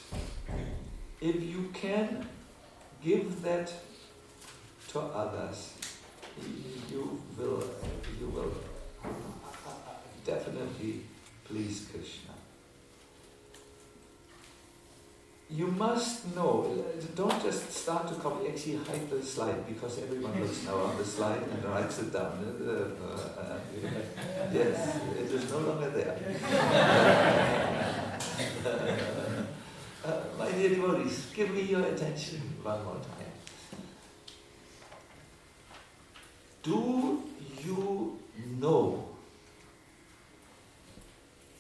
If 1.20 1.44
you 1.44 1.70
can 1.74 2.26
give 3.04 3.42
that 3.42 3.74
to 4.90 5.00
others, 5.00 5.74
you 6.90 7.22
will, 7.38 7.64
you 8.20 8.28
will 8.30 8.54
definitely 10.26 11.02
please 11.44 11.88
Krishna. 11.92 12.32
You 15.50 15.68
must 15.68 16.36
know, 16.36 16.84
don't 17.16 17.42
just 17.42 17.72
start 17.72 18.10
to 18.10 18.16
copy, 18.16 18.50
actually 18.50 18.76
hide 18.78 19.10
the 19.10 19.24
slide 19.24 19.66
because 19.66 19.98
everyone 20.00 20.38
looks 20.42 20.66
now 20.66 20.76
on 20.76 20.98
the 20.98 21.06
slide 21.06 21.42
and 21.42 21.64
writes 21.64 22.00
it 22.00 22.12
down. 22.12 22.58
Uh, 22.62 22.90
uh, 23.06 23.42
uh, 23.42 23.58
yes, 24.54 24.98
it 25.18 25.32
is 25.32 25.50
no 25.52 25.60
longer 25.60 25.90
there. 25.90 27.94
Uh, 28.38 30.24
my 30.38 30.52
dear 30.52 30.70
devotees, 30.70 31.28
give 31.34 31.50
me 31.52 31.64
your 31.64 31.84
attention 31.84 32.40
one 32.62 32.84
more 32.86 32.96
time. 32.96 33.34
Do 36.62 37.24
you 37.66 38.20
know 38.60 39.10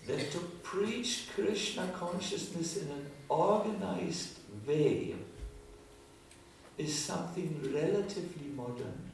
that 0.05 0.31
to 0.31 0.37
preach 0.61 1.29
Krishna 1.33 1.87
consciousness 1.93 2.77
in 2.77 2.89
an 2.89 3.07
organized 3.27 4.37
way 4.67 5.15
is 6.77 6.93
something 6.93 7.59
relatively 7.73 8.49
modern? 8.55 9.11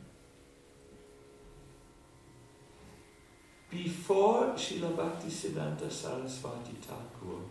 Before 3.69 4.54
Srila 4.54 4.95
Bhaktisiddhanta 4.95 5.91
Saraswati 5.91 6.73
Thakur, 6.80 7.41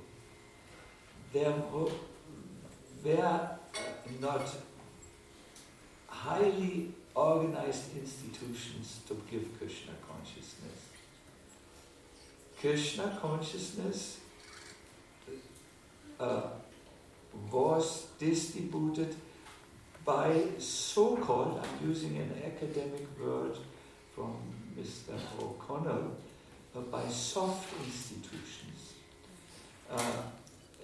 there 1.33 1.55
were 1.73 1.91
not 4.21 4.47
highly 6.07 6.91
organized 7.15 7.97
institutions 7.97 9.01
to 9.09 9.21
give 9.31 9.59
Krishna 9.59 9.93
consciousness. 10.09 10.79
Krishna 12.61 13.19
consciousness 13.21 14.21
uh, 16.21 16.43
was 17.51 18.07
distributed 18.19 19.17
by 20.05 20.43
so-called, 20.59 21.61
I'm 21.63 21.89
using 21.89 22.17
an 22.19 22.33
academic 22.45 23.07
word 23.21 23.57
from 24.15 24.37
Mr. 24.79 25.15
O'Connell, 25.41 26.17
uh, 26.77 26.81
by 26.81 27.09
soft 27.09 27.69
institutions. 27.85 28.95
Uh, 29.91 29.99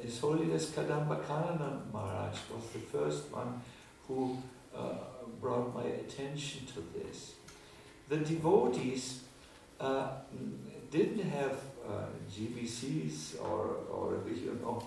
His 0.01 0.21
Holiness 0.21 0.71
Kadamba 0.71 1.21
Kanana 1.25 1.81
Maharaj 1.93 2.37
was 2.55 2.65
the 2.73 2.79
first 2.79 3.33
one 3.33 3.61
who 4.07 4.41
uh, 4.75 4.95
brought 5.41 5.75
my 5.75 5.85
attention 5.85 6.67
to 6.67 6.83
this. 6.97 7.35
The 8.09 8.19
devotees 8.19 9.21
uh, 9.81 10.09
didn't 10.91 11.29
have 11.31 11.59
uh, 11.87 12.07
GBCs 12.31 13.41
or, 13.41 13.77
or 13.91 14.19
you 14.29 14.59
know, 14.63 14.83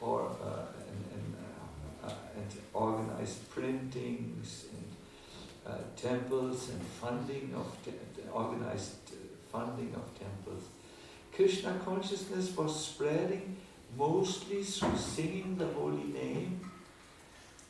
or 0.00 0.28
uh, 0.42 0.66
and, 0.88 1.04
and, 1.14 1.34
uh, 2.02 2.06
uh, 2.08 2.12
and, 2.36 2.52
organized 2.72 3.48
printings 3.50 4.66
and 4.72 5.96
temples 5.96 6.70
and 6.70 6.82
funding 6.82 7.54
of 7.54 7.76
te- 7.84 7.92
organized 8.32 9.12
funding 9.50 9.94
of 9.94 10.02
temples. 10.18 10.64
Krishna 11.32 11.78
consciousness 11.84 12.56
was 12.56 12.86
spreading 12.86 13.56
mostly 13.96 14.62
through 14.62 14.96
singing 14.96 15.56
the 15.56 15.66
holy 15.66 16.04
name 16.04 16.60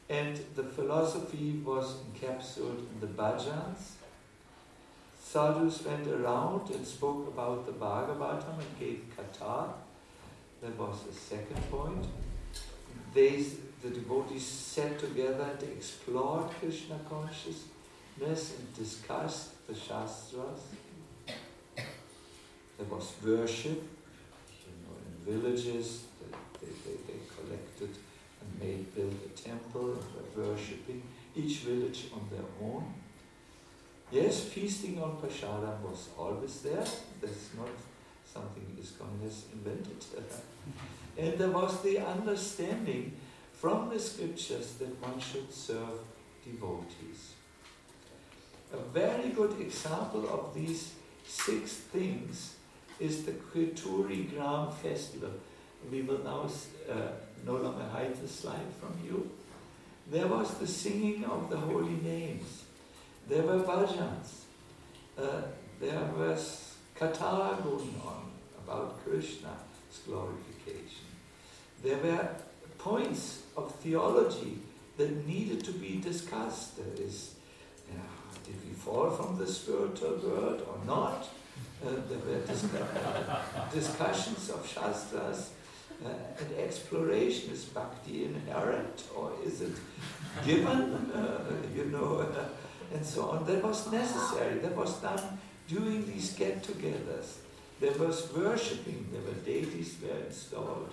and 0.09 0.39
the 0.55 0.63
philosophy 0.63 1.61
was 1.65 1.97
encapsulated 2.05 2.87
in 2.93 3.01
the 3.01 3.07
bhajans. 3.07 3.93
Sadhus 5.23 5.85
went 5.85 6.07
around 6.07 6.71
and 6.71 6.87
spoke 6.87 7.27
about 7.27 7.67
the 7.67 7.73
Bhagavatam 7.73 8.59
and 8.59 8.79
gave 8.79 9.03
katha. 9.17 9.73
That 10.61 10.79
was 10.79 11.03
the 11.03 11.13
second 11.13 11.61
point. 11.71 12.07
They, 13.13 13.45
the 13.83 13.91
devotees 13.91 14.47
sat 14.47 14.99
together 14.99 15.57
and 15.59 15.71
explored 15.71 16.51
Krishna 16.61 16.99
consciousness 17.09 18.55
and 18.59 18.75
discussed 18.77 19.67
the 19.67 19.75
Shastras. 19.75 20.61
There 21.77 22.87
was 22.91 23.13
worship, 23.25 23.83
you 24.63 24.75
know, 24.83 24.97
in 25.05 25.41
villages, 25.41 26.05
they, 26.64 26.90
they, 26.90 26.96
they 27.07 27.20
collected 27.35 27.96
and 28.40 28.61
made 28.61 28.94
built 28.94 29.14
a 29.24 29.42
temple 29.42 29.92
and 29.92 30.37
were 30.37 30.53
worshipping, 30.53 31.03
each 31.37 31.59
village 31.59 32.07
on 32.14 32.29
their 32.31 32.46
own. 32.62 32.94
Yes, 34.11 34.44
feasting 34.44 35.03
on 35.03 35.16
prashadam 35.16 35.81
was 35.81 36.09
always 36.16 36.61
there. 36.62 36.87
That's 37.20 37.48
not 37.57 37.74
something 38.24 38.77
ISKCON 38.81 39.22
has 39.22 39.44
invented. 39.53 40.05
and 41.18 41.38
there 41.38 41.50
was 41.50 41.83
the 41.83 41.98
understanding 41.98 43.12
from 43.53 43.88
the 43.88 43.98
scriptures 43.98 44.74
that 44.74 45.00
one 45.03 45.18
should 45.20 45.53
serve 45.53 45.98
devotees. 46.44 47.35
A 48.72 48.77
very 48.92 49.31
good 49.31 49.61
example 49.61 50.29
of 50.29 50.55
these 50.55 50.92
six 51.27 51.72
things 51.72 52.57
is 53.00 53.24
the 53.24 53.33
Kheturi 53.33 54.31
Gram 54.31 54.70
festival. 54.70 55.31
We 55.90 56.03
will 56.03 56.23
now 56.25 56.49
uh, 56.90 56.94
no 57.47 57.57
longer 57.57 57.85
hide 57.92 58.16
the 58.20 58.29
slide 58.29 58.73
from 58.81 58.99
you. 59.05 59.31
There 60.11 60.27
was 60.27 60.55
the 60.59 60.66
singing 60.66 61.25
of 61.25 61.51
the 61.51 61.57
holy 61.57 61.97
names. 62.03 62.64
There 63.29 63.42
were 63.42 63.61
bhajans. 63.61 64.42
Uh, 65.18 65.42
there 65.81 66.09
was 66.16 66.75
katha 66.99 67.62
going 67.62 67.94
on 68.05 68.31
about 68.62 69.05
Krishna's 69.05 70.00
glorification. 70.06 71.06
There 71.83 71.98
were 71.98 72.29
points 72.79 73.42
of 73.56 73.75
theology 73.77 74.59
that 74.96 75.27
needed 75.27 75.65
to 75.65 75.73
be 75.73 76.00
discussed. 76.00 76.77
There 76.77 77.06
is, 77.06 77.35
uh, 77.90 77.96
did 78.44 78.56
we 78.67 78.75
fall 78.75 79.11
from 79.11 79.38
the 79.38 79.46
spiritual 79.46 80.19
world 80.23 80.67
or 80.69 80.85
not? 80.87 81.29
Uh, 81.85 81.90
there 82.09 82.19
were 82.27 82.40
discuss- 82.46 83.73
discussions 83.73 84.50
of 84.50 84.67
Shastras 84.67 85.50
uh, 86.05 86.09
and 86.38 86.59
exploration. 86.59 87.53
Is 87.53 87.65
bhakti 87.65 88.25
inherent 88.25 89.05
or 89.17 89.33
is 89.45 89.61
it 89.61 89.77
given? 90.45 91.01
Uh, 91.15 91.38
you 91.75 91.85
know, 91.85 92.19
uh, 92.19 92.49
and 92.92 93.07
so 93.07 93.31
on. 93.31 93.45
That 93.47 93.63
was 93.63 93.90
necessary. 93.90 94.59
That 94.59 94.77
was 94.77 95.01
done 95.01 95.38
during 95.69 96.05
these 96.07 96.33
get-togethers. 96.33 97.37
There 97.81 97.92
was 97.92 98.33
worshipping. 98.33 99.07
There 99.13 99.23
were 99.23 99.40
deities 99.45 99.97
were 100.03 100.19
installed 100.27 100.92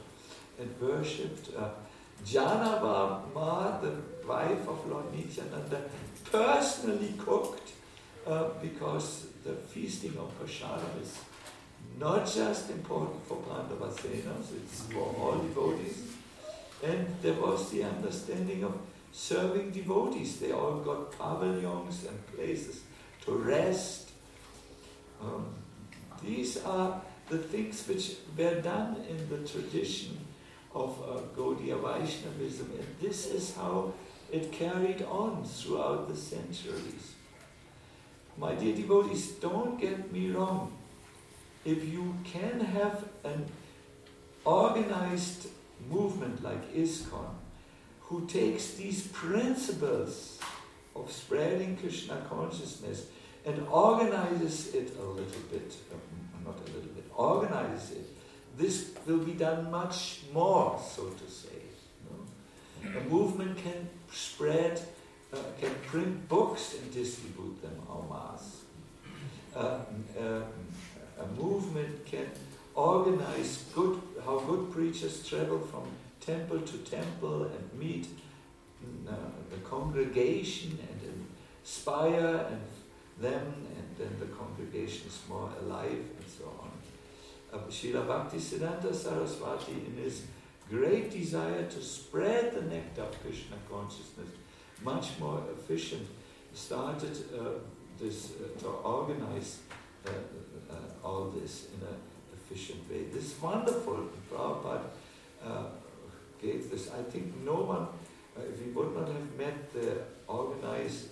and 0.59 0.69
worshipped. 0.79 1.55
Uh, 1.57 1.69
Jahnava 2.25 3.23
Ma, 3.33 3.79
the 3.79 3.95
wife 4.27 4.67
of 4.67 4.87
Lord 4.87 5.11
Nityananda, 5.13 5.81
personally 6.31 7.13
cooked 7.17 7.71
uh, 8.27 8.49
because 8.61 9.27
the 9.43 9.53
feasting 9.53 10.15
of 10.17 10.31
prasadam 10.39 11.01
is 11.01 11.17
not 12.01 12.25
just 12.25 12.71
important 12.71 13.23
for 13.27 13.37
Pandavasenas, 13.37 14.47
it's 14.55 14.81
for 14.91 15.15
all 15.19 15.37
devotees. 15.37 16.01
And 16.83 17.07
there 17.21 17.35
was 17.35 17.69
the 17.69 17.83
understanding 17.83 18.63
of 18.63 18.73
serving 19.11 19.69
devotees. 19.69 20.39
They 20.39 20.51
all 20.51 20.77
got 20.79 21.11
pavilions 21.11 22.05
and 22.05 22.17
places 22.35 22.81
to 23.25 23.33
rest. 23.33 24.09
Um, 25.21 25.45
these 26.23 26.63
are 26.63 26.99
the 27.29 27.37
things 27.37 27.87
which 27.87 28.15
were 28.35 28.59
done 28.61 28.97
in 29.07 29.29
the 29.29 29.47
tradition 29.47 30.17
of 30.73 30.99
uh, 31.07 31.21
Gaudiya 31.37 31.79
Vaishnavism. 31.79 32.71
And 32.79 32.87
this 32.99 33.27
is 33.27 33.55
how 33.55 33.93
it 34.31 34.51
carried 34.51 35.03
on 35.03 35.43
throughout 35.43 36.09
the 36.09 36.15
centuries. 36.15 37.13
My 38.37 38.55
dear 38.55 38.75
devotees, 38.75 39.33
don't 39.33 39.79
get 39.79 40.11
me 40.11 40.31
wrong. 40.31 40.80
If 41.63 41.87
you 41.87 42.15
can 42.23 42.59
have 42.59 43.05
an 43.23 43.45
organized 44.45 45.47
movement 45.89 46.43
like 46.43 46.73
ISKCON, 46.73 47.29
who 48.01 48.25
takes 48.27 48.73
these 48.73 49.07
principles 49.07 50.39
of 50.95 51.11
spreading 51.11 51.77
Krishna 51.77 52.17
consciousness 52.27 53.05
and 53.45 53.65
organizes 53.67 54.75
it 54.75 54.93
a 54.99 55.03
little 55.03 55.41
bit, 55.51 55.73
uh, 55.91 55.95
not 56.45 56.57
a 56.59 56.71
little 56.73 56.91
bit, 56.93 57.05
organizes 57.15 57.91
it, 57.91 58.05
this 58.57 58.91
will 59.05 59.19
be 59.19 59.31
done 59.31 59.71
much 59.71 60.21
more, 60.33 60.79
so 60.95 61.09
to 61.09 61.31
say. 61.31 61.61
You 62.03 62.91
know? 62.91 62.99
A 62.99 63.03
movement 63.05 63.57
can 63.57 63.87
spread, 64.11 64.81
uh, 65.33 65.37
can 65.59 65.73
print 65.85 66.27
books 66.27 66.75
and 66.75 66.93
distribute 66.93 67.61
them 67.61 67.79
en 67.89 68.09
masse. 68.09 68.57
Uh, 69.55 69.79
uh, 70.19 70.41
a 71.23 71.41
movement 71.41 72.05
can 72.05 72.27
organize 72.75 73.65
good, 73.73 74.01
how 74.25 74.39
good 74.39 74.71
preachers 74.71 75.27
travel 75.27 75.59
from 75.59 75.83
temple 76.19 76.61
to 76.61 76.77
temple 76.79 77.43
and 77.43 77.79
meet 77.79 78.07
uh, 79.07 79.11
the 79.49 79.57
congregation 79.57 80.77
and 80.89 81.25
inspire 81.61 82.45
and 82.49 82.61
them, 83.19 83.53
and 83.77 83.87
then 83.97 84.15
the 84.19 84.25
congregation 84.35 85.07
is 85.07 85.19
more 85.29 85.49
alive 85.61 85.91
and 85.91 86.27
so 86.27 86.45
on. 86.61 86.71
Uh, 87.53 87.63
Srila 87.69 88.07
Bhaktisiddhanta 88.07 88.93
Saraswati, 88.95 89.73
in 89.73 90.01
his 90.01 90.23
great 90.69 91.11
desire 91.11 91.65
to 91.65 91.81
spread 91.81 92.53
the 92.55 92.61
nectar 92.61 93.01
of 93.01 93.21
Krishna 93.21 93.57
consciousness 93.69 94.29
much 94.83 95.19
more 95.19 95.43
efficient, 95.53 96.07
started 96.53 97.15
uh, 97.37 97.43
this 97.99 98.31
uh, 98.31 98.59
to 98.59 98.67
organize 98.67 99.59
uh, 100.05 100.09
all 101.03 101.25
this 101.29 101.67
in 101.73 101.87
an 101.87 101.95
efficient 102.33 102.89
way. 102.89 103.03
This 103.11 103.33
is 103.33 103.41
wonderful. 103.41 104.09
Prabhupada 104.31 104.83
uh, 105.45 105.63
gave 106.41 106.69
this. 106.69 106.89
I 106.91 107.03
think 107.03 107.43
no 107.43 107.55
one, 107.55 107.87
uh, 108.37 108.41
if 108.51 108.65
we 108.65 108.71
would 108.71 108.95
not 108.95 109.07
have 109.07 109.37
met 109.37 109.73
the 109.73 109.97
organized 110.27 111.09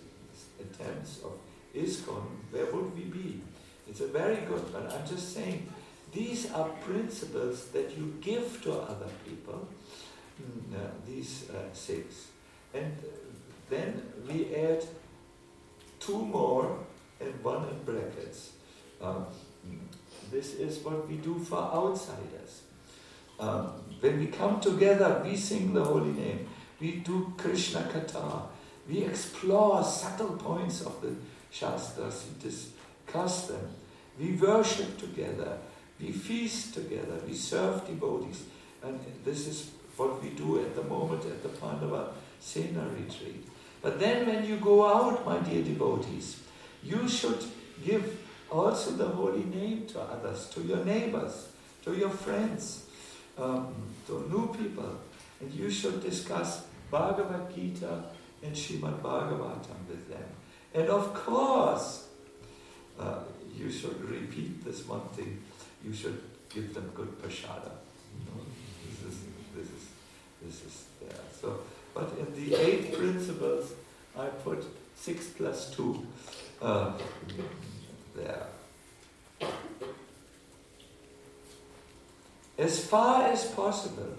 attempts 0.59 1.21
of 1.23 1.33
ISKCON, 1.75 2.23
where 2.51 2.65
would 2.65 2.95
we 2.95 3.03
be? 3.03 3.41
It's 3.87 4.01
a 4.01 4.07
very 4.07 4.37
good 4.47 4.73
one. 4.73 4.87
I'm 4.87 5.07
just 5.07 5.33
saying, 5.33 5.67
these 6.11 6.51
are 6.51 6.69
principles 6.81 7.67
that 7.67 7.95
you 7.97 8.15
give 8.21 8.61
to 8.63 8.73
other 8.73 9.09
people, 9.27 9.67
mm, 10.41 10.75
uh, 10.75 10.89
these 11.07 11.49
uh, 11.49 11.73
six. 11.73 12.27
And 12.73 12.95
then 13.69 14.01
we 14.27 14.55
add 14.55 14.83
two 15.99 16.23
more 16.25 16.79
and 17.19 17.43
one 17.43 17.67
in 17.69 17.83
brackets. 17.83 18.53
Um, 19.01 19.25
this 20.31 20.53
is 20.55 20.83
what 20.83 21.07
we 21.07 21.15
do 21.15 21.39
for 21.39 21.57
outsiders. 21.57 22.61
Um, 23.39 23.71
when 23.99 24.19
we 24.19 24.27
come 24.27 24.59
together, 24.59 25.21
we 25.23 25.35
sing 25.35 25.73
the 25.73 25.83
holy 25.83 26.11
name. 26.11 26.47
We 26.79 26.97
do 26.97 27.33
Krishna 27.37 27.81
Katha. 27.81 28.43
We 28.87 29.05
explore 29.05 29.83
subtle 29.83 30.35
points 30.37 30.81
of 30.81 31.01
the 31.01 31.15
Shastras. 31.51 32.25
We 32.27 32.49
discuss 32.49 33.47
them. 33.47 33.75
We 34.19 34.33
worship 34.33 34.97
together. 34.97 35.57
We 35.99 36.11
feast 36.11 36.73
together. 36.73 37.19
We 37.27 37.33
serve 37.33 37.85
devotees. 37.87 38.43
And 38.83 38.99
this 39.23 39.47
is 39.47 39.71
what 39.95 40.21
we 40.23 40.29
do 40.29 40.61
at 40.61 40.75
the 40.75 40.83
moment 40.83 41.25
at 41.25 41.43
the 41.43 41.49
Pandava 41.49 42.11
Sena 42.39 42.87
retreat. 42.97 43.45
But 43.81 43.99
then 43.99 44.27
when 44.27 44.45
you 44.45 44.57
go 44.57 44.85
out, 44.85 45.25
my 45.25 45.39
dear 45.39 45.63
devotees, 45.63 46.41
you 46.83 47.07
should 47.07 47.43
give 47.83 48.17
also 48.51 48.91
the 48.91 49.07
holy 49.07 49.43
name 49.43 49.85
to 49.87 49.99
others, 49.99 50.49
to 50.49 50.61
your 50.61 50.83
neighbors, 50.83 51.49
to 51.83 51.93
your 51.93 52.09
friends, 52.09 52.85
um, 53.37 53.73
to 54.07 54.27
new 54.29 54.53
people. 54.53 54.97
And 55.39 55.51
you 55.53 55.69
should 55.69 56.01
discuss 56.01 56.65
Bhagavad 56.91 57.53
Gita 57.53 58.03
and 58.43 58.55
Srimad 58.55 58.99
Bhagavatam 59.01 59.87
with 59.87 60.09
them. 60.09 60.23
And 60.73 60.87
of 60.89 61.13
course, 61.13 62.07
uh, 62.99 63.19
you 63.55 63.71
should 63.71 64.01
repeat 64.09 64.63
this 64.63 64.87
one 64.87 65.07
thing. 65.09 65.41
You 65.83 65.93
should 65.93 66.21
give 66.49 66.73
them 66.73 66.91
good 66.93 67.21
prasada. 67.21 67.71
You 68.13 68.25
know, 68.25 68.41
this 68.85 69.13
is 69.13 69.19
this 69.55 69.67
is 69.67 69.87
this 70.41 70.65
is 70.65 70.83
there. 70.99 71.23
So, 71.39 71.61
but 71.93 72.11
in 72.19 72.33
the 72.35 72.55
eight 72.55 72.97
principles, 72.97 73.73
I 74.17 74.27
put 74.27 74.63
six 74.95 75.27
plus 75.27 75.71
two 75.71 76.05
uh, 76.61 76.93
there. 78.15 78.47
As 82.57 82.85
far 82.85 83.23
as 83.23 83.45
possible, 83.45 84.17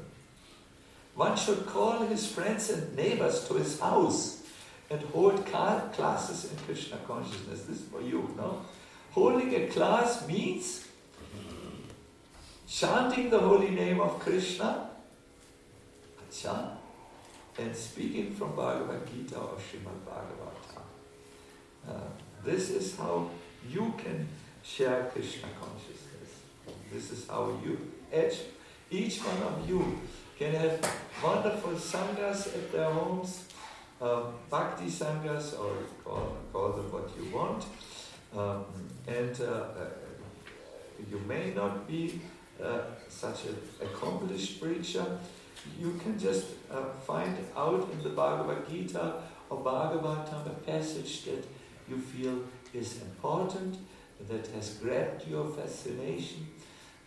one 1.15 1.37
should 1.37 1.67
call 1.67 2.07
his 2.07 2.27
friends 2.27 2.71
and 2.71 2.97
neighbors 2.97 3.47
to 3.49 3.55
his 3.55 3.79
house 3.79 4.43
and 4.89 5.01
hold 5.13 5.45
classes 5.45 6.51
in 6.51 6.57
Krishna 6.65 6.97
consciousness. 7.07 7.63
This 7.63 7.81
is 7.81 7.85
for 7.85 8.01
you, 8.01 8.35
no? 8.37 8.63
Holding 9.11 9.55
a 9.55 9.67
class 9.67 10.27
means 10.27 10.87
chanting 12.67 13.29
the 13.29 13.39
holy 13.39 13.71
name 13.71 14.01
of 14.01 14.19
Krishna, 14.19 14.91
and 17.59 17.77
speaking 17.77 18.33
from 18.35 18.55
Bhagavad 18.57 19.07
Gita 19.07 19.37
or 19.37 19.57
Srimad 19.57 20.01
Bhagavatam. 20.07 20.83
Uh, 21.89 21.93
this 22.45 22.71
is 22.71 22.97
how 22.97 23.29
you 23.69 23.95
can 23.97 24.29
share 24.63 25.05
Krishna 25.13 25.49
consciousness. 25.61 26.31
This 26.93 27.11
is 27.11 27.29
how 27.29 27.59
you, 27.65 27.79
each, 28.13 28.41
each 28.91 29.19
one 29.19 29.43
of 29.43 29.69
you 29.69 29.99
can 30.39 30.55
have 30.55 30.81
wonderful 31.23 31.73
sanghas 31.73 32.47
at 32.49 32.73
their 32.73 32.91
homes, 32.91 33.45
uh, 34.01 34.23
bhakti 34.49 34.87
sanghas, 34.87 35.59
or 35.59 35.73
call, 36.05 36.37
call 36.53 36.73
them 36.73 36.91
what 36.91 37.11
you 37.17 37.31
want. 37.35 37.65
Um, 38.37 38.65
and 39.07 39.39
uh, 39.41 39.45
uh, 39.45 39.87
you 41.11 41.19
may 41.27 41.53
not 41.55 41.87
be 41.87 42.21
uh, 42.63 42.81
such 43.09 43.47
an 43.47 43.57
accomplished 43.81 44.61
preacher. 44.61 45.05
You 45.79 45.99
can 46.03 46.19
just 46.19 46.47
uh, 46.71 46.85
find 47.07 47.37
out 47.57 47.89
in 47.93 48.03
the 48.03 48.11
Bhagavad 48.11 48.69
Gita 48.69 49.15
or 49.51 49.59
Bhagavatam 49.59 50.47
a 50.47 50.55
passage 50.65 51.25
that 51.25 51.45
you 51.89 51.99
feel 51.99 52.39
is 52.73 53.01
important, 53.03 53.79
that 54.29 54.47
has 54.49 54.75
grabbed 54.75 55.27
your 55.27 55.49
fascination. 55.49 56.47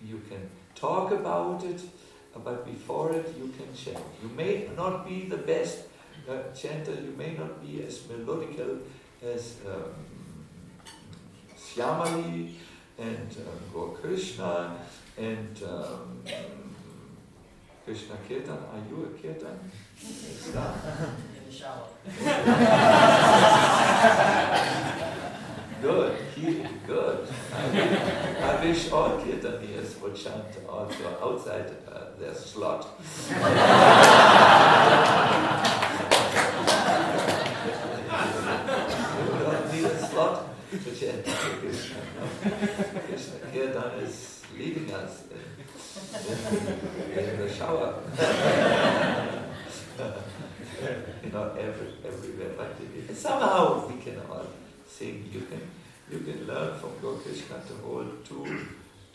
You 0.01 0.21
can 0.27 0.49
talk 0.75 1.11
about 1.11 1.63
it, 1.63 1.81
but 2.43 2.65
before 2.65 3.11
it, 3.11 3.33
you 3.37 3.53
can 3.57 3.73
chant. 3.75 4.03
You 4.21 4.29
may 4.29 4.69
not 4.75 5.07
be 5.07 5.25
the 5.25 5.37
best 5.37 5.85
uh, 6.29 6.51
chanter, 6.55 6.93
you 6.93 7.13
may 7.17 7.33
not 7.33 7.61
be 7.61 7.83
as 7.83 7.99
melodical 7.99 8.79
as 9.23 9.57
um, 9.67 9.93
Syamali 11.57 12.53
and 12.97 13.37
uh, 13.37 13.73
Gaur 13.73 13.89
Krishna 13.95 14.77
and 15.17 15.63
um, 15.63 16.23
Krishna 17.85 18.15
Kirtan. 18.27 18.57
Are 18.57 18.83
you 18.89 19.05
a 19.05 19.07
Kirtan? 19.21 19.59
In 20.03 21.45
the 21.45 21.51
shower. 21.51 21.87
good, 25.83 26.17
he, 26.33 26.65
good. 26.87 27.27
I, 27.53 27.57
I 28.41 28.65
wish 28.65 28.89
all 28.89 29.19
Kirtanias 29.19 29.99
would 30.01 30.15
chant 30.15 30.45
also 30.69 31.17
outside 31.21 31.69
uh, 31.91 32.17
their 32.17 32.33
slot. 32.33 32.87
you 33.29 33.35
don't 39.43 39.73
need 39.73 39.83
a 39.83 40.07
slot 40.07 40.35
to 40.71 40.91
chant 40.95 41.25
Krishna. 41.59 42.01
Krishna 43.07 43.35
Kirtan 43.51 43.91
is 44.05 44.41
leading 44.57 44.89
us 44.93 45.23
in, 45.31 45.37
in, 47.11 47.29
in 47.29 47.39
the 47.39 47.49
shower. 47.53 47.99
you 51.23 51.29
know, 51.31 51.45
every, 51.59 51.87
everywhere. 52.05 52.51
But 52.57 52.71
somehow 53.17 53.85
we 53.87 54.01
can 54.01 54.19
all 54.29 54.47
sing. 54.97 55.29
You 55.33 55.41
can 55.41 55.63
you 56.11 56.19
can 56.27 56.47
learn 56.47 56.79
from 56.79 56.91
Gaur 57.01 57.17
Krishna 57.23 57.61
to 57.67 57.73
hold 57.85 58.25
two 58.25 58.45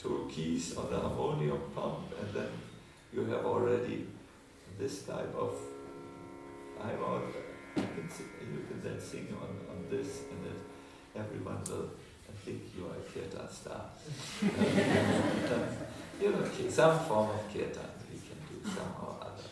two 0.02 0.28
keys 0.32 0.76
on 0.76 0.90
the 0.90 0.98
harmonium 0.98 1.60
pump, 1.74 2.14
and 2.20 2.34
then 2.34 2.50
you 3.12 3.24
have 3.32 3.44
already 3.44 4.06
this 4.78 5.02
type 5.02 5.34
of 5.34 5.52
I'm 6.80 7.02
out. 7.02 7.24
You 7.76 7.82
can, 7.82 8.08
sing, 8.10 8.26
you 8.40 8.64
can 8.68 8.80
then 8.82 9.00
sing 9.00 9.28
on, 9.40 9.50
on 9.70 9.84
this, 9.90 10.22
and 10.30 10.44
then 10.44 10.58
everyone 11.22 11.62
will 11.68 11.90
think 12.44 12.62
you 12.76 12.86
are 12.86 12.96
a 12.96 13.04
kirtan 13.12 13.50
star. 13.50 13.84
you 16.20 16.30
know, 16.30 16.44
some 16.70 16.98
form 17.00 17.30
of 17.30 17.52
kirtan 17.52 17.90
we 18.10 18.18
can 18.26 18.38
do 18.48 18.56
somehow 18.64 19.08
or 19.08 19.26
other. 19.28 19.50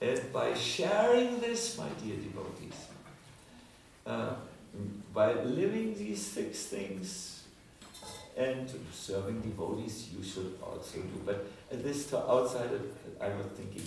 And 0.00 0.32
by 0.32 0.54
sharing 0.54 1.40
this, 1.40 1.78
my 1.78 1.88
dear 2.02 2.16
devotees, 2.16 2.86
uh, 4.06 4.34
by 5.12 5.32
living 5.34 5.94
these 5.94 6.24
six 6.24 6.64
things 6.64 7.42
and 8.36 8.70
serving 8.92 9.40
devotees, 9.40 10.10
you 10.16 10.22
should 10.22 10.54
also 10.62 10.98
do. 10.98 11.22
But 11.26 11.46
this 11.70 12.06
to 12.10 12.18
outside, 12.18 12.70
I 13.20 13.28
was 13.28 13.46
thinking, 13.56 13.82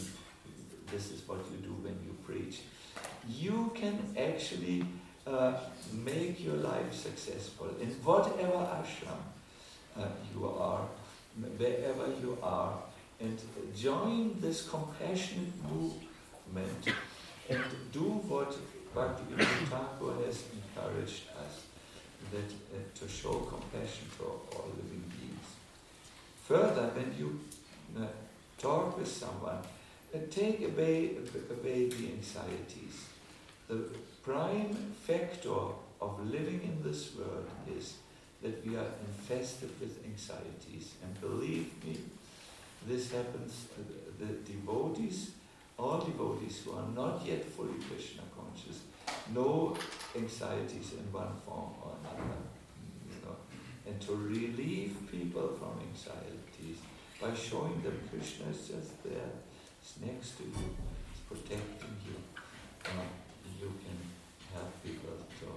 this 0.91 1.11
is 1.11 1.27
what 1.27 1.39
you 1.51 1.57
do 1.57 1.73
when 1.81 1.97
you 2.05 2.15
preach. 2.25 2.61
You 3.27 3.71
can 3.73 3.97
actually 4.17 4.85
uh, 5.25 5.53
make 5.91 6.43
your 6.43 6.55
life 6.55 6.93
successful 6.93 7.69
in 7.81 7.89
whatever 8.03 8.59
ashram 8.79 9.23
uh, 9.97 10.07
you 10.33 10.45
are, 10.47 10.85
wherever 11.57 12.07
you 12.21 12.37
are, 12.43 12.73
and 13.19 13.39
join 13.75 14.35
this 14.41 14.69
compassionate 14.69 15.53
movement 15.71 16.89
and 17.49 17.63
do 17.91 18.01
what 18.01 18.55
Bhakti 18.93 19.43
Thakur 19.65 20.25
has 20.25 20.43
encouraged 20.75 21.23
us 21.37 21.63
that 22.31 22.49
uh, 22.73 22.79
to 22.95 23.07
show 23.07 23.39
compassion 23.41 24.07
to 24.17 24.23
all 24.23 24.69
living 24.75 25.03
beings. 25.09 25.49
Further, 26.47 26.89
when 26.95 27.13
you 27.17 27.39
uh, 27.97 28.07
talk 28.57 28.97
with 28.97 29.07
someone, 29.07 29.59
uh, 30.13 30.17
take 30.29 30.61
away, 30.61 31.17
away 31.51 31.89
the 31.89 32.07
anxieties. 32.13 33.07
The 33.67 33.85
prime 34.23 34.75
factor 35.01 35.61
of 36.01 36.25
living 36.25 36.61
in 36.63 36.83
this 36.83 37.15
world 37.15 37.47
is 37.77 37.95
that 38.41 38.65
we 38.65 38.75
are 38.75 38.91
infested 39.07 39.69
with 39.79 40.03
anxieties. 40.05 40.95
And 41.03 41.19
believe 41.21 41.71
me, 41.83 41.97
this 42.87 43.11
happens, 43.11 43.67
uh, 43.79 43.83
the 44.19 44.33
devotees, 44.51 45.31
all 45.77 45.99
devotees 45.99 46.61
who 46.63 46.73
are 46.73 46.87
not 46.95 47.25
yet 47.25 47.45
fully 47.45 47.79
Krishna 47.89 48.23
conscious, 48.35 48.81
know 49.33 49.75
anxieties 50.15 50.93
in 50.93 51.11
one 51.11 51.33
form 51.45 51.73
or 51.81 51.95
another. 52.01 52.37
You 53.09 53.17
know, 53.25 53.35
and 53.87 53.99
to 54.01 54.15
relieve 54.15 54.95
people 55.11 55.47
from 55.59 55.79
anxieties 55.87 56.77
by 57.21 57.33
showing 57.33 57.81
them 57.81 57.97
Krishna 58.09 58.49
is 58.49 58.67
just 58.67 59.03
there, 59.03 59.31
it's 59.81 59.93
next 60.05 60.37
to 60.37 60.43
you, 60.43 60.69
it's 61.11 61.21
protecting 61.27 61.95
you. 62.05 62.15
Uh, 62.85 63.07
you 63.59 63.71
can 63.83 63.97
help 64.53 64.71
people 64.83 65.17
to 65.39 65.47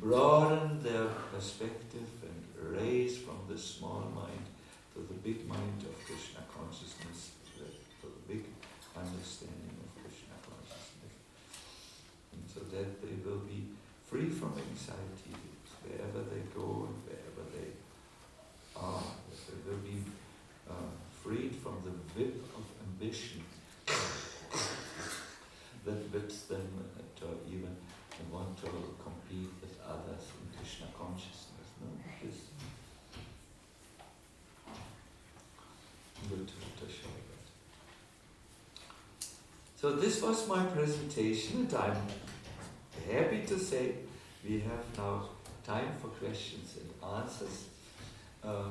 broaden 0.00 0.82
their 0.82 1.08
perspective 1.32 2.08
and 2.22 2.76
raise 2.76 3.18
from 3.18 3.38
the 3.48 3.58
small 3.58 4.10
mind 4.14 4.46
to 4.94 5.00
the 5.00 5.18
big 5.20 5.46
mind 5.46 5.82
of 5.82 5.94
Krishna 6.06 6.40
consciousness, 6.48 7.32
to 8.00 8.06
the 8.06 8.34
big 8.34 8.44
understanding 8.96 9.76
of 9.84 10.02
Krishna 10.02 10.36
consciousness. 10.48 11.16
And 12.32 12.44
so 12.48 12.60
that 12.76 13.00
they 13.00 13.16
will 13.24 13.40
be 13.48 13.64
free 14.04 14.28
from 14.28 14.52
anxiety 14.52 15.34
wherever 15.82 16.20
they 16.30 16.42
go 16.54 16.88
and 16.88 16.96
wherever 17.08 17.44
they 17.56 17.72
are. 18.76 19.02
They 19.48 19.70
will 19.70 19.78
be 19.78 19.98
uh, 20.68 20.92
freed 21.22 21.54
from 21.56 21.76
the 21.84 21.94
whip 22.14 22.36
of 22.54 22.64
ambition 22.86 23.42
that 25.86 26.00
whips 26.12 26.42
them 26.42 26.68
to 27.20 27.26
even 27.48 27.74
want 28.30 28.56
to 28.58 28.70
compete 29.02 29.52
with 29.62 29.74
others 29.88 30.24
in 30.36 30.58
Krishna 30.58 30.86
consciousness. 30.98 31.68
No? 31.80 31.88
This. 32.22 32.40
So 39.80 39.92
this 39.92 40.20
was 40.20 40.48
my 40.48 40.64
presentation 40.64 41.60
and 41.60 41.74
I'm 41.74 41.96
happy 43.12 43.42
to 43.46 43.58
say 43.58 43.94
we 44.46 44.60
have 44.60 44.84
now 44.98 45.28
time 45.64 45.92
for 46.00 46.08
questions 46.08 46.78
and 46.78 47.12
answers. 47.16 47.66
Uh, 48.44 48.70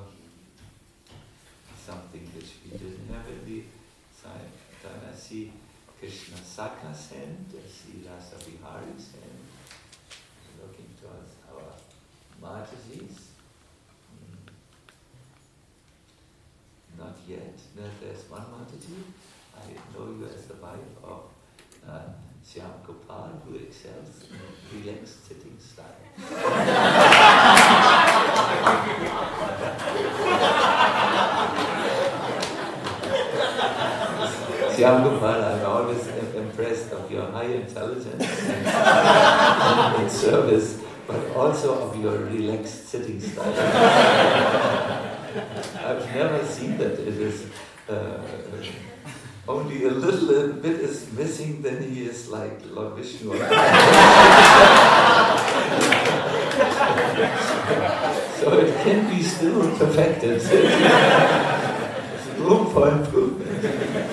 something 1.85 2.25
which 2.35 2.51
we 2.63 2.77
didn't 2.77 3.07
have 3.13 3.27
in 3.29 3.45
the 3.45 3.63
time. 4.23 4.49
I 4.85 5.15
see 5.15 5.51
Krishna 5.99 6.37
Saka's 6.37 7.11
hand, 7.11 7.45
I 7.53 7.67
see 7.69 8.07
Rasa 8.07 8.35
Bihari's 8.45 9.11
hand, 9.13 9.39
looking 10.61 10.89
towards 10.99 11.33
our 11.49 11.73
Mataji's. 12.41 13.29
Mm. 14.13 14.51
Not 16.97 17.17
yet. 17.27 17.57
No, 17.75 17.83
there's 18.01 18.29
one 18.29 18.45
Mataji. 18.53 19.01
I 19.57 19.65
know 19.93 20.05
you 20.11 20.27
as 20.27 20.45
the 20.45 20.55
wife 20.55 20.93
of 21.03 21.23
uh, 21.87 22.09
Syam 22.45 22.85
Gopal, 22.85 23.41
who 23.43 23.55
excels 23.55 24.23
in 24.29 24.39
relaxed 24.79 25.27
sitting 25.27 25.57
style. 25.59 25.85
Syam 34.75 35.03
Gopal, 35.03 35.43
I'm 35.43 35.65
always 35.65 36.07
impressed 36.35 36.91
of 36.91 37.09
your 37.11 37.31
high 37.31 37.45
intelligence 37.45 38.23
and, 38.23 38.67
and 38.67 40.11
service, 40.11 40.79
but 41.07 41.35
also 41.35 41.89
of 41.89 41.99
your 41.99 42.17
relaxed 42.19 42.89
sitting 42.89 43.19
style. 43.19 43.53
I've 45.83 46.05
never 46.13 46.45
seen 46.45 46.77
that. 46.77 46.93
It 46.93 47.17
is 47.17 47.47
uh, 47.89 48.21
only 49.47 49.83
a 49.85 49.91
little 49.91 50.53
bit 50.53 50.79
is 50.79 51.11
missing, 51.13 51.61
then 51.61 51.81
he 51.83 52.05
is 52.05 52.29
like 52.29 52.59
Lord 52.71 52.95
Vishnu. 52.95 53.29
so 58.39 58.57
it 58.59 58.83
can 58.83 59.09
be 59.09 59.21
still 59.21 59.77
perfected. 59.77 60.41
There's 60.41 62.27
room 62.39 62.73
for 62.73 62.89
improvement. 62.89 64.11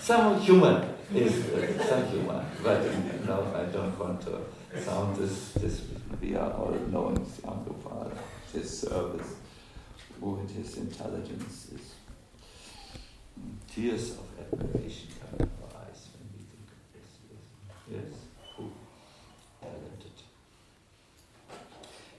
Some 0.00 0.40
human 0.40 0.94
is 1.14 1.32
uh, 1.50 1.84
some 1.84 2.06
human, 2.06 2.46
but 2.62 2.82
no, 3.26 3.52
I 3.54 3.64
don't 3.72 3.98
want 3.98 4.20
to 4.22 4.38
sound 4.80 5.16
this. 5.16 5.52
This 5.54 5.82
we 6.20 6.36
are 6.36 6.52
all 6.52 6.76
knowing 6.90 7.24
Syamgopal, 7.26 8.12
his 8.52 8.80
service, 8.80 9.34
with 10.20 10.50
his 10.50 10.76
intelligence 10.76 11.68
is 11.74 11.97
tears 13.72 14.12
of 14.12 14.26
admiration 14.40 15.08
come 15.20 15.46
in 15.46 15.50
our 15.62 15.82
eyes 15.82 16.08
when 16.14 16.28
we 16.34 16.42
think 16.50 16.68
of 16.74 16.80
this. 16.94 17.10
Yes, 17.90 18.10
yes. 18.10 18.12
Talented. 19.60 20.18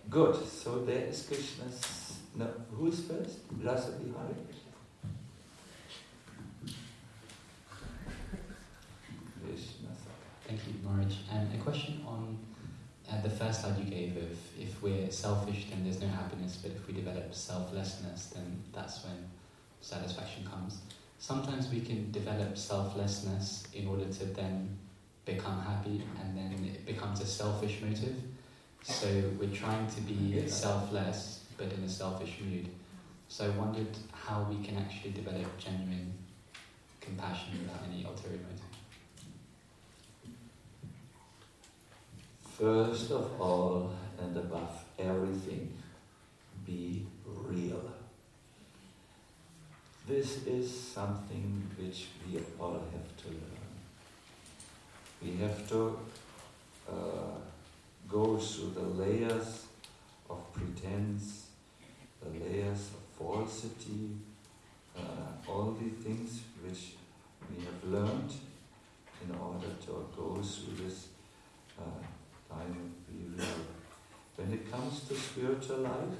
Good. 0.09 0.47
So 0.47 0.85
there 0.85 1.05
is 1.07 1.25
Krishna's. 1.25 2.17
No, 2.35 2.47
who 2.71 2.87
is 2.87 2.99
first? 3.01 3.39
Rasa 3.63 3.91
Bihari. 3.91 4.35
Thank 10.49 10.61
you, 10.65 10.73
Maharaj. 10.83 11.13
And 11.31 11.53
a 11.53 11.63
question 11.63 12.03
on 12.07 12.35
uh, 13.07 13.21
the 13.21 13.29
first 13.29 13.61
slide 13.61 13.77
you 13.77 13.85
gave 13.85 14.17
of 14.17 14.31
if 14.59 14.81
we're 14.81 15.11
selfish, 15.11 15.67
then 15.69 15.83
there's 15.83 16.01
no 16.01 16.07
happiness, 16.07 16.57
but 16.59 16.71
if 16.71 16.87
we 16.87 16.95
develop 16.95 17.35
selflessness, 17.35 18.31
then 18.33 18.63
that's 18.73 19.03
when 19.03 19.29
satisfaction 19.79 20.47
comes. 20.49 20.79
Sometimes 21.19 21.69
we 21.69 21.81
can 21.81 22.11
develop 22.11 22.57
selflessness 22.57 23.67
in 23.73 23.87
order 23.87 24.05
to 24.05 24.25
then 24.25 24.77
become 25.25 25.61
happy, 25.61 26.01
and 26.19 26.35
then 26.35 26.71
it 26.73 26.85
becomes 26.85 27.19
a 27.19 27.25
selfish 27.25 27.81
motive. 27.81 28.15
So 28.83 29.07
we're 29.37 29.53
trying 29.53 29.87
to 29.87 30.01
be 30.01 30.47
selfless, 30.47 31.43
but 31.57 31.71
in 31.73 31.83
a 31.83 31.89
selfish 31.89 32.39
mood. 32.41 32.69
So 33.27 33.45
I 33.45 33.49
wondered 33.49 33.95
how 34.13 34.47
we 34.49 34.65
can 34.65 34.77
actually 34.77 35.11
develop 35.11 35.57
genuine 35.59 36.13
compassion 37.01 37.59
without 37.61 37.81
any 37.91 38.05
ulterior 38.05 38.39
motive. 38.39 38.69
First 42.57 43.11
of 43.11 43.39
all, 43.39 43.93
and 44.19 44.35
above 44.35 44.83
everything, 44.97 45.73
be 46.65 47.05
real. 47.25 47.98
This 50.09 50.47
is 50.47 50.67
something 50.67 51.69
which 51.77 52.07
we 52.25 52.39
all 52.59 52.81
have 52.93 53.09
to 53.21 53.27
learn. 53.27 53.69
We 55.21 55.37
have 55.37 55.69
to 55.69 55.99
uh, 56.89 57.37
go 58.07 58.37
through 58.37 58.71
the 58.71 58.87
layers 59.03 59.67
of 60.27 60.51
pretense, 60.51 61.49
the 62.23 62.43
layers 62.43 62.89
of 62.95 63.03
falsity, 63.19 64.17
uh, 64.97 65.47
all 65.47 65.77
the 65.79 65.89
things 66.03 66.41
which 66.65 66.93
we 67.47 67.63
have 67.65 67.83
learned 67.83 68.33
in 69.23 69.35
order 69.35 69.71
to 69.85 70.09
go 70.17 70.41
through 70.41 70.87
this 70.87 71.09
uh, 71.77 72.01
time 72.51 72.75
of 72.81 73.13
real. 73.13 73.47
When 74.37 74.53
it 74.53 74.71
comes 74.71 75.07
to 75.07 75.13
spiritual 75.13 75.81
life, 75.81 76.17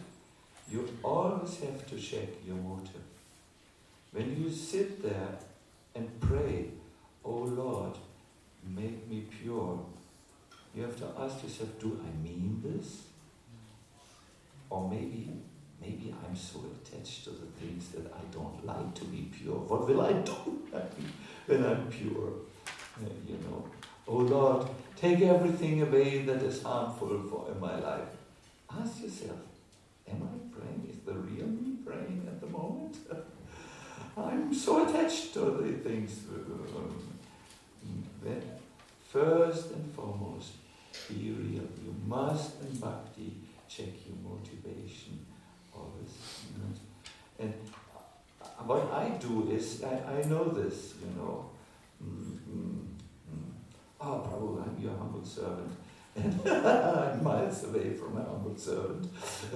you 0.69 0.87
always 1.01 1.59
have 1.61 1.87
to 1.87 1.97
check 1.97 2.29
your 2.45 2.57
motive. 2.57 3.08
When 4.11 4.41
you 4.41 4.49
sit 4.51 5.03
there 5.03 5.37
and 5.95 6.19
pray, 6.19 6.71
Oh 7.23 7.43
Lord, 7.43 7.95
make 8.63 9.07
me 9.07 9.25
pure. 9.29 9.79
You 10.73 10.83
have 10.83 10.97
to 10.97 11.07
ask 11.19 11.43
yourself, 11.43 11.79
do 11.79 11.99
I 12.03 12.23
mean 12.23 12.61
this? 12.63 13.03
Or 14.69 14.89
maybe, 14.89 15.31
maybe 15.81 16.13
I'm 16.25 16.35
so 16.35 16.59
attached 16.71 17.23
to 17.25 17.31
the 17.31 17.47
things 17.59 17.89
that 17.89 18.11
I 18.13 18.21
don't 18.31 18.65
like 18.65 18.93
to 18.95 19.05
be 19.05 19.29
pure. 19.31 19.55
What 19.55 19.87
will 19.87 20.01
I 20.01 20.13
do 20.13 20.61
when 21.47 21.65
I'm 21.65 21.87
pure? 21.87 22.33
You 23.27 23.37
know, 23.45 23.65
oh 24.07 24.17
Lord, 24.17 24.67
take 24.95 25.21
everything 25.21 25.81
away 25.81 26.23
that 26.23 26.41
is 26.43 26.61
harmful 26.61 27.21
for 27.29 27.51
in 27.51 27.59
my 27.59 27.79
life. 27.79 28.09
Ask 28.69 29.01
yourself, 29.01 29.39
am 30.07 30.21
I 30.23 30.55
praying? 30.55 30.87
Is 30.91 30.99
the 31.05 31.13
real 31.13 31.47
me 31.47 31.77
praying 31.85 32.27
at 32.27 32.41
the 32.41 32.47
moment? 32.47 32.97
I'm 34.17 34.53
so 34.53 34.87
attached 34.87 35.33
to 35.33 35.39
the 35.39 35.73
things. 35.89 36.21
Then, 38.23 38.41
first 39.11 39.71
and 39.71 39.93
foremost, 39.93 40.53
be 41.07 41.31
real. 41.31 41.67
You 41.83 41.95
must 42.05 42.61
in 42.61 42.77
bhakti 42.77 43.37
check 43.67 43.93
your 44.07 44.17
motivation 44.31 45.25
always. 45.73 46.11
And 47.39 47.53
what 48.65 48.91
I 48.91 49.09
do 49.19 49.49
is, 49.51 49.83
I, 49.83 50.19
I 50.19 50.23
know 50.25 50.49
this, 50.49 50.95
you 51.01 51.15
know. 51.15 51.49
Mm-hmm. 52.03 52.79
Oh, 54.01 54.23
Prabhu, 54.25 54.63
I'm 54.63 54.81
your 54.81 54.97
humble 54.97 55.25
servant. 55.25 55.71
And 56.15 56.41
I'm 56.47 57.23
miles 57.23 57.63
away 57.65 57.93
from 57.93 58.17
a 58.17 58.23
humble 58.23 58.57
servant 58.57 59.07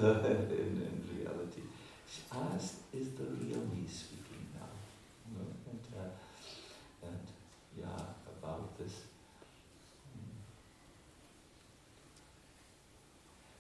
uh, 0.02 0.20
in, 0.26 0.82
in 0.88 1.04
reality. 1.18 1.62
She 2.08 2.22
asked, 2.32 2.76
is 2.94 3.10
the 3.12 3.24
real 3.24 3.64
me 3.74 3.86
speaking 3.88 4.48
now? 4.54 4.70
And, 5.70 5.80
uh, 5.98 7.08
and 7.08 7.28
yeah, 7.78 8.04
about 8.42 8.78
this. 8.78 8.94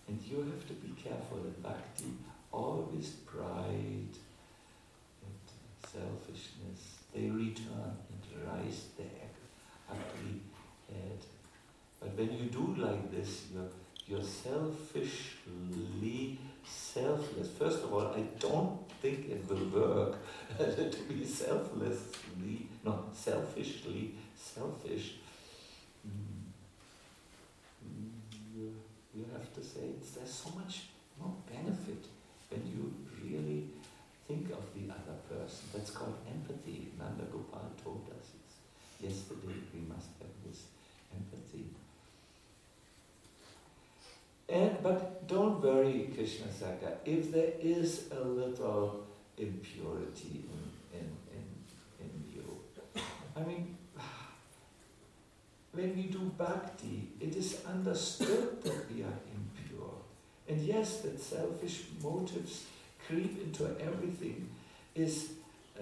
And 0.07 0.21
you 0.34 0.39
have 0.39 0.67
to 0.67 0.73
be 0.73 0.89
careful 1.01 1.38
in 1.38 1.55
bhakti. 1.61 2.11
Always 2.51 3.09
pride 3.25 4.17
and 5.23 5.39
selfishness, 5.86 6.81
they 7.13 7.29
return 7.29 7.93
and 8.09 8.23
rise 8.47 8.88
their 8.97 9.29
ugly 9.89 10.41
head. 10.89 11.19
But 11.99 12.17
when 12.17 12.31
you 12.38 12.45
do 12.45 12.75
like 12.77 13.11
this, 13.11 13.43
you're, 13.53 13.71
you're 14.07 14.23
selfishly 14.27 15.19
selfless. 16.65 17.49
First 17.59 17.84
of 17.84 17.93
all, 17.93 18.07
I 18.07 18.21
don't 18.39 18.79
think 19.01 19.29
it 19.29 19.47
will 19.47 19.67
work 19.81 20.17
to 20.57 20.99
be 21.09 21.25
selflessly, 21.25 22.67
not 22.84 23.15
selfishly 23.15 24.15
selfish. 24.36 25.15
Mm. 26.07 26.42
You, 29.16 29.26
have 29.32 29.53
to 29.53 29.64
say 29.64 29.93
there's 30.16 30.34
so 30.34 30.49
much 30.57 30.84
more 31.20 31.34
benefit 31.51 32.05
when 32.49 32.61
you 32.66 32.93
really 33.24 33.70
think 34.28 34.49
of 34.51 34.64
the 34.74 34.91
other 34.91 35.18
person. 35.30 35.66
That's 35.74 35.91
called 35.91 36.18
empathy. 36.28 36.91
Nanda 36.97 37.26
Gopal 37.32 37.72
told 37.84 38.09
us 38.20 38.32
yesterday 38.99 39.59
we 39.74 39.82
must 39.82 40.09
have 40.20 40.34
this 40.45 40.64
empathy. 41.14 41.66
And, 44.49 44.82
but 44.82 45.28
don't 45.28 45.61
worry, 45.61 46.09
Krishna 46.16 46.51
Saka, 46.51 46.97
if 47.05 47.32
there 47.32 47.53
is 47.59 48.09
a 48.11 48.24
little 48.24 49.05
impurity 49.38 50.45
in, 50.93 50.99
in, 50.99 51.07
in, 51.32 52.05
in 52.05 52.34
you. 52.34 53.01
I 53.36 53.43
mean, 53.43 53.78
when 55.74 55.95
we 55.95 56.03
do 56.03 56.19
bhakti, 56.38 57.09
it 57.19 57.36
is 57.36 57.57
understood 57.67 58.61
that 58.63 58.91
we 58.93 59.03
are 59.03 59.19
impure. 59.36 59.93
And 60.47 60.61
yes, 60.61 61.01
that 61.01 61.19
selfish 61.19 61.84
motives 62.01 62.65
creep 63.07 63.41
into 63.43 63.65
everything 63.82 64.49
is, 64.95 65.32
uh, 65.78 65.82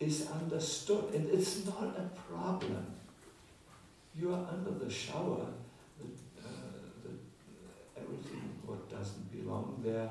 is 0.00 0.28
understood, 0.30 1.14
and 1.14 1.28
it's 1.30 1.66
not 1.66 1.96
a 1.98 2.08
problem. 2.30 2.86
You 4.16 4.32
are 4.32 4.46
under 4.52 4.70
the 4.70 4.90
shower, 4.90 5.46
the, 5.98 6.06
uh, 6.40 6.48
the, 7.02 8.00
everything 8.00 8.50
what 8.64 8.88
doesn't 8.88 9.32
belong 9.32 9.80
there, 9.84 10.08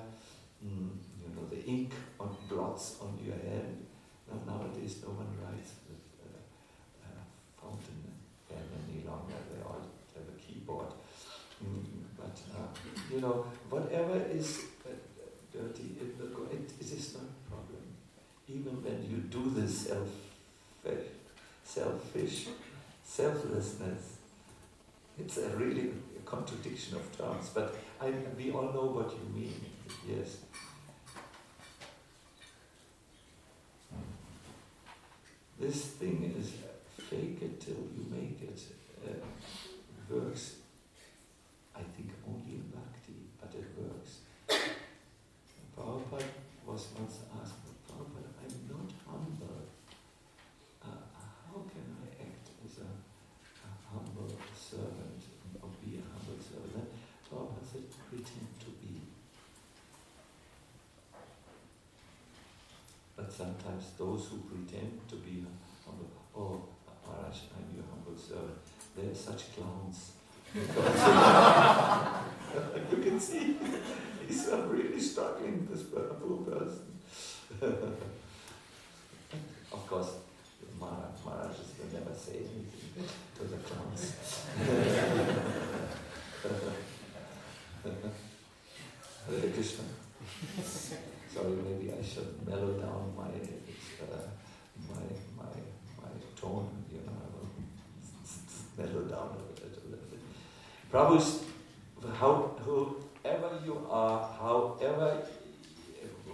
mm, 0.63 0.89
you 1.21 1.30
know, 1.36 1.47
the 1.49 1.63
ink 1.65 1.93
on 2.19 2.36
blots 2.49 2.97
on 3.01 3.17
your 3.24 3.36
head. 3.36 3.78
Now, 4.28 4.57
nowadays, 4.57 4.97
no 5.03 5.09
one 5.13 5.32
writes 5.41 5.71
with 5.88 6.03
uh, 6.19 7.05
uh, 7.05 7.24
fountain 7.61 8.03
pen 8.49 8.63
any 8.88 9.05
longer. 9.07 9.39
They 9.51 9.61
all 9.63 9.82
have 10.15 10.28
a 10.28 10.38
keyboard. 10.39 10.91
Mm, 11.63 11.86
but, 12.17 12.38
uh, 12.55 12.67
you 13.14 13.22
know, 13.22 13.45
whatever 13.70 14.20
is 14.32 14.64
uh, 14.86 14.89
dirty, 15.51 15.95
it, 16.01 16.16
it, 16.80 16.91
is 16.91 17.14
not 17.14 17.24
a 17.24 17.49
problem. 17.49 17.84
Even 18.47 18.84
when 18.84 19.05
you 19.09 19.18
do 19.18 19.49
this 19.51 19.88
self, 19.88 20.09
selfish, 21.64 22.47
selflessness, 23.03 24.18
it's 25.20 25.38
a 25.38 25.49
really 25.49 25.91
a 26.18 26.22
contradiction 26.26 26.95
of 26.95 27.18
terms, 27.18 27.49
but 27.53 27.76
I, 28.01 28.11
we 28.38 28.51
all 28.51 28.74
know 28.74 28.86
what 28.86 29.11
you 29.11 29.41
mean, 29.41 29.66
yes. 30.07 30.38
This 35.59 35.86
thing 35.86 36.34
is 36.38 36.53
fake 37.09 37.38
it 37.41 37.61
till 37.61 37.76
you 37.76 38.05
make 38.09 38.41
it. 38.41 38.59
Uh, 39.05 39.14
works, 40.09 40.55
I 41.76 41.82
think, 41.95 42.09
only 42.28 42.55
in 42.55 42.72
bhakti, 42.74 43.14
but 43.39 43.53
it 43.55 43.66
works. 43.78 44.20
Prabhupada 45.93 46.25
was 46.65 46.89
once 46.97 47.21
asked, 47.39 47.69
Prabhupada, 47.85 48.33
I'm 48.41 48.57
not 48.65 48.89
humble. 49.05 49.61
Uh, 50.81 51.05
how 51.45 51.61
can 51.69 51.85
I 52.01 52.09
act 52.17 52.49
as 52.65 52.81
a, 52.81 52.89
a, 52.89 53.69
humble 53.93 54.33
servant 54.57 55.21
or 55.61 55.69
be 55.85 55.89
a 55.97 56.01
humble 56.01 56.41
servant? 56.41 56.89
Prabhupada 57.29 57.61
said, 57.71 57.85
pretend 58.09 58.49
to 58.61 58.69
be. 58.81 59.05
But 63.15 63.31
sometimes 63.31 63.91
those 63.95 64.29
who 64.29 64.37
pretend 64.49 65.07
to 65.09 65.15
be 65.17 65.45
humble, 65.85 66.09
oh, 66.35 66.63
Maharaj, 67.05 67.37
I'm 67.53 67.69
your 67.75 67.85
humble 67.85 68.17
servant, 68.17 68.57
they're 68.97 69.13
such 69.13 69.53
clowns. 69.53 70.13
you 72.91 72.97
can 72.97 73.19
see 73.19 73.57
he's 74.28 74.49
really 74.67 74.99
struggling, 74.99 75.67
this 75.69 75.84
poor 75.84 76.38
person. 76.49 76.86
of 79.71 79.88
course, 79.88 80.11
Maharaj, 80.80 81.24
Maharaj 81.26 81.55
will 81.80 81.91
never 81.99 82.13
say 82.17 82.38
anything 82.38 83.07
to 83.38 83.43
the 83.43 83.57
clowns. 83.57 84.13
Hare 89.30 89.49
Krishna. 89.53 89.84
Sorry, 91.34 91.55
maybe 91.67 91.88
I 91.91 91.93
should 92.03 92.32
mellow 92.47 92.74
down 92.74 93.03
my 93.15 93.24
uh, 93.24 93.28
my 94.89 95.03
my 95.38 95.53
my 96.01 96.11
tone. 96.39 96.67
You 96.91 96.99
know, 97.05 97.15
I 97.24 97.26
will 97.34 97.49
mellow 98.78 99.03
down. 99.07 99.28
A 99.30 99.32
little 99.65 100.07
bit. 100.11 100.21
Prabhu's, 100.91 101.30
how, 102.19 102.34
whoever 102.65 103.51
you 103.65 103.76
are, 103.89 104.19
however, 104.39 105.09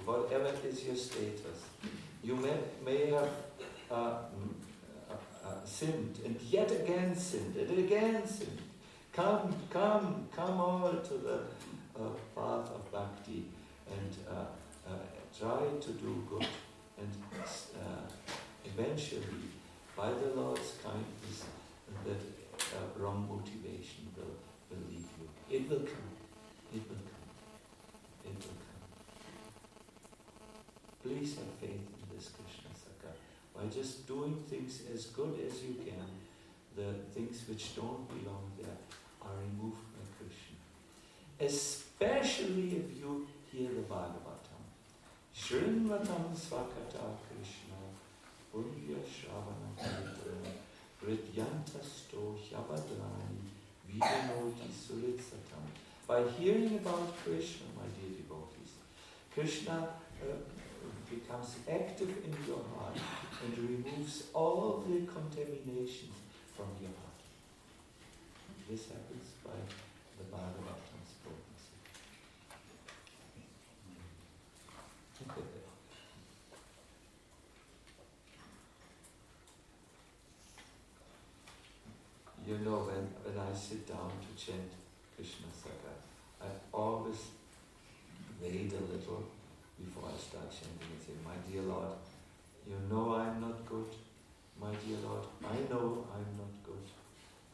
whatever 0.06 0.52
is 0.68 0.84
your 0.84 0.96
status, 0.96 1.60
you 2.24 2.36
may, 2.36 2.58
may 2.84 3.12
have 3.12 3.30
uh, 3.90 3.94
uh, 3.94 4.18
uh, 5.46 5.66
sinned 5.66 6.20
and 6.26 6.40
yet 6.42 6.72
again 6.72 7.16
sinned 7.16 7.56
and 7.56 7.80
again 7.80 8.28
sinned. 8.28 8.62
Come, 9.20 9.54
come, 9.70 10.28
come 10.34 10.62
all 10.62 10.94
to 10.94 11.14
the 11.16 11.40
uh, 12.00 12.08
path 12.34 12.72
of 12.72 12.90
bhakti 12.90 13.44
and 13.86 14.16
uh, 14.26 14.46
uh, 14.90 14.94
try 15.38 15.60
to 15.82 15.92
do 15.92 16.24
good. 16.30 16.48
And 16.98 17.12
eventually, 18.64 19.44
by 19.94 20.12
the 20.12 20.42
Lord's 20.42 20.76
kindness, 20.82 21.44
that 22.06 22.22
wrong 22.98 23.28
motivation 23.30 24.08
will, 24.16 24.38
will 24.70 24.88
leave 24.90 25.10
you. 25.20 25.28
It 25.50 25.70
will 25.70 25.80
come. 25.80 26.16
It 26.74 26.84
will 26.88 27.04
come. 27.12 27.30
It 28.24 28.38
will 28.40 28.60
come. 28.64 28.88
Please 31.04 31.36
have 31.36 31.54
faith 31.60 31.88
in 31.92 32.16
this 32.16 32.30
Krishna 32.30 32.72
Saka. 32.74 33.12
By 33.54 33.66
just 33.66 34.08
doing 34.08 34.38
things 34.50 34.84
as 34.94 35.08
good 35.08 35.38
as 35.46 35.62
you 35.62 35.76
can, 35.84 36.08
the 36.78 36.94
things 37.14 37.44
which 37.50 37.76
don't 37.76 38.08
belong 38.08 38.50
there 38.58 38.78
are 39.30 39.38
removed 39.46 39.86
by 39.94 40.06
Krishna. 40.18 40.58
Especially 41.40 42.82
if 42.82 42.98
you 43.00 43.28
hear 43.52 43.70
the 43.70 43.86
Bhagavatam. 43.86 44.62
Shrinvatam 45.36 46.34
Svakata 46.34 47.06
Krishna 47.26 47.80
Punya 48.52 49.00
Shravana 49.14 49.70
Kirtana 49.78 50.52
Ridyantasto 51.06 52.36
Hyabadrani 52.38 53.46
Vidanoti 53.88 54.70
Suritsatam. 54.70 55.66
By 56.08 56.24
hearing 56.38 56.76
about 56.78 57.16
Krishna, 57.24 57.68
my 57.78 57.88
dear 57.96 58.18
devotees, 58.18 58.74
Krishna 59.34 59.90
uh, 60.22 60.36
becomes 61.10 61.56
active 61.70 62.10
in 62.26 62.36
your 62.48 62.64
heart 62.76 62.98
and 63.44 63.58
removes 63.58 64.24
all 64.34 64.84
the 64.88 65.06
contamination 65.06 66.10
from 66.56 66.68
your 66.82 66.90
heart. 66.90 67.09
This 68.70 68.86
happens 68.86 69.34
by 69.44 69.58
the 70.20 70.26
Bhagavatam's 70.30 71.18
potency. 71.26 71.74
you 82.46 82.58
know, 82.60 82.86
when, 82.86 83.10
when 83.26 83.44
I 83.44 83.52
sit 83.58 83.88
down 83.88 84.12
to 84.22 84.46
chant 84.46 84.70
Krishna 85.16 85.48
Saka, 85.50 85.94
I 86.40 86.50
always 86.72 87.18
wait 88.40 88.72
a 88.72 88.82
little 88.86 89.24
before 89.80 90.10
I 90.14 90.18
start 90.18 90.52
chanting 90.52 90.94
and 90.94 91.02
say, 91.02 91.14
My 91.26 91.34
dear 91.50 91.64
Lord, 91.64 91.98
you 92.68 92.78
know 92.88 93.16
I'm 93.16 93.42
not 93.42 93.66
good. 93.66 93.90
My 94.62 94.70
dear 94.86 94.98
Lord, 95.04 95.26
I 95.44 95.58
know 95.74 96.06
I'm 96.14 96.38
not 96.38 96.54
good. 96.64 96.86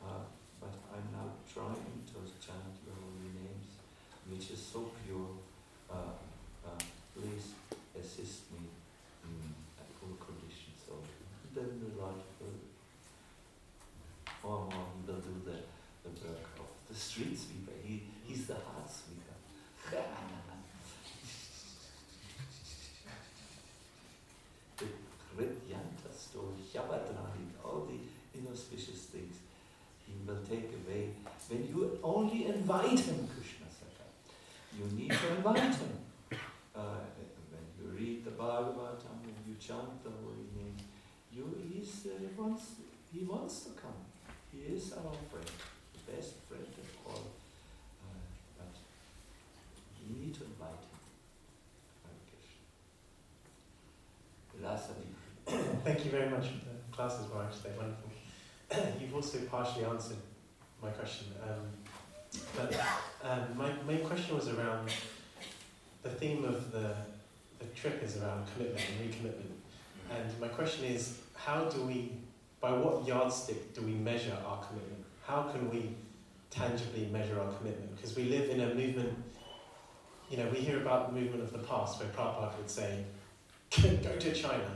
Uh, 0.04 0.28
but 0.66 0.72
I'm 0.94 1.08
now 1.14 1.30
trying 1.46 2.02
to 2.10 2.20
chant 2.56 2.80
your 2.88 2.96
holy 2.96 3.32
names, 3.36 3.68
which 4.32 4.52
is 4.52 4.62
so 4.64 4.92
pure. 5.04 5.36
Uh, 5.92 6.16
uh, 6.66 6.80
please 7.14 7.54
assist 8.00 8.52
me 8.52 8.64
in 9.24 9.36
a 9.80 9.84
full 10.00 10.16
condition. 10.16 10.72
So 10.80 10.94
then 11.54 11.80
the 11.84 11.92
Lord 12.00 12.16
will, 12.40 12.60
more 14.44 14.60
and 14.64 14.74
more, 14.74 14.88
he 14.96 15.00
will 15.06 15.20
do 15.20 15.36
the, 15.44 15.58
the 16.04 16.12
work 16.28 16.48
of 16.60 16.70
the 16.88 16.96
street 16.96 17.38
sweeper. 17.38 17.76
He, 17.84 17.94
he's 18.26 18.48
the 18.48 18.56
heart 18.56 18.90
sweeper. 18.90 19.36
the 24.78 24.88
Rityanta 25.38 26.12
story, 26.16 26.64
all 27.64 27.88
the 27.90 28.00
inauspicious 28.40 29.02
things 29.12 29.36
he 30.06 30.14
will 30.26 30.42
take 30.48 30.70
away 30.86 31.10
when 31.50 31.68
you 31.68 32.00
only 32.04 32.48
invite 32.48 33.00
him, 33.00 33.28
Krishna 33.28 33.68
Saka. 33.70 34.06
You 34.78 34.86
need 34.98 35.12
to 35.12 35.36
invite 35.36 35.76
him. 35.76 35.94
Uh, 36.76 37.04
when 37.52 37.66
you 37.78 37.98
read 37.98 38.26
the 38.26 38.32
Bhagavatam, 38.32 39.16
when 39.24 39.36
you 39.48 39.56
chant 39.60 40.04
the 40.04 40.10
holy 40.10 40.50
name, 40.58 40.76
you, 41.32 41.44
he's, 41.72 42.08
uh, 42.08 42.20
he, 42.20 42.28
wants, 42.40 42.64
he 43.14 43.24
wants 43.24 43.62
to 43.62 43.70
come. 43.72 44.00
He 44.52 44.74
is 44.74 44.94
our 44.94 45.14
friend, 45.30 45.52
the 45.94 46.12
best 46.12 46.36
friend 46.48 46.66
of 46.66 47.08
all. 47.08 47.32
Uh, 48.04 48.18
but 48.58 48.74
you 50.02 50.26
need 50.26 50.34
to 50.36 50.44
invite 50.44 50.70
him. 50.70 50.96
Thank 55.84 56.06
you 56.06 56.12
very 56.12 56.30
much. 56.30 56.46
The 56.46 56.96
classes 56.96 57.32
were 57.32 57.44
actually 57.44 57.72
wonderful. 57.78 58.10
You've 59.00 59.14
also 59.14 59.40
partially 59.42 59.86
answered 59.86 60.18
my 60.86 60.92
question. 60.92 61.28
Um, 61.44 62.42
but 62.56 62.76
um, 63.24 63.58
my 63.58 63.72
main 63.88 64.06
question 64.06 64.36
was 64.36 64.48
around 64.50 64.90
the 66.04 66.10
theme 66.10 66.46
of 66.46 66.72
the, 66.72 66.96
the 67.60 67.66
trip 67.76 68.04
is 68.04 68.18
around 68.18 68.46
commitment 68.54 68.86
and 68.90 69.10
recommitment. 69.10 69.52
And 70.12 70.40
my 70.40 70.48
question 70.48 70.86
is, 70.86 71.20
how 71.36 71.66
do 71.66 71.82
we, 71.82 72.12
by 72.62 72.72
what 72.72 73.08
yardstick 73.08 73.74
do 73.74 73.82
we 73.82 73.94
measure 73.94 74.38
our 74.46 74.64
commitment? 74.64 75.04
How 75.26 75.44
can 75.44 75.72
we 75.72 75.96
tangibly 76.52 77.08
measure 77.08 77.40
our 77.40 77.52
commitment? 77.54 77.96
Because 77.96 78.16
we 78.16 78.26
live 78.26 78.50
in 78.50 78.62
a 78.62 78.76
movement, 78.76 79.18
you 80.30 80.38
know, 80.38 80.48
we 80.50 80.60
hear 80.60 80.78
about 80.78 81.14
the 81.14 81.20
movement 81.20 81.44
of 81.44 81.52
the 81.52 81.60
past 81.60 82.00
where 82.00 82.10
Prabhupada 82.10 82.56
would 82.58 82.70
say, 82.70 83.04
go 83.82 84.16
to 84.20 84.34
China. 84.34 84.70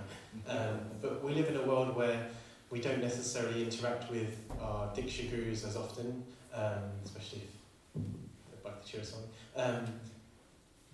Um, 0.47 0.80
but 1.01 1.24
we 1.24 1.34
live 1.34 1.49
in 1.49 1.57
a 1.57 1.64
world 1.64 1.95
where 1.95 2.28
we 2.70 2.80
don't 2.80 3.01
necessarily 3.01 3.63
interact 3.63 4.09
with 4.11 4.38
our 4.61 4.88
Diksha 4.93 5.30
gurus 5.30 5.65
as 5.65 5.76
often, 5.76 6.24
um, 6.53 6.84
especially 7.03 7.39
if 7.39 7.49
Chira 8.89 9.05
song. 9.05 9.24
Um, 9.55 9.86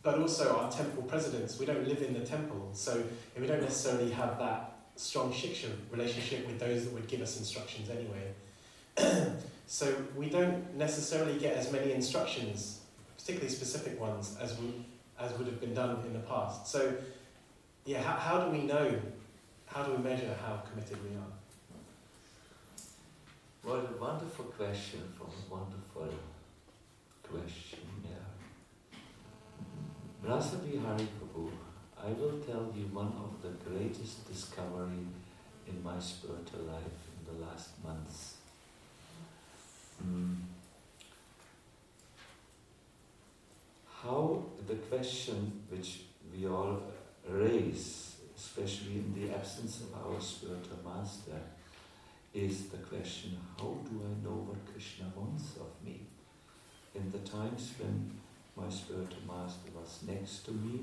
but 0.01 0.19
also 0.19 0.55
our 0.57 0.71
temple 0.71 1.03
presidents, 1.03 1.59
we 1.59 1.65
don't 1.65 1.87
live 1.87 2.01
in 2.01 2.13
the 2.13 2.19
temple, 2.19 2.69
so 2.73 3.03
we 3.39 3.47
don't 3.47 3.61
necessarily 3.61 4.11
have 4.11 4.37
that 4.37 4.73
strong 4.95 5.31
shiksha 5.31 5.71
relationship 5.91 6.45
with 6.45 6.59
those 6.59 6.85
that 6.85 6.93
would 6.93 7.07
give 7.07 7.21
us 7.21 7.37
instructions 7.39 7.89
anyway. 7.89 9.33
so 9.67 9.95
we 10.15 10.29
don't 10.29 10.75
necessarily 10.75 11.39
get 11.39 11.57
as 11.57 11.71
many 11.71 11.91
instructions, 11.91 12.81
particularly 13.17 13.49
specific 13.49 13.99
ones, 13.99 14.37
as, 14.39 14.57
we, 14.59 14.85
as 15.19 15.35
would 15.37 15.47
have 15.47 15.59
been 15.59 15.73
done 15.73 15.97
in 16.05 16.13
the 16.13 16.19
past. 16.19 16.67
So 16.67 16.93
yeah, 17.85 18.01
how, 18.03 18.13
how 18.13 18.45
do 18.45 18.51
we 18.51 18.63
know, 18.63 18.99
how 19.65 19.83
do 19.83 19.91
we 19.91 20.03
measure 20.03 20.35
how 20.45 20.57
committed 20.69 20.97
we 21.03 21.15
are? 21.17 21.44
What 23.65 23.79
a 23.79 23.99
wonderful 23.99 24.45
question 24.45 25.01
from 25.17 25.25
a 25.25 25.51
wonderful 25.51 26.13
question. 27.23 27.79
Yeah. 28.03 28.99
Rasa 30.21 30.57
Bihari 30.57 31.07
Prabhu, 31.17 31.49
I 31.99 32.09
will 32.09 32.37
tell 32.45 32.71
you 32.77 32.85
one 32.93 33.11
of 33.17 33.41
the 33.41 33.49
greatest 33.67 34.31
discovery 34.31 35.07
in 35.67 35.81
my 35.83 35.97
spiritual 35.97 36.65
life 36.67 36.99
in 37.17 37.25
the 37.25 37.43
last 37.43 37.69
months. 37.83 38.35
Mm. 40.05 40.35
How 44.03 44.43
the 44.67 44.75
question 44.75 45.63
which 45.71 46.01
we 46.31 46.45
all 46.47 46.83
raise, 47.27 48.17
especially 48.37 48.97
in 48.97 49.15
the 49.15 49.33
absence 49.33 49.81
of 49.81 50.05
our 50.05 50.21
spiritual 50.21 50.77
master, 50.85 51.41
is 52.35 52.65
the 52.67 52.77
question 52.77 53.37
how 53.57 53.73
do 53.87 54.01
I 54.03 54.13
know 54.21 54.35
what 54.47 54.59
Krishna 54.71 55.05
wants 55.15 55.55
of 55.55 55.71
me? 55.85 56.01
In 56.93 57.09
the 57.09 57.19
times 57.19 57.71
when 57.79 58.11
my 58.57 58.69
spiritual 58.69 59.23
master 59.25 59.71
was 59.73 60.03
next 60.05 60.45
to 60.45 60.51
me, 60.51 60.81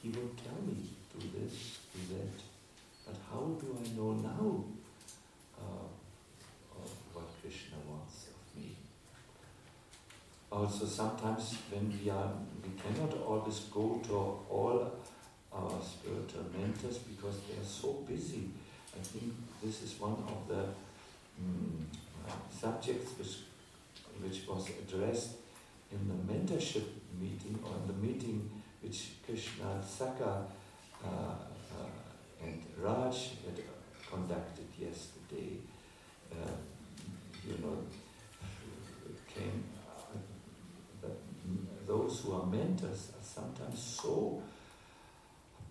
he 0.00 0.08
would 0.10 0.36
tell 0.38 0.60
me, 0.64 0.76
do 1.12 1.26
this, 1.38 1.78
do 1.92 2.14
that. 2.14 2.38
But 3.06 3.16
how 3.30 3.42
do 3.60 3.76
I 3.82 3.96
know 3.96 4.12
now 4.12 4.64
uh, 5.58 5.88
what 7.12 7.26
Krishna 7.42 7.78
wants 7.88 8.28
of 8.30 8.60
me? 8.60 8.76
Also, 10.52 10.86
sometimes 10.86 11.56
when 11.70 11.92
we 11.98 12.10
are, 12.10 12.30
we 12.62 12.70
cannot 12.80 13.12
always 13.26 13.58
go 13.74 14.00
to 14.06 14.14
all 14.14 14.92
our 15.52 15.82
spiritual 15.82 16.46
mentors 16.56 16.98
because 16.98 17.40
they 17.48 17.60
are 17.60 17.66
so 17.66 18.04
busy. 18.08 18.50
I 18.94 19.02
think 19.02 19.32
this 19.62 19.82
is 19.82 19.98
one 19.98 20.12
of 20.12 20.48
the 20.48 20.64
mm, 21.40 21.84
uh, 22.26 22.32
subjects 22.50 23.12
which, 23.18 23.36
which 24.20 24.46
was 24.46 24.68
addressed 24.68 25.36
in 25.90 26.08
the 26.08 26.32
mentorship 26.32 26.84
meeting 27.20 27.58
or 27.64 27.74
in 27.76 27.86
the 27.86 28.06
meeting 28.06 28.50
which 28.80 29.12
Krishna 29.24 29.82
Saka 29.86 30.44
uh, 31.04 31.08
uh, 31.08 32.42
and 32.42 32.62
Raj 32.78 33.30
had 33.44 33.62
conducted 34.08 34.66
yesterday. 34.78 35.58
Uh, 36.30 36.50
you 37.46 37.58
know, 37.58 37.76
came 39.34 39.64
that 41.00 41.16
those 41.86 42.20
who 42.20 42.32
are 42.32 42.46
mentors 42.46 43.10
are 43.16 43.24
sometimes 43.24 43.82
so 43.82 44.42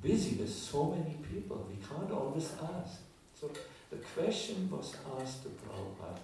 busy 0.01 0.35
with 0.35 0.51
so 0.51 0.85
many 0.85 1.15
people, 1.31 1.67
we 1.69 1.77
can't 1.85 2.11
always 2.11 2.49
ask. 2.61 3.01
So 3.39 3.51
the 3.91 3.97
question 3.97 4.69
was 4.71 4.95
asked 5.19 5.43
to 5.43 5.49
Prabhupada, 5.49 6.19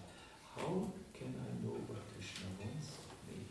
how 0.55 0.87
can 1.13 1.35
I 1.45 1.51
know 1.63 1.75
what 1.87 1.99
Krishna 2.13 2.47
wants 2.59 2.87
of 3.11 3.17
me? 3.29 3.43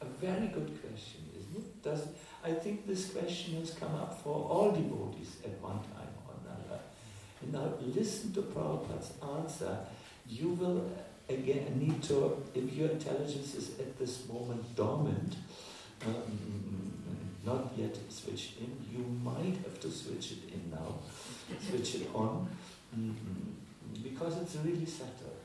A 0.00 0.04
very 0.04 0.48
good 0.48 0.76
question, 0.82 1.22
isn't 1.38 1.56
it? 1.56 1.82
Does, 1.82 2.08
I 2.44 2.52
think 2.52 2.86
this 2.86 3.10
question 3.10 3.60
has 3.60 3.70
come 3.70 3.94
up 3.94 4.20
for 4.22 4.34
all 4.34 4.72
devotees 4.72 5.36
at 5.44 5.60
one 5.62 5.78
time 5.78 6.12
or 6.26 6.34
another. 6.44 6.80
And 7.42 7.52
now 7.52 7.72
listen 7.80 8.32
to 8.34 8.42
Prabhupada's 8.42 9.12
answer. 9.22 9.78
You 10.28 10.48
will 10.48 10.90
again 11.28 11.78
need 11.78 12.02
to, 12.04 12.42
if 12.54 12.72
your 12.74 12.90
intelligence 12.90 13.54
is 13.54 13.78
at 13.78 13.96
this 13.98 14.26
moment 14.28 14.74
dormant, 14.74 15.36
um, 16.04 16.54
not 17.46 17.72
yet 17.76 17.96
switched 18.08 18.58
in, 18.58 18.76
you 18.90 19.04
might 19.22 19.56
have 19.64 19.78
to 19.80 19.90
switch 19.90 20.32
it 20.32 20.52
in 20.52 20.70
now, 20.70 20.98
switch 21.60 21.94
it 21.96 22.08
on, 22.14 22.48
mm-hmm. 22.96 24.02
because 24.02 24.38
it's 24.42 24.56
really 24.64 24.86
subtle. 24.86 25.36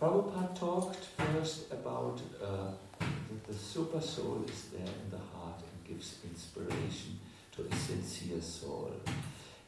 Prabhupada 0.00 0.54
talked 0.58 1.04
first 1.16 1.72
about 1.72 2.20
uh, 2.42 2.72
that 3.00 3.44
the 3.46 3.54
super 3.54 4.00
soul 4.00 4.44
is 4.48 4.64
there 4.72 4.94
in 5.02 5.10
the 5.10 5.18
heart 5.18 5.60
and 5.60 5.88
gives 5.88 6.18
inspiration 6.24 7.18
to 7.52 7.62
a 7.70 7.76
sincere 7.76 8.40
soul. 8.42 8.92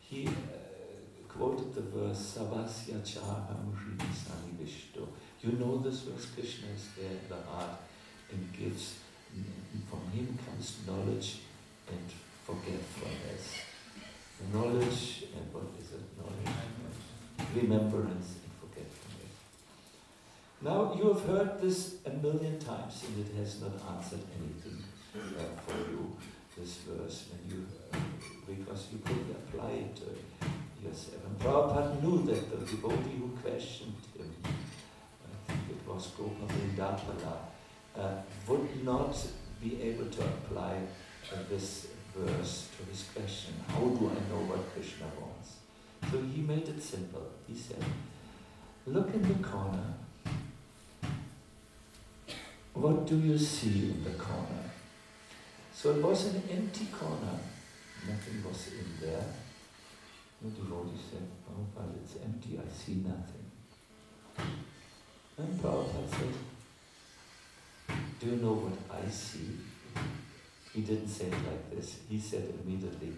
He 0.00 0.26
uh, 0.26 0.30
quoted 1.28 1.74
the 1.74 1.82
verse 1.82 2.36
Savasya 2.36 3.00
Chaham 3.02 3.72
Hrini 3.72 4.10
Sanivishto. 4.24 5.06
You 5.42 5.52
know 5.52 5.78
this 5.78 6.00
verse, 6.00 6.26
Krishna 6.34 6.68
is 6.74 6.88
there 6.96 7.10
in 7.10 7.28
the 7.28 7.50
heart 7.50 7.78
and 8.30 8.52
gives, 8.52 8.98
from 9.88 10.10
him 10.10 10.36
comes 10.44 10.78
knowledge 10.86 11.38
and 11.88 12.06
forgetfulness. 12.44 13.75
Knowledge 14.52 15.24
and 15.34 15.52
what 15.52 15.64
is 15.80 15.92
it? 15.92 16.04
Knowledge, 16.16 16.54
remembrance 17.54 18.36
and 18.44 18.52
forgetfulness. 18.60 19.34
Now 20.60 20.94
you 20.96 21.08
have 21.12 21.22
heard 21.24 21.60
this 21.60 21.96
a 22.04 22.10
million 22.10 22.58
times 22.58 23.04
and 23.06 23.26
it 23.26 23.34
has 23.38 23.60
not 23.60 23.72
answered 23.96 24.20
anything 24.38 24.84
uh, 25.16 25.42
for 25.66 25.78
you, 25.90 26.16
this 26.56 26.78
verse, 26.86 27.24
when 27.30 27.42
you, 27.50 27.66
uh, 27.92 27.98
because 28.46 28.88
you 28.92 28.98
couldn't 29.04 29.30
apply 29.30 29.70
it 29.70 29.96
to 29.96 30.86
yourself. 30.86 31.24
And 31.26 31.38
Prabhupada 31.38 32.02
knew 32.02 32.22
that 32.24 32.50
the 32.50 32.58
devotee 32.58 33.16
who 33.18 33.28
questioned 33.42 33.94
him, 34.16 34.32
I 34.44 35.52
think 35.52 35.60
it 35.70 35.88
was 35.88 36.08
Gopavindapala, 36.08 37.36
uh, 37.98 38.20
would 38.46 38.84
not 38.84 39.16
be 39.62 39.82
able 39.82 40.06
to 40.06 40.22
apply 40.22 40.82
uh, 41.32 41.36
this 41.48 41.88
verse 42.16 42.68
to 42.76 42.90
his 42.90 43.04
question, 43.14 43.54
how 43.68 43.80
do 43.80 44.10
I 44.10 44.18
know 44.30 44.42
what 44.48 44.72
Krishna 44.72 45.06
wants? 45.20 45.56
So 46.10 46.20
he 46.20 46.40
made 46.42 46.68
it 46.68 46.82
simple. 46.82 47.26
He 47.46 47.54
said, 47.54 47.84
look 48.86 49.12
in 49.12 49.22
the 49.22 49.46
corner. 49.46 49.94
What 52.74 53.06
do 53.06 53.18
you 53.18 53.38
see 53.38 53.90
in 53.90 54.04
the 54.04 54.10
corner? 54.10 54.70
So 55.74 55.90
it 55.90 56.02
was 56.02 56.26
an 56.26 56.42
empty 56.50 56.86
corner. 56.86 57.38
Nothing 58.08 58.44
was 58.44 58.68
in 58.68 59.06
there. 59.06 59.26
The 60.42 60.50
devotee 60.50 61.00
said, 61.10 61.26
oh, 61.50 61.66
but 61.74 61.86
it's 62.02 62.16
empty. 62.22 62.58
I 62.58 62.68
see 62.72 62.96
nothing. 62.96 63.50
And 65.38 65.60
Prabhupada 65.60 66.08
said, 66.10 66.34
do 68.20 68.26
you 68.26 68.36
know 68.36 68.52
what 68.52 69.02
I 69.02 69.08
see? 69.10 69.48
He 70.76 70.82
didn't 70.82 71.08
say 71.08 71.24
it 71.24 71.32
like 71.32 71.70
this. 71.70 72.00
He 72.06 72.20
said 72.20 72.52
immediately, 72.62 73.14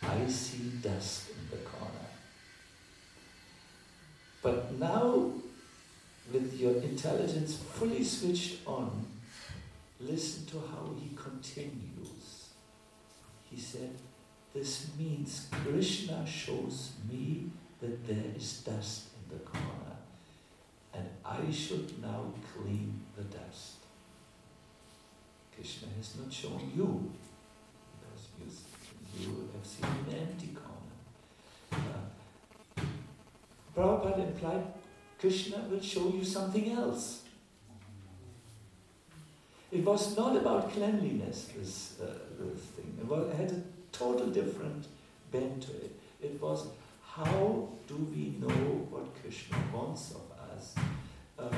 I 0.00 0.28
see 0.28 0.70
dust 0.80 1.30
in 1.30 1.50
the 1.50 1.56
corner. 1.64 2.06
But 4.40 4.78
now, 4.78 5.32
with 6.32 6.54
your 6.60 6.76
intelligence 6.76 7.56
fully 7.56 8.04
switched 8.04 8.64
on, 8.64 9.06
listen 9.98 10.46
to 10.46 10.60
how 10.60 10.94
he 11.00 11.10
continues. 11.16 12.50
He 13.50 13.58
said, 13.60 13.90
This 14.54 14.92
means 14.96 15.48
Krishna 15.50 16.24
shows 16.24 16.92
me 17.10 17.50
that 17.80 18.06
there 18.06 18.30
is 18.36 18.60
dust 18.60 19.08
in 19.16 19.36
the 19.36 19.44
corner, 19.44 19.96
and 20.94 21.08
I 21.24 21.50
should 21.50 22.00
now 22.00 22.32
clean 22.54 23.00
the 23.16 23.24
dust. 23.24 23.79
Krishna 25.60 25.88
has 25.98 26.16
not 26.16 26.32
shown 26.32 26.72
you, 26.74 27.12
because 28.00 28.28
you, 29.18 29.20
you 29.20 29.48
have 29.54 29.66
seen 29.66 29.84
an 29.84 30.26
empty 30.26 30.56
corner. 30.56 30.96
Uh, 31.70 32.82
Prabhupada 33.76 34.26
implied 34.26 34.64
Krishna 35.20 35.58
will 35.70 35.82
show 35.82 36.08
you 36.08 36.24
something 36.24 36.72
else. 36.72 37.24
It 39.70 39.84
was 39.84 40.16
not 40.16 40.34
about 40.34 40.72
cleanliness, 40.72 41.50
this, 41.54 42.00
uh, 42.00 42.06
this 42.38 42.62
thing. 42.62 42.96
It, 42.98 43.06
was, 43.06 43.28
it 43.28 43.36
had 43.36 43.50
a 43.52 43.62
total 43.92 44.28
different 44.28 44.86
bent 45.30 45.62
to 45.64 45.72
it. 45.72 45.94
It 46.22 46.40
was 46.40 46.68
how 47.06 47.68
do 47.86 47.96
we 48.10 48.34
know 48.40 48.86
what 48.88 49.14
Krishna 49.20 49.58
wants 49.74 50.12
of 50.12 50.56
us? 50.56 50.74
Uh, 51.38 51.54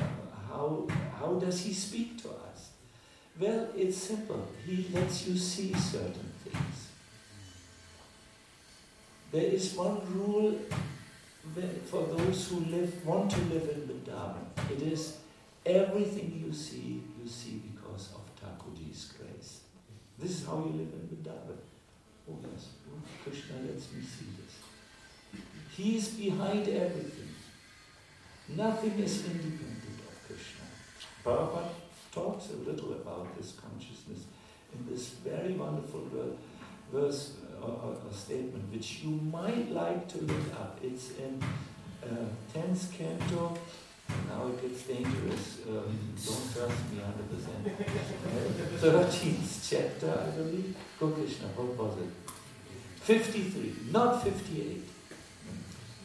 how, 0.49 0.87
how 1.17 1.35
does 1.35 1.61
he 1.61 1.71
speak 1.71 2.21
to 2.23 2.27
us? 2.27 2.71
Well, 3.39 3.67
it's 3.75 3.97
simple. 3.97 4.47
He 4.65 4.87
lets 4.93 5.27
you 5.27 5.37
see 5.37 5.73
certain 5.73 6.31
things. 6.43 6.89
There 9.31 9.41
is 9.41 9.73
one 9.73 10.01
rule 10.13 10.55
for 11.85 12.03
those 12.03 12.47
who 12.47 12.59
live, 12.59 13.05
want 13.05 13.31
to 13.31 13.39
live 13.45 13.69
in 13.69 13.81
Vrindavan. 13.87 14.45
It 14.71 14.83
is 14.83 15.17
everything 15.65 16.43
you 16.45 16.53
see, 16.53 17.01
you 17.21 17.27
see 17.27 17.61
because 17.73 18.09
of 18.13 18.21
Thakurji's 18.39 19.13
grace. 19.17 19.61
This 20.19 20.41
is 20.41 20.45
how 20.45 20.57
you 20.57 20.71
live 20.71 20.93
in 20.93 21.09
Vrindavan. 21.09 21.57
Oh 22.29 22.37
yes, 22.43 22.67
oh, 22.87 23.01
Krishna 23.23 23.55
lets 23.67 23.91
me 23.91 24.01
see 24.01 24.27
this. 24.37 25.41
He 25.75 25.97
is 25.97 26.09
behind 26.09 26.67
everything. 26.67 27.29
Nothing 28.49 28.99
is 28.99 29.25
independent 29.25 29.99
of 30.07 30.27
Krishna. 30.27 30.65
Prabhupada 31.25 31.82
talks 32.13 32.49
a 32.51 32.69
little 32.69 32.93
about 32.93 33.35
this 33.37 33.53
consciousness 33.53 34.25
in 34.73 34.93
this 34.93 35.09
very 35.25 35.53
wonderful 35.53 36.07
verse 36.91 37.33
or, 37.61 37.69
or, 37.69 37.97
or 38.05 38.13
statement, 38.13 38.71
which 38.71 38.99
you 39.03 39.09
might 39.09 39.71
like 39.71 40.07
to 40.09 40.19
look 40.19 40.53
up. 40.59 40.79
It's 40.83 41.11
in 41.17 41.41
uh, 42.03 42.25
10th 42.53 42.97
canto. 42.97 43.57
Now 44.29 44.47
it 44.47 44.61
gets 44.61 44.83
dangerous. 44.83 45.59
Um, 45.67 46.13
don't 46.15 46.53
trust 46.53 46.91
me 46.91 47.01
100%. 47.01 47.71
13th 48.79 49.69
chapter, 49.69 50.11
I 50.11 50.29
believe. 50.31 50.75
Gaur 50.99 51.11
Krishna, 51.11 51.47
what 51.55 51.77
was 51.77 51.97
it? 51.99 52.11
53, 53.01 53.91
not 53.91 54.23
58. 54.23 54.83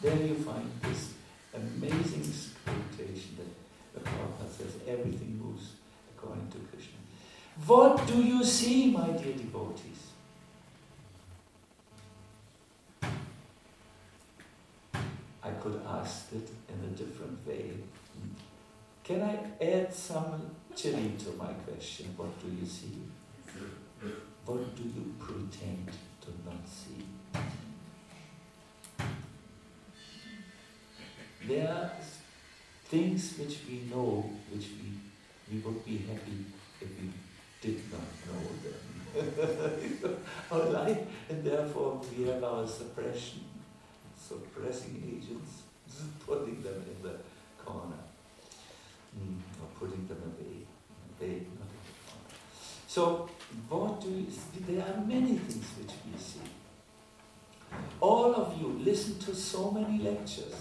There 0.01 0.17
you 0.17 0.35
find 0.37 0.71
this 0.83 1.13
amazing 1.55 2.33
quotation 2.65 3.37
that 3.37 3.51
the 3.95 4.01
Prabhupada 4.09 4.51
says 4.57 4.75
everything 4.87 5.41
moves 5.43 5.73
according 6.19 6.49
to 6.49 6.59
Krishna. 6.59 6.99
What 7.67 8.07
do 8.07 8.23
you 8.23 8.45
see, 8.45 8.91
my 8.91 9.09
dear 9.11 9.33
devotees? 9.33 10.13
I 15.43 15.51
could 15.63 15.81
ask 15.89 16.33
it 16.33 16.51
in 16.69 16.85
a 16.85 16.91
different 16.97 17.47
way. 17.47 17.73
Can 19.03 19.23
I 19.23 19.39
add 19.65 19.95
some 19.95 20.51
chili 20.77 21.15
to 21.19 21.31
my 21.39 21.53
question? 21.65 22.13
What 22.17 22.39
do 22.41 22.49
you 22.55 22.67
see? 22.67 23.03
What 24.45 24.77
do 24.77 24.83
you 24.83 25.15
pretend 25.19 25.91
to 26.21 26.31
not 26.45 26.63
see? 26.67 27.07
There 31.47 31.69
are 31.69 31.91
things 32.85 33.39
which 33.39 33.61
we 33.69 33.89
know, 33.91 34.31
which 34.51 34.67
we, 34.83 34.98
we 35.51 35.59
would 35.59 35.85
be 35.85 35.99
happy 35.99 36.45
if 36.81 36.89
we 37.01 37.11
did 37.61 37.81
not 37.91 38.01
know 38.27 38.43
them. 38.63 38.89
our 40.53 40.65
life, 40.67 40.99
and 41.29 41.45
therefore 41.45 42.01
we 42.17 42.25
have 42.27 42.45
our 42.45 42.67
suppression, 42.67 43.45
suppressing 44.17 45.03
agents, 45.07 45.63
putting 46.27 46.63
them 46.63 46.85
in 46.87 47.03
the 47.03 47.17
corner, 47.65 47.97
mm, 49.19 49.39
or 49.61 49.69
putting 49.79 50.07
them 50.07 50.23
away. 50.23 50.67
away 51.21 51.35
not 51.59 51.69
in 51.69 51.83
the 51.87 51.95
corner. 52.07 52.29
So, 52.87 53.29
what 53.69 54.01
do 54.01 54.11
you 54.11 54.27
see? 54.31 54.73
There 54.73 54.85
are 54.85 55.01
many 55.01 55.39
things 55.39 55.67
which 55.79 55.93
we 56.13 56.19
see. 56.19 56.41
All 58.01 58.35
of 58.35 58.61
you 58.61 58.79
listen 58.83 59.19
to 59.21 59.35
so 59.35 59.71
many 59.71 59.99
lectures. 59.99 60.55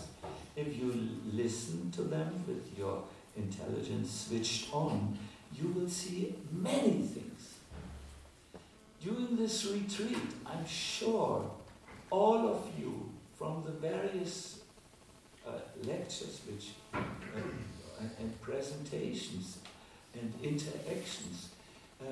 If 0.55 0.75
you 0.75 1.19
listen 1.31 1.91
to 1.91 2.01
them 2.01 2.43
with 2.47 2.77
your 2.77 3.03
intelligence 3.37 4.27
switched 4.27 4.73
on, 4.73 5.17
you 5.53 5.69
will 5.69 5.89
see 5.89 6.35
many 6.51 7.01
things. 7.01 7.55
During 9.01 9.37
this 9.37 9.65
retreat, 9.65 10.17
I'm 10.45 10.67
sure 10.67 11.49
all 12.09 12.47
of 12.47 12.67
you, 12.77 13.11
from 13.37 13.63
the 13.63 13.71
various 13.71 14.61
uh, 15.47 15.51
lectures 15.83 16.41
which, 16.49 16.71
uh, 16.93 16.99
and 18.19 18.41
presentations 18.41 19.59
and 20.13 20.33
interactions, 20.43 21.49
uh, 22.01 22.05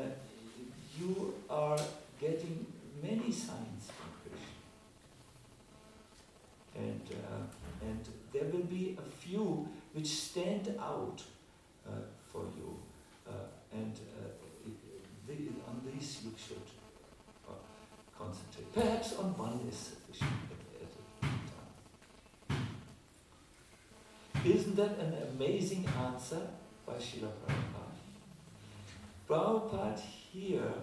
you 0.99 1.33
are 1.49 1.79
getting 2.21 2.65
many 3.01 3.31
signs 3.31 3.89
from 3.95 4.09
Krishna. 4.21 4.55
And, 6.75 7.01
uh, 7.11 7.87
and 7.87 8.07
there 8.31 8.45
will 8.51 8.65
be 8.65 8.97
a 8.97 9.11
few 9.21 9.67
which 9.95 10.07
stand 10.07 10.75
out 10.77 11.23
uh, 11.87 11.91
for 12.29 12.43
you. 12.57 12.77
Uh, 13.25 13.31
and 13.71 13.93
uh, 13.95 14.27
the, 15.25 15.33
on 15.69 15.81
these 15.85 16.19
you 16.25 16.31
should 16.37 16.67
uh, 17.47 17.53
concentrate. 18.19 18.73
Perhaps 18.73 19.15
on 19.15 19.37
one 19.37 19.57
is 19.69 19.77
sufficient 19.77 20.31
at, 20.51 20.59
at 20.83 20.91
time. 22.49 22.67
Isn't 24.43 24.75
that 24.75 24.99
an 24.99 25.15
amazing 25.33 25.87
answer 25.97 26.41
by 26.85 26.95
Srila 26.95 27.31
Prabhupada? 27.39 27.95
Prabhupada 29.29 30.01
here 30.33 30.73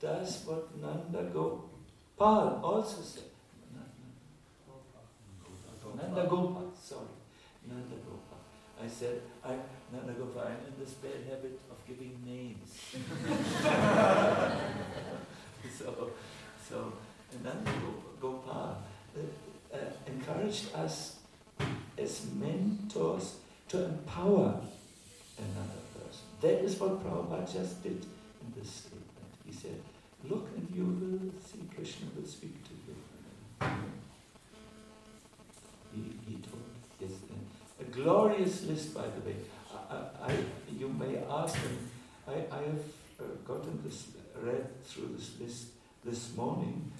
does 0.00 0.44
what 0.46 0.74
Nanda 0.80 1.24
Gopal 1.30 2.60
also 2.64 3.02
said. 3.02 3.24
Nanda 5.94 6.26
Gopal, 6.28 6.72
sorry, 6.82 7.16
Nanda 7.68 7.96
Gopal. 7.96 8.15
I 8.86 8.88
said, 8.88 9.20
"I'm 9.44 9.60
Nanda 9.92 10.12
Gopal, 10.12 10.42
I'm 10.42 10.64
in 10.64 10.74
this 10.78 10.94
bad 10.94 11.24
habit 11.28 11.58
of 11.68 11.84
giving 11.88 12.16
names. 12.24 12.80
so, 15.76 16.12
so 16.68 16.92
Nanda 17.42 17.72
Gopal 18.20 18.78
uh, 19.16 19.20
uh, 19.74 19.78
encouraged 20.06 20.72
us 20.72 21.16
as 21.98 22.26
mentors 22.36 23.38
to 23.70 23.86
empower 23.86 24.60
another 25.36 25.82
person. 25.98 26.26
That 26.40 26.62
is 26.64 26.78
what 26.78 27.02
Prabhupada 27.02 27.52
just 27.52 27.82
did 27.82 28.04
in 28.04 28.52
this 28.56 28.70
statement. 28.70 29.34
He 29.44 29.52
said, 29.52 29.82
look 30.22 30.48
and 30.56 30.68
you 30.72 30.84
will 30.84 31.32
see 31.42 31.68
Krishna 31.74 32.06
will 32.14 32.28
speak 32.28 32.62
to 32.62 32.70
you. 32.86 32.94
He, 35.92 36.02
he 36.30 36.36
told, 36.36 36.75
glorious 37.96 38.64
list 38.64 38.94
by 38.94 39.02
the 39.14 39.20
way. 39.26 39.36
I, 39.90 39.96
I, 40.28 40.32
you 40.78 40.88
may 40.88 41.18
ask 41.30 41.56
him, 41.56 41.78
I, 42.28 42.32
I 42.32 42.62
have 42.70 42.84
uh, 43.20 43.24
gotten 43.44 43.80
this, 43.84 44.08
read 44.42 44.84
through 44.84 45.16
this 45.16 45.30
list 45.40 45.66
this 46.04 46.36
morning, 46.36 46.90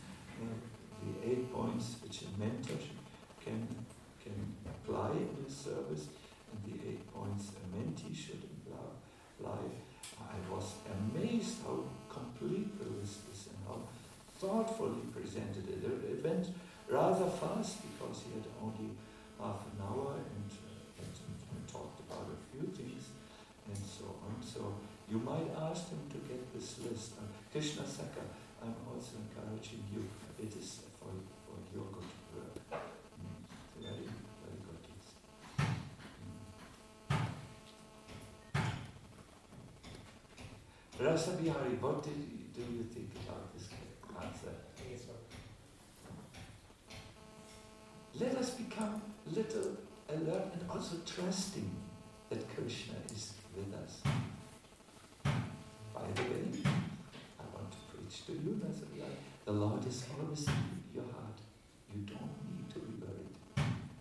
uh, 0.41 0.47
the 1.03 1.31
eight 1.31 1.53
points 1.53 1.97
which 2.03 2.23
a 2.23 2.41
mentor 2.41 2.79
can, 3.45 3.67
can 4.23 4.39
apply 4.67 5.11
in 5.11 5.45
his 5.45 5.57
service 5.57 6.09
and 6.51 6.59
the 6.67 6.89
eight 6.89 7.13
points 7.13 7.51
a 7.51 7.65
mentee 7.77 8.15
should 8.15 8.43
apply. 8.67 9.65
I 10.19 10.55
was 10.55 10.75
amazed 10.97 11.59
how 11.63 11.85
complete 12.09 12.79
the 12.79 12.89
list 12.99 13.21
is 13.33 13.49
and 13.49 13.59
how 13.69 13.79
thoughtfully 14.41 15.05
presented 15.13 15.69
it. 15.69 15.85
It 15.85 16.25
went 16.25 16.49
rather 16.89 17.29
fast 17.29 17.83
because 17.83 18.23
he 18.25 18.33
had 18.35 18.47
only 18.63 18.91
half 19.39 19.61
an 19.67 19.83
hour 19.83 20.15
and, 20.17 20.49
uh, 20.51 21.03
and, 21.03 21.13
and 21.53 21.69
talked 21.69 22.01
about 22.09 22.27
a 22.33 22.39
few 22.53 22.67
things 22.73 23.05
and 23.69 23.77
so 24.47 24.75
you 25.11 25.19
might 25.19 25.51
ask 25.71 25.91
them 25.91 26.01
to 26.11 26.19
get 26.29 26.41
this 26.55 26.79
list. 26.79 27.13
Uh, 27.19 27.27
Krishna 27.51 27.87
Saka, 27.87 28.23
I'm 28.63 28.75
also 28.89 29.13
encouraging 29.25 29.83
you. 29.93 30.03
It 30.39 30.55
is 30.57 30.81
for, 31.01 31.11
for 31.45 31.59
your 31.75 31.87
good 31.93 32.11
work. 32.35 32.55
Mm. 32.71 33.37
Very, 33.83 34.07
very 34.43 34.59
good 34.67 34.83
list. 34.95 35.15
Mm. 41.01 41.07
Rasa 41.07 41.33
Bihari, 41.33 41.75
what 41.81 42.03
did 42.03 42.17
you, 42.17 42.39
do 42.55 42.63
you 42.73 42.85
think 42.85 43.11
about 43.27 43.53
this 43.55 43.69
answer? 44.23 44.55
Let 48.19 48.35
us 48.37 48.51
become 48.53 49.03
little 49.31 49.77
alert 50.09 50.53
and 50.55 50.71
also 50.71 50.97
trusting 51.05 51.71
that 52.31 52.49
Krishna 52.55 52.95
is 53.15 53.35
with 53.55 53.75
us. 53.75 54.01
By 55.23 56.01
the 56.15 56.23
way, 56.23 56.63
I 57.39 57.45
want 57.55 57.75
to 58.25 58.33
The 59.45 59.53
Lord 59.53 59.87
is 59.87 60.05
always 60.19 60.47
in 60.49 60.83
your 60.95 61.05
heart. 61.05 61.39
You 61.93 62.03
don't 62.03 62.37
need 62.51 62.69
to 62.73 62.79
be 62.81 62.95
worried. 63.01 63.37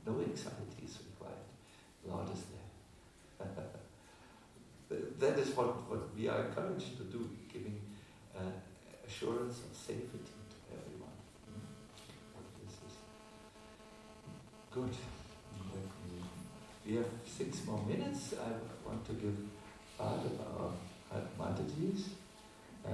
No 0.05 0.13
anxiety 0.20 0.84
is 0.86 0.97
required. 1.09 1.45
The 2.03 2.11
Lord 2.11 2.28
is 2.34 2.43
there. 2.49 3.47
that 5.20 5.39
is 5.39 5.55
what, 5.55 5.89
what 5.89 6.16
we 6.16 6.28
are 6.28 6.45
encouraged 6.45 6.97
to 6.97 7.03
do, 7.03 7.30
giving 7.51 7.80
uh, 8.36 8.41
assurance 9.07 9.59
of 9.59 9.76
safety 9.76 10.20
to 10.24 10.57
everyone. 10.72 11.18
Mm. 11.49 11.66
This 12.66 12.74
is 12.88 12.97
good. 14.72 14.95
We 16.86 16.95
have 16.97 17.05
six 17.26 17.66
more 17.66 17.84
minutes. 17.88 18.34
I 18.34 18.88
want 18.88 19.05
to 19.07 19.13
give 19.13 19.36
part 19.97 20.20
of 20.20 20.39
our 20.41 20.72
Mataji's. 21.39 22.09
Uh, 22.86 22.89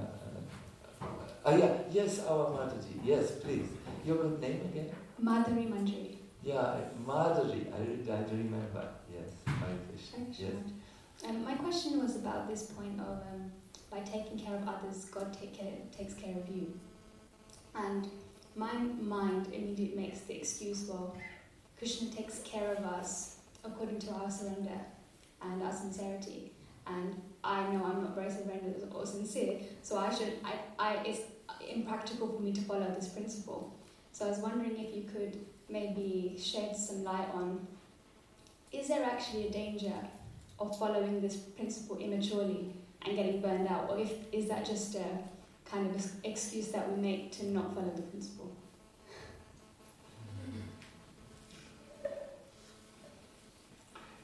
uh, 1.54 1.58
yeah, 1.58 1.78
yes, 1.92 2.26
our 2.26 2.46
Mataji. 2.52 2.96
Yes, 3.04 3.32
please. 3.44 3.68
Your 4.06 4.24
name 4.40 4.62
again? 4.72 4.90
Madhuri 5.24 5.70
Manjari. 5.70 6.16
Yeah, 6.44 6.78
Madhuri. 7.06 7.68
I, 7.74 8.12
I 8.12 8.22
remember. 8.32 8.88
Yes, 9.14 9.30
my 9.46 9.74
Krishna. 9.88 10.26
Yes. 10.32 11.28
Um, 11.28 11.44
my 11.44 11.54
question 11.56 12.02
was 12.02 12.16
about 12.16 12.48
this 12.50 12.64
point 12.64 13.00
of 13.00 13.22
um, 13.32 13.52
by 13.92 14.00
taking 14.00 14.40
care 14.40 14.56
of 14.56 14.68
others, 14.68 15.06
God 15.06 15.36
take 15.40 15.54
care, 15.54 15.74
takes 15.96 16.14
care 16.14 16.36
of 16.36 16.48
you. 16.50 16.74
And 17.76 18.08
my 18.56 18.74
mind 18.74 19.48
immediately 19.54 19.96
makes 19.96 20.22
the 20.22 20.36
excuse, 20.36 20.86
well, 20.88 21.16
Krishna 21.78 22.10
takes 22.10 22.40
care 22.40 22.74
of 22.74 22.86
us 22.86 23.38
according 23.64 24.00
to 24.00 24.12
our 24.12 24.32
surrender 24.32 24.80
and 25.42 25.62
our 25.62 25.74
sincerity. 25.74 26.52
And 26.88 27.22
I 27.44 27.62
know 27.72 27.86
I'm 27.86 28.02
not 28.02 28.16
very 28.16 28.30
surrendered 28.30 28.76
or 28.94 29.06
sincere, 29.06 29.60
so 29.84 29.98
I 29.98 30.14
should. 30.14 30.34
I, 30.44 30.54
I 30.80 31.04
it's 31.06 31.22
impractical 31.68 32.28
for 32.28 32.42
me 32.42 32.52
to 32.54 32.62
follow 32.62 32.94
this 32.96 33.10
principle. 33.10 33.74
So 34.12 34.26
I 34.26 34.30
was 34.30 34.40
wondering 34.40 34.78
if 34.78 34.96
you 34.96 35.04
could 35.04 35.38
maybe 35.70 36.38
shed 36.40 36.76
some 36.76 37.04
light 37.04 37.30
on: 37.34 37.68
is 38.72 38.88
there 38.88 39.04
actually 39.04 39.48
a 39.48 39.52
danger 39.52 39.94
of 40.60 40.78
following 40.78 41.22
this 41.22 41.38
principle 41.38 41.98
immaturely 41.98 42.74
and 43.06 43.16
getting 43.16 43.42
burned 43.42 43.68
out, 43.68 43.90
or 43.90 44.00
if 44.00 44.12
is 44.32 44.48
that 44.48 44.66
just 44.66 44.96
a 44.96 45.06
kind 45.66 45.96
of 45.96 46.12
excuse 46.24 46.68
that 46.70 46.92
we 46.92 47.02
make 47.02 47.32
to 47.32 47.46
not 47.48 47.74
follow 47.74 47.92
the 47.96 48.02
principle? 48.04 48.52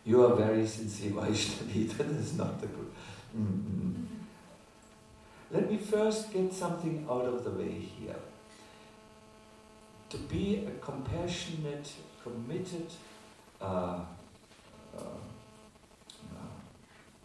You 0.07 0.23
are 0.25 0.35
very 0.35 0.65
sincere, 0.65 1.11
Vaishnavi. 1.11 1.89
That 1.97 2.07
is 2.07 2.37
not 2.37 2.61
the 2.61 2.67
good. 2.67 2.91
Mm-hmm. 3.37 4.16
Let 5.49 5.71
me 5.71 5.77
first 5.77 6.33
get 6.33 6.53
something 6.53 7.05
out 7.09 7.25
of 7.25 7.43
the 7.43 7.51
way 7.51 7.71
here. 7.71 8.15
To 10.09 10.17
be 10.17 10.65
a 10.65 10.71
compassionate, 10.83 11.89
committed 12.21 12.87
uh, 13.61 13.99
uh, 14.95 14.99
uh, 14.99 16.47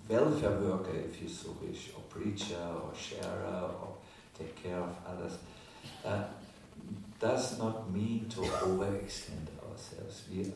welfare 0.08 0.58
worker, 0.58 0.96
if 0.96 1.20
you 1.20 1.28
so 1.28 1.56
wish, 1.62 1.90
or 1.96 2.02
preacher, 2.02 2.64
or 2.82 2.92
sharer, 2.94 3.70
or 3.80 3.94
take 4.38 4.62
care 4.62 4.78
of 4.78 4.94
others, 5.06 5.38
uh, 6.04 6.24
does 7.20 7.58
not 7.58 7.92
mean 7.92 8.26
to 8.28 8.40
overextend 8.40 9.46
ourselves. 9.68 10.24
We 10.30 10.52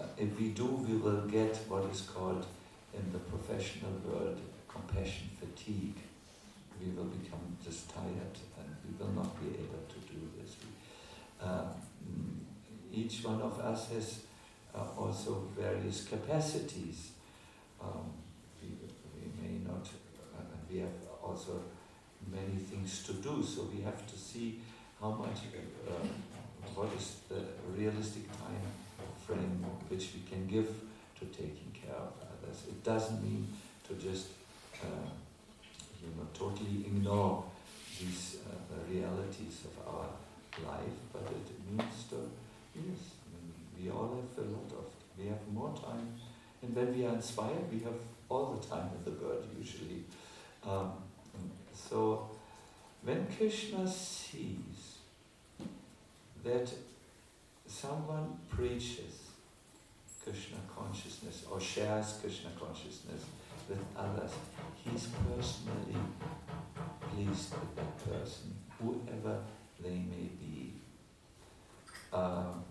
uh, 0.00 0.06
if 0.16 0.38
we 0.38 0.48
do, 0.48 0.66
we 0.66 0.96
will 0.96 1.22
get 1.22 1.56
what 1.68 1.84
is 1.92 2.00
called 2.02 2.46
in 2.92 3.12
the 3.12 3.18
professional 3.18 3.92
world 4.04 4.40
compassion 4.68 5.30
fatigue. 5.38 6.03
We 6.84 6.90
will 6.90 7.04
become 7.04 7.56
just 7.64 7.88
tired 7.88 8.36
and 8.58 8.76
we 8.84 8.92
will 8.98 9.12
not 9.12 9.40
be 9.40 9.48
able 9.56 9.84
to 9.88 9.98
do 10.12 10.20
this. 10.38 10.56
Uh, 11.40 11.72
each 12.92 13.24
one 13.24 13.40
of 13.40 13.58
us 13.60 13.88
has 13.90 14.20
uh, 14.74 14.84
also 14.98 15.48
various 15.58 16.04
capacities. 16.04 17.12
Um, 17.80 18.12
we, 18.60 18.68
we, 19.16 19.24
may 19.40 19.58
not, 19.64 19.88
uh, 20.36 20.42
we 20.70 20.78
have 20.78 20.98
also 21.22 21.62
many 22.30 22.58
things 22.58 23.02
to 23.04 23.14
do, 23.14 23.42
so 23.42 23.68
we 23.74 23.82
have 23.82 24.06
to 24.06 24.18
see 24.18 24.60
how 25.00 25.10
much, 25.10 25.38
uh, 25.88 25.92
what 26.74 26.88
is 26.96 27.16
the 27.28 27.42
realistic 27.76 28.30
time 28.32 28.62
frame 29.26 29.64
which 29.88 30.10
we 30.14 30.20
can 30.28 30.46
give 30.46 30.68
to 31.18 31.24
taking 31.26 31.72
care 31.72 31.96
of 31.96 32.12
others. 32.22 32.64
It 32.68 32.82
doesn't 32.84 33.22
mean 33.22 33.48
to 33.88 33.94
just 33.94 34.28
uh, 34.82 35.08
you 36.04 36.12
know 36.16 36.26
totally 36.34 36.86
ignore 36.86 37.44
these 37.98 38.38
uh, 38.46 38.92
realities 38.92 39.66
of 39.68 39.94
our 39.94 40.08
life, 40.70 40.96
but 41.12 41.22
it 41.22 41.48
means 41.70 42.04
to 42.10 42.16
yes, 42.74 43.00
we 43.78 43.90
all 43.90 44.10
have 44.16 44.44
a 44.44 44.48
lot 44.50 44.70
of 44.78 44.86
we 45.18 45.26
have 45.26 45.48
more 45.52 45.72
time, 45.74 46.08
and 46.62 46.74
when 46.74 46.96
we 46.96 47.06
are 47.06 47.14
inspired, 47.14 47.70
we 47.72 47.80
have 47.80 47.98
all 48.28 48.52
the 48.54 48.66
time 48.66 48.90
in 48.96 49.04
the 49.04 49.18
world 49.20 49.44
usually. 49.58 50.04
Um, 50.66 50.92
so 51.72 52.30
when 53.02 53.26
Krishna 53.36 53.86
sees 53.86 54.98
that 56.42 56.70
someone 57.66 58.38
preaches 58.48 59.24
Krishna 60.22 60.56
consciousness 60.74 61.44
or 61.50 61.60
shares 61.60 62.18
Krishna 62.20 62.50
consciousness 62.58 63.24
with 63.68 63.78
others, 63.96 64.30
he's 64.84 65.06
personally 65.06 66.00
pleased 67.00 67.54
with 67.54 67.76
that 67.76 67.98
person, 68.04 68.54
whoever 68.78 69.38
they 69.80 69.90
may 69.90 70.28
be. 70.40 70.74
Um, 72.12 72.64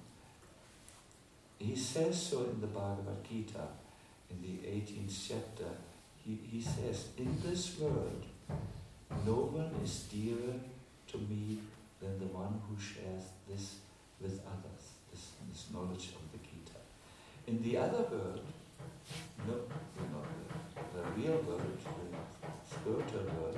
he 1.57 1.76
says 1.76 2.22
so 2.22 2.43
in 2.43 2.61
the 2.61 2.68
Bhagavad 2.68 3.24
Gita, 3.28 3.68
in 4.30 4.41
the 4.41 4.68
18th 4.68 5.28
chapter. 5.30 5.70
He, 6.26 6.39
he 6.49 6.61
says, 6.61 7.09
In 7.18 7.38
this 7.43 7.78
world, 7.80 8.26
no 9.26 9.34
one 9.34 9.72
is 9.84 10.03
dearer 10.03 10.55
to 11.07 11.18
me 11.18 11.59
than 11.99 12.20
the 12.20 12.26
one 12.26 12.61
who 12.68 12.76
shares 12.80 13.24
this 13.47 13.76
with 14.22 14.39
others, 14.45 14.84
this, 15.11 15.32
this 15.49 15.68
knowledge 15.74 16.09
of 16.16 16.32
the 16.32 16.38
Gita. 16.39 16.80
In 17.47 17.61
the 17.61 17.78
other 17.78 18.03
world, 18.09 18.41
no, 19.47 19.53
know, 19.53 20.24
the, 20.76 21.22
real 21.22 21.38
world, 21.42 21.62
the 21.84 22.76
spiritual 22.76 23.26
world, 23.40 23.58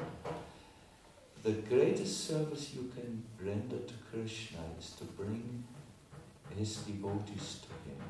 the 1.44 1.52
greatest 1.52 2.28
service 2.28 2.74
you 2.74 2.92
can 2.96 3.24
render 3.40 3.78
to 3.78 3.94
Krishna 4.12 4.60
is 4.80 4.92
to 4.92 5.04
bring 5.04 5.64
his 6.58 6.78
devotees 6.78 7.60
to 7.62 7.90
him, 7.90 8.02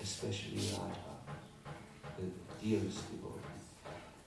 especially 0.00 0.58
Radha, 0.58 1.16
the 2.18 2.26
dearest 2.62 3.04
devotee. 3.10 3.54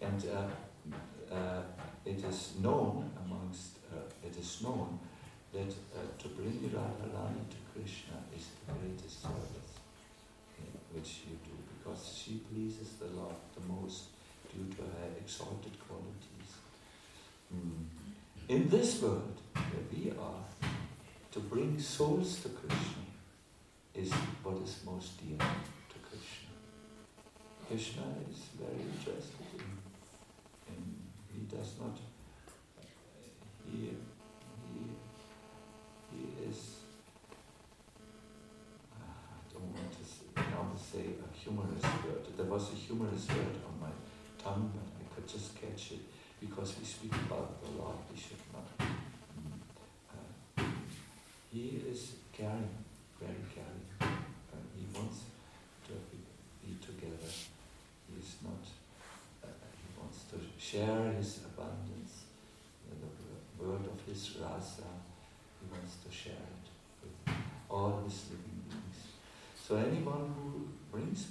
And 0.02 0.24
uh, 0.30 1.34
uh, 1.34 1.62
it 2.06 2.24
is 2.24 2.54
known 2.62 3.10
amongst, 3.26 3.78
uh, 3.92 4.00
it 4.26 4.38
is 4.38 4.62
known 4.62 5.00
that 5.54 5.72
uh, 5.72 6.22
to 6.22 6.28
bring 6.30 6.72
Radharani 6.74 7.50
to 7.50 7.58
Krishna 7.74 8.18
is 8.36 8.48
the 8.66 8.74
greatest 8.74 9.22
service 9.22 9.58
which 10.94 11.22
you 11.30 11.38
do 11.46 11.57
because 11.88 12.22
she 12.24 12.42
pleases 12.52 12.94
the 13.00 13.08
Lord 13.18 13.36
the 13.56 13.74
most 13.74 14.06
due 14.52 14.74
to 14.76 14.82
her 14.82 15.08
exalted 15.20 15.74
qualities. 15.88 16.52
Mm. 17.54 17.86
In 18.50 18.70
this 18.70 19.02
world 19.02 19.38
where 19.54 19.86
we 19.94 20.12
are, 20.12 20.70
to 21.32 21.40
bring 21.40 21.80
souls 21.80 22.40
to 22.42 22.50
Krishna 22.50 23.06
is 23.94 24.12
what 24.44 24.58
is 24.64 24.82
most 24.86 25.18
dear 25.22 25.38
to 25.38 25.98
Krishna. 26.00 26.50
Krishna 27.68 28.04
is 28.30 28.38
very 28.60 28.82
interested 28.82 29.62
in, 30.68 30.96
he 31.34 31.56
does 31.56 31.74
not, 31.80 31.98
he, 33.66 33.90
he, 34.74 34.84
he 36.12 36.50
is, 36.50 36.78
I 38.94 39.54
don't 39.54 39.74
want 39.74 39.92
to 39.92 40.06
say, 40.06 40.26
now 40.36 40.72
to 40.74 40.84
say 40.84 41.06
a 41.20 41.37
humorous 41.48 41.84
word. 42.04 42.24
There 42.36 42.46
was 42.46 42.74
a 42.74 42.76
humorous 42.76 43.28
word 43.30 43.56
on 43.68 43.80
my 43.80 43.94
tongue, 44.44 44.72
but 44.76 44.84
I 45.00 45.16
could 45.16 45.28
just 45.28 45.56
catch 45.56 45.92
it 45.92 46.04
because 46.40 46.76
we 46.80 46.86
speak 46.86 47.14
about 47.14 47.64
the 47.64 47.72
Lord, 47.82 47.96
we 48.12 48.20
should 48.20 48.38
not. 48.54 48.68
Uh, 50.58 50.64
he 51.52 51.82
is 51.90 52.14
caring, 52.32 52.70
very 53.20 53.44
caring. 53.54 53.88
Uh, 54.02 54.60
he 54.76 54.86
wants 54.94 55.22
to 55.88 55.94
be, 56.12 56.18
together. 56.86 57.32
He 58.08 58.20
is 58.20 58.36
not, 58.44 58.64
uh, 59.44 59.48
he 59.82 60.00
wants 60.00 60.26
to 60.32 60.38
share 60.60 61.12
his 61.14 61.40
abundance, 61.46 62.26
the 62.90 63.64
word 63.64 63.82
of 63.82 64.00
his 64.06 64.38
rasa. 64.40 64.84
He 65.60 65.66
wants 65.72 65.96
to 66.06 66.12
share 66.12 66.34
it 66.34 66.68
with 67.02 67.36
all 67.70 68.04
his 68.06 68.30
living 68.30 68.62
beings. 68.70 69.00
So 69.56 69.78
anyone 69.78 70.34
who 70.38 70.68
brings 70.92 71.28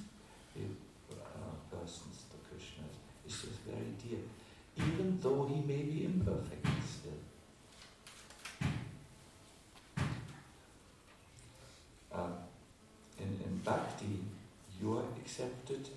uh, 0.56 1.76
persons 1.76 2.24
to 2.30 2.36
Krishna 2.48 2.84
is 3.26 3.32
just 3.32 3.60
very 3.66 3.94
dear 4.02 4.18
even 4.78 5.18
though 5.20 5.46
he 5.46 5.60
may 5.66 5.82
be 5.82 6.04
imperfect 6.04 6.66
still. 6.86 7.12
Uh, 12.12 12.28
in, 13.18 13.40
in 13.44 13.60
bhakti, 13.64 14.20
you 14.80 14.98
are 14.98 15.04
accepted 15.36 15.88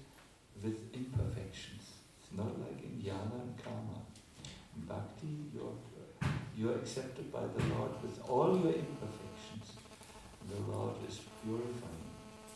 with 0.61 0.75
imperfections. 0.93 1.93
It's 2.19 2.37
not 2.37 2.59
like 2.59 2.83
in 2.83 3.01
jnana 3.01 3.39
and 3.41 3.63
karma. 3.63 3.99
In 4.75 4.81
bhakti, 4.85 5.33
you're, 5.53 5.77
you're 6.57 6.75
accepted 6.75 7.31
by 7.31 7.41
the 7.41 7.73
Lord 7.73 7.91
with 8.01 8.19
all 8.27 8.57
your 8.57 8.73
imperfections. 8.73 9.77
The 10.49 10.71
Lord 10.71 10.95
is 11.07 11.21
purifying. 11.43 12.09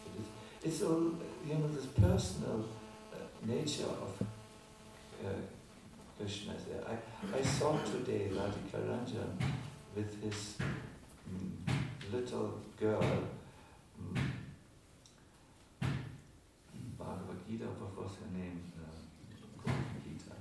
It 0.08 0.22
is, 0.22 0.74
it's 0.74 0.84
all, 0.84 1.14
you 1.48 1.56
know, 1.56 1.68
this 1.70 1.86
personal 1.86 2.66
uh, 3.14 3.18
nature 3.46 3.86
of 3.86 4.28
uh, 5.26 5.30
Krishna. 6.18 6.54
I, 6.86 7.38
I 7.38 7.42
saw 7.42 7.78
today 7.84 8.30
Radhika 8.30 8.80
Ranjan 8.90 9.32
with 9.96 10.22
his 10.22 10.58
mm, 11.30 11.74
little 12.12 12.60
girl, 12.78 13.04
mm, 14.02 14.20
Bhagavad 17.04 17.40
Gita, 17.48 17.66
what 17.66 17.92
was 18.00 18.16
her 18.16 18.32
name? 18.32 18.64
Uh, 18.80 19.72
Gita. 20.04 20.36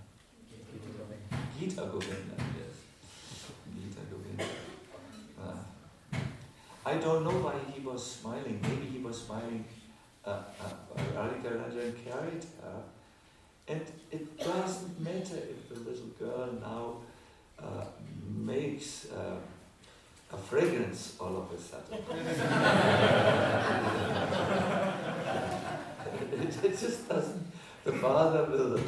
Gita 1.58 1.82
Govinda, 1.90 2.36
yes. 2.54 2.76
Gita 3.74 4.02
Govinda. 4.10 4.46
Uh, 5.42 5.56
I 6.92 6.98
don't 6.98 7.24
know 7.24 7.38
why 7.46 7.54
he 7.72 7.80
was 7.80 8.02
smiling. 8.04 8.60
Maybe 8.62 8.86
he 8.86 8.98
was 8.98 9.22
smiling. 9.24 9.64
Uh, 10.24 10.42
uh, 10.60 11.00
Radhika 11.16 11.50
Ranjan 11.58 11.94
carried 12.04 12.44
her 12.62 12.82
and 13.68 13.80
it 14.10 14.38
doesn't 14.38 15.00
matter 15.00 15.36
if 15.36 15.68
the 15.68 15.76
little 15.88 16.08
girl 16.18 16.48
now 16.60 16.96
uh, 17.58 17.84
makes 18.28 19.06
uh, 19.10 19.36
a 20.32 20.36
fragrance 20.36 21.16
all 21.18 21.36
of 21.36 21.50
a 21.52 21.58
sudden. 21.58 21.98
it, 26.42 26.64
it, 26.64 26.78
just 26.78 27.08
doesn't. 27.08 27.46
The 27.84 27.92
father 27.92 28.44
will, 28.44 28.80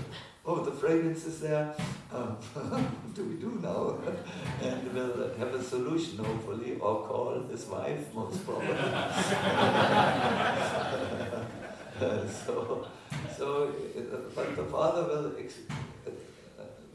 oh, 0.46 0.62
the 0.62 0.70
fragrance 0.72 1.24
is 1.24 1.40
there. 1.40 1.74
Um, 2.12 2.36
what 2.54 3.14
do 3.14 3.24
we 3.24 3.34
do 3.36 3.58
now? 3.62 3.98
and 4.62 4.94
we'll 4.94 5.34
have 5.38 5.54
a 5.54 5.62
solution, 5.62 6.18
hopefully, 6.18 6.76
or 6.80 7.06
call 7.06 7.42
his 7.50 7.64
wife, 7.66 8.14
most 8.14 8.44
probably. 8.44 8.68
so, 12.28 12.86
so, 13.36 13.72
but 14.34 14.56
the 14.56 14.64
father 14.64 15.04
will, 15.04 15.32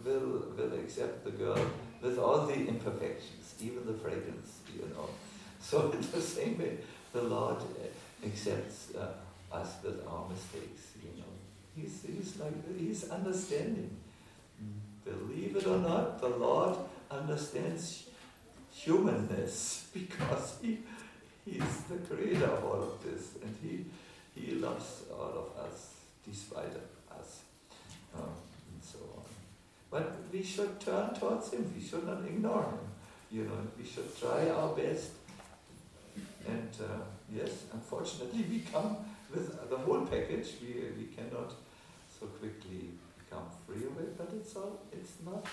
will, 0.06 0.45
will 0.56 0.73
accept 0.80 1.23
the 1.23 1.32
girl 1.32 1.65
with 2.02 2.18
all 2.18 2.45
the 2.45 2.53
imperfections, 2.53 3.56
even 3.60 3.86
the 3.86 3.94
fragrance, 3.94 4.60
you 4.73 4.88
know. 4.95 5.10
So 5.61 5.91
in 5.91 6.02
the 6.02 6.22
same 6.22 6.57
way, 6.57 6.78
the 7.11 7.23
Lord 7.23 7.57
accepts 8.23 8.95
uh, 8.95 9.11
us 9.52 9.78
with 9.84 10.06
our 10.07 10.30
mistakes, 10.30 10.94
you 11.03 11.19
know. 11.19 11.48
He's, 11.81 12.03
he's 12.06 12.38
like, 12.38 12.77
he's 12.77 13.10
understanding. 13.10 13.95
Believe 15.06 15.56
it 15.56 15.65
or 15.68 15.77
not, 15.77 16.19
the 16.19 16.30
Lord 16.30 16.77
understands 17.10 18.10
humanness 18.72 19.88
because 19.93 20.57
he, 20.61 20.80
he's 21.45 21.81
the 21.89 21.97
creator 21.97 22.45
of 22.45 22.64
all 22.64 22.84
of 22.84 23.03
this 23.03 23.30
and 23.41 23.56
he, 23.61 23.85
he 24.39 24.56
loves 24.56 25.03
all 25.11 25.51
of 25.56 25.65
us 25.65 25.95
despite 26.30 26.76
us, 27.11 27.41
um, 28.15 28.23
and 28.23 28.84
so 28.84 28.99
on. 29.15 29.23
But 29.89 30.15
we 30.31 30.43
should 30.43 30.80
turn 30.80 31.14
towards 31.15 31.51
Him. 31.51 31.72
We 31.76 31.84
should 31.84 32.06
not 32.06 32.23
ignore 32.26 32.64
Him. 32.64 32.80
You 33.31 33.43
know, 33.45 33.57
we 33.77 33.85
should 33.85 34.18
try 34.19 34.49
our 34.49 34.76
best. 34.76 35.11
And 36.47 36.69
uh, 36.80 37.01
yes, 37.34 37.64
unfortunately, 37.73 38.45
we 38.49 38.60
come 38.60 38.97
with 39.34 39.69
the 39.69 39.77
whole 39.77 40.01
package. 40.01 40.49
We 40.61 40.73
we 40.97 41.06
cannot 41.06 41.53
so 42.20 42.26
quickly 42.28 42.90
become 43.18 43.46
free 43.66 43.86
of 43.86 43.98
it. 44.00 44.18
But 44.18 44.30
it's 44.36 44.56
all. 44.56 44.80
It's 44.91 45.14
not. 45.26 45.46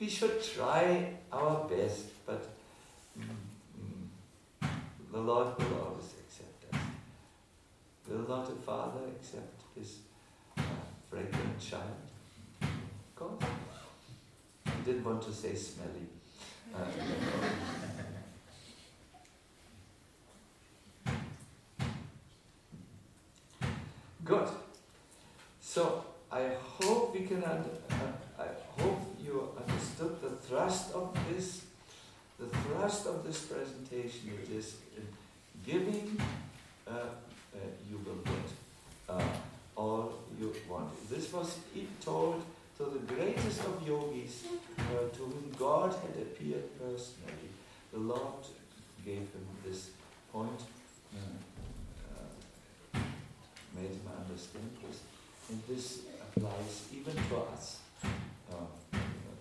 We 0.00 0.08
should 0.08 0.42
try 0.42 1.14
our 1.32 1.68
best. 1.68 2.06
But 2.26 2.46
mm, 3.18 3.24
mm, 3.80 4.68
the 5.12 5.18
Lord 5.18 5.58
will 5.58 5.80
always 5.84 6.14
accept 6.20 6.74
us. 6.74 6.80
Will 8.08 8.28
not 8.28 8.48
a 8.48 8.54
father 8.54 9.00
accept 9.16 9.62
his 9.76 9.98
fragrant 11.10 11.60
child? 11.60 11.96
Of 12.62 12.68
course. 13.16 13.44
I 14.66 14.70
didn't 14.84 15.04
want 15.04 15.22
to 15.22 15.32
say 15.32 15.54
smelly. 15.54 16.08
Uh, 16.74 16.84
Good. 24.24 24.48
So 25.78 26.04
I 26.32 26.44
hope 26.80 27.14
we 27.14 27.20
can. 27.20 27.44
Uh, 27.44 27.62
I 28.36 28.48
hope 28.76 29.00
you 29.24 29.48
understood 29.62 30.20
the 30.20 30.30
thrust 30.30 30.92
of 30.92 31.16
this. 31.28 31.66
The 32.40 32.46
thrust 32.46 33.06
of 33.06 33.24
this 33.24 33.38
presentation 33.44 34.32
is 34.52 34.74
giving. 35.64 36.20
Uh, 36.84 36.90
uh, 36.90 37.58
you 37.88 37.96
will 38.04 38.20
get 38.24 38.48
uh, 39.08 39.22
all 39.76 40.14
you 40.40 40.52
want. 40.68 40.90
This 41.08 41.32
was 41.32 41.58
told 42.04 42.42
to 42.78 42.84
the 42.96 43.14
greatest 43.14 43.60
of 43.60 43.86
yogis, 43.86 44.46
uh, 44.80 44.82
to 45.16 45.22
whom 45.32 45.52
God 45.56 45.94
had 46.02 46.20
appeared 46.20 46.66
personally. 46.76 47.50
The 47.92 48.00
Lord 48.00 48.42
gave 49.04 49.28
him 49.36 49.46
this 49.64 49.90
point, 50.32 50.60
uh, 51.14 52.98
made 53.76 53.90
him 53.90 54.08
understand 54.20 54.70
this, 54.82 55.02
and 55.48 55.62
this 55.68 56.00
applies 56.22 56.88
even 56.92 57.14
to 57.14 57.36
us. 57.52 57.78
Uh, 58.04 58.54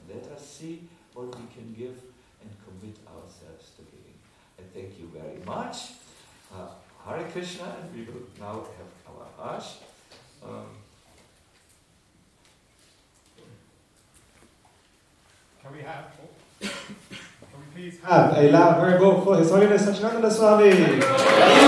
let 0.10 0.24
us 0.32 0.46
see 0.46 0.88
what 1.14 1.28
we 1.28 1.46
can 1.54 1.74
give 1.78 1.98
and 2.42 2.50
commit 2.66 2.98
ourselves 3.08 3.72
to 3.76 3.82
giving. 3.84 4.18
I 4.60 4.64
thank 4.74 5.00
you 5.00 5.12
very 5.14 5.40
much. 5.46 5.94
Uh, 6.54 6.68
Hare 7.06 7.20
Hare 7.20 7.30
Krishna, 7.32 7.76
and 7.82 7.94
we 7.96 8.04
will 8.12 8.28
now 8.40 8.66
have 8.78 8.92
our 9.08 9.54
Hajj. 9.54 9.66
Um, 10.44 10.66
Can 15.68 15.76
we 15.76 15.82
have, 15.84 16.06
can 16.62 16.70
we 17.60 17.66
please 17.76 18.00
have 18.02 18.38
a 18.38 18.52
loud 18.52 18.78
Haribol 18.82 19.22
for 19.22 19.38
His 19.38 19.50
Holiness 19.50 19.82
Sacinandana 19.86 20.32
Swami? 20.32 21.58